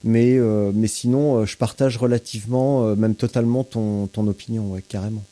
[0.02, 0.38] Mais
[0.74, 5.22] mais sinon, je partage relativement, même totalement ton ton opinion, ouais, carrément.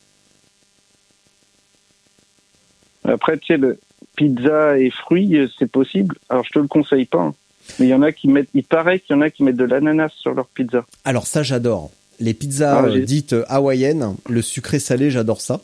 [3.13, 3.79] Après, tu sais, le
[4.17, 6.17] pizza et fruits, euh, c'est possible.
[6.29, 7.21] Alors, je te le conseille pas.
[7.21, 7.35] hein.
[7.79, 9.57] Mais il y en a qui mettent, il paraît qu'il y en a qui mettent
[9.57, 10.85] de l'ananas sur leur pizza.
[11.05, 11.91] Alors ça, j'adore.
[12.19, 15.61] Les pizzas Ah, euh, dites euh, hawaïennes, le sucré salé, j'adore ça.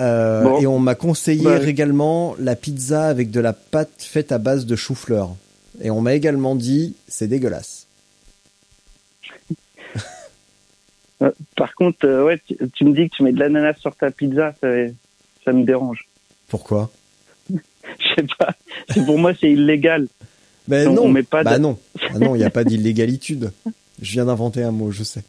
[0.00, 0.60] Euh, Bon.
[0.60, 4.64] Et on m'a conseillé Bah, également la pizza avec de la pâte faite à base
[4.66, 5.30] de chou-fleur.
[5.82, 7.86] Et on m'a également dit, c'est dégueulasse.
[11.56, 14.10] Par contre, euh, ouais, tu, tu me dis que tu mets de l'ananas sur ta
[14.10, 14.68] pizza, ça,
[15.44, 16.06] ça me dérange.
[16.50, 16.90] Pourquoi?
[17.50, 17.56] Je
[18.16, 18.54] sais pas.
[19.06, 20.06] Pour moi, c'est illégal.
[20.68, 21.78] Ben On- non, on met pas bah de- non,
[22.14, 23.50] Ah non, il n'y a pas d'illégalitude.
[24.02, 25.22] Je viens d'inventer un mot, je sais.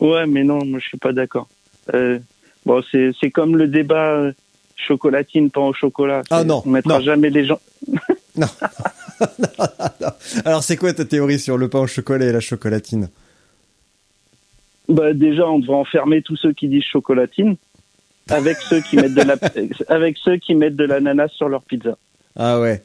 [0.00, 1.46] Ouais, mais non, moi, je suis pas d'accord.
[1.94, 2.18] Euh,
[2.66, 4.32] bon, c'est comme le débat euh,
[4.76, 6.22] chocolatine, pain au chocolat.
[6.30, 7.04] Ah non, On mettra non.
[7.04, 7.60] jamais les gens.
[10.44, 13.08] Alors c'est quoi ta théorie sur le pain au chocolat et la chocolatine?
[14.88, 17.56] Bah, déjà, on devrait enfermer tous ceux qui disent chocolatine.
[18.28, 19.36] Avec ceux qui mettent de la,
[19.88, 21.96] avec ceux qui mettent de l'ananas sur leur pizza.
[22.36, 22.82] Ah ouais.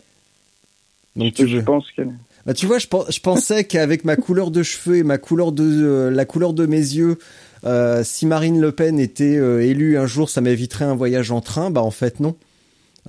[1.16, 2.04] Donc tu je pense que.
[2.46, 5.64] Bah tu vois, je, je pensais qu'avec ma couleur de cheveux et ma couleur de
[5.64, 7.18] euh, la couleur de mes yeux,
[7.66, 11.42] euh, si Marine Le Pen était euh, élue un jour, ça m'éviterait un voyage en
[11.42, 11.72] train.
[11.72, 12.36] Bah en fait non.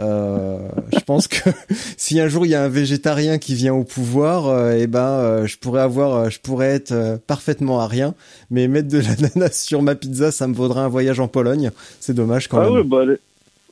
[0.01, 0.59] Euh,
[0.93, 1.51] je pense que
[1.97, 5.01] si un jour il y a un végétarien qui vient au pouvoir, euh, eh ben
[5.09, 8.15] euh, je pourrais avoir, je pourrais être parfaitement à rien,
[8.51, 8.99] mais mettre de
[9.35, 11.70] l'ananas sur ma pizza, ça me vaudrait un voyage en Pologne.
[12.01, 12.75] C'est dommage quand Ah même.
[12.75, 13.03] ouais, bah,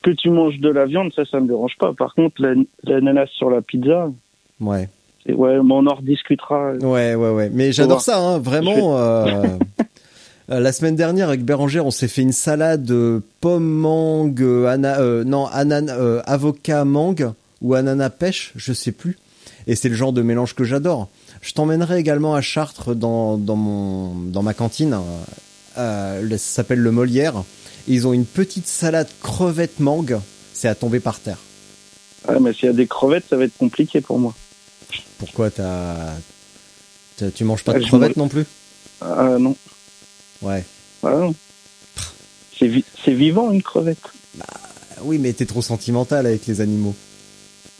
[0.03, 1.93] que tu manges de la viande, ça, ça me dérange pas.
[1.93, 4.09] Par contre, la- l'ananas sur la pizza,
[4.59, 4.89] Ouais.
[5.29, 6.71] Ouais, mais on en rediscutera.
[6.81, 7.49] Ouais, ouais, ouais.
[7.53, 8.97] Mais j'adore ça, hein, vraiment.
[8.97, 9.25] euh,
[10.49, 14.67] euh, la semaine dernière avec Bérangère, on s'est fait une salade euh, pomme mangue, euh,
[14.67, 19.17] ana, euh, non, anan, euh, avocat mangue ou ananas pêche, je sais plus.
[19.67, 21.09] Et c'est le genre de mélange que j'adore.
[21.41, 24.93] Je t'emmènerai également à Chartres dans, dans mon dans ma cantine.
[24.93, 24.99] euh,
[25.77, 27.43] euh, ça s'appelle le Molière.
[27.87, 30.19] Et ils ont une petite salade crevette mangue.
[30.53, 31.37] C'est à tomber par terre.
[32.27, 34.33] Ouais, mais s'il y a des crevettes, ça va être compliqué pour moi.
[35.19, 36.15] Pourquoi t'as,
[37.35, 38.45] tu manges pas de crevettes non plus?
[39.01, 39.55] Ah non.
[40.41, 40.63] Ouais.
[41.03, 41.29] Ah.
[42.57, 43.97] C'est vi- c'est vivant une crevette.
[45.01, 46.95] Oui, mais t'es trop sentimental avec les animaux.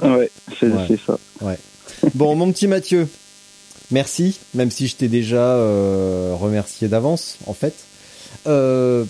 [0.04, 0.30] Ouais,
[0.60, 0.86] c'est Ouais.
[0.88, 1.18] c'est ça.
[2.14, 3.08] Bon, mon petit Mathieu,
[3.90, 7.74] merci, même si je t'ai déjà euh, remercié d'avance, en fait.
[8.46, 9.04] Euh,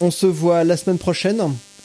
[0.00, 1.42] on se voit la semaine prochaine,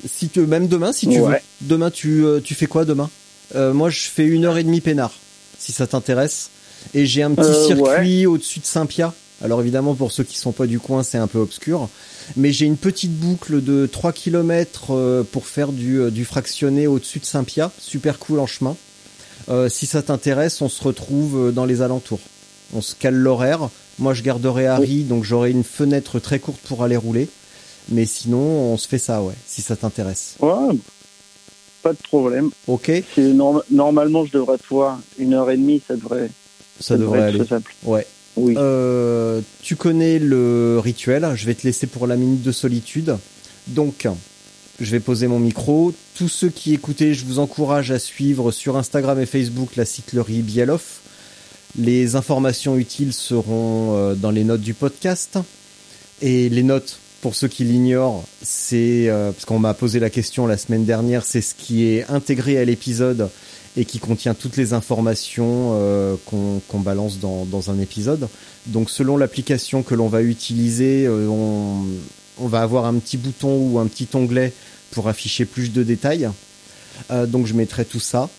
[0.07, 1.23] si tu, même demain, si tu veux.
[1.25, 1.41] Ouais.
[1.61, 3.09] Demain, tu, euh, tu fais quoi demain?
[3.55, 5.13] Euh, Moi, je fais une heure et demie peinard,
[5.57, 6.49] si ça t'intéresse.
[6.93, 9.13] Et j'ai un petit circuit au-dessus de Saint-Pia.
[9.43, 11.89] Alors évidemment, pour ceux qui sont pas du coin, c'est un peu obscur.
[12.37, 17.19] Mais j'ai une petite boucle de 3 km pour faire du, euh, du fractionné au-dessus
[17.19, 17.71] de Saint-Pia.
[17.79, 18.75] Super cool en chemin.
[19.49, 22.21] Euh, si ça t'intéresse, on se retrouve euh, dans les alentours.
[22.73, 23.69] On se cale l'horaire.
[23.99, 27.29] Moi, je garderai Harry, donc j'aurai une fenêtre très courte pour aller rouler.
[27.89, 30.35] Mais sinon, on se fait ça, ouais, si ça t'intéresse.
[30.39, 30.75] Ouais,
[31.83, 32.49] pas de problème.
[32.67, 36.31] Ok norm- normalement, je devrais pouvoir une heure et demie, ça devrait,
[36.79, 37.39] Ça devrait être aller.
[37.39, 37.65] faisable.
[37.83, 38.07] Ouais.
[38.37, 41.31] Euh, tu connais le rituel.
[41.35, 43.17] Je vais te laisser pour la minute de solitude.
[43.67, 44.07] Donc,
[44.79, 45.93] je vais poser mon micro.
[46.15, 50.41] Tous ceux qui écoutaient, je vous encourage à suivre sur Instagram et Facebook la cyclerie
[50.41, 51.01] Bieloff.
[51.77, 55.39] Les informations utiles seront euh, dans les notes du podcast.
[56.21, 60.47] Et les notes, pour ceux qui l'ignorent, c'est euh, parce qu'on m'a posé la question
[60.47, 63.29] la semaine dernière, c'est ce qui est intégré à l'épisode
[63.77, 68.27] et qui contient toutes les informations euh, qu'on balance dans, dans un épisode.
[68.67, 71.85] Donc selon l'application que l'on va utiliser, euh, on,
[72.37, 74.53] on va avoir un petit bouton ou un petit onglet
[74.91, 76.29] pour afficher plus de détails.
[77.11, 78.29] Euh, donc je mettrai tout ça.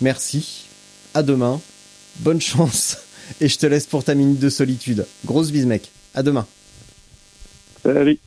[0.00, 0.66] Merci.
[1.12, 1.60] À demain.
[2.20, 2.98] Bonne chance.
[3.40, 5.06] Et je te laisse pour ta minute de solitude.
[5.24, 5.90] Grosse bise mec.
[6.14, 6.46] À demain.
[7.82, 8.18] Salut.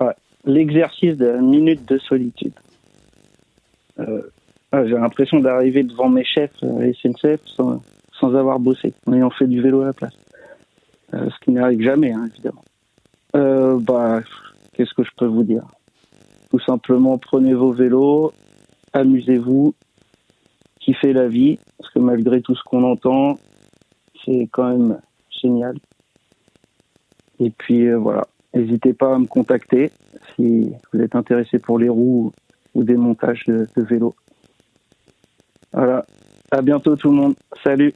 [0.00, 0.14] Ouais,
[0.46, 2.52] L'exercice de la minute de solitude.
[3.98, 4.22] Euh,
[4.72, 7.80] ah, J'ai l'impression d'arriver devant mes chefs euh, SNCF sans,
[8.18, 10.14] sans avoir bossé, en ayant fait du vélo à la place.
[11.14, 12.64] Euh, ce qui n'arrive jamais, hein, évidemment.
[13.36, 14.20] Euh, bah,
[14.72, 15.64] qu'est-ce que je peux vous dire?
[16.50, 18.32] Tout simplement, prenez vos vélos,
[18.92, 19.74] amusez-vous,
[20.80, 23.38] kiffez la vie, parce que malgré tout ce qu'on entend,
[24.24, 25.00] c'est quand même
[25.30, 25.76] génial.
[27.40, 29.90] Et puis euh, voilà, n'hésitez pas à me contacter
[30.34, 32.32] si vous êtes intéressé pour les roues
[32.74, 34.14] ou des montages de, de vélo.
[35.72, 36.04] Voilà,
[36.50, 37.92] à bientôt tout le monde, salut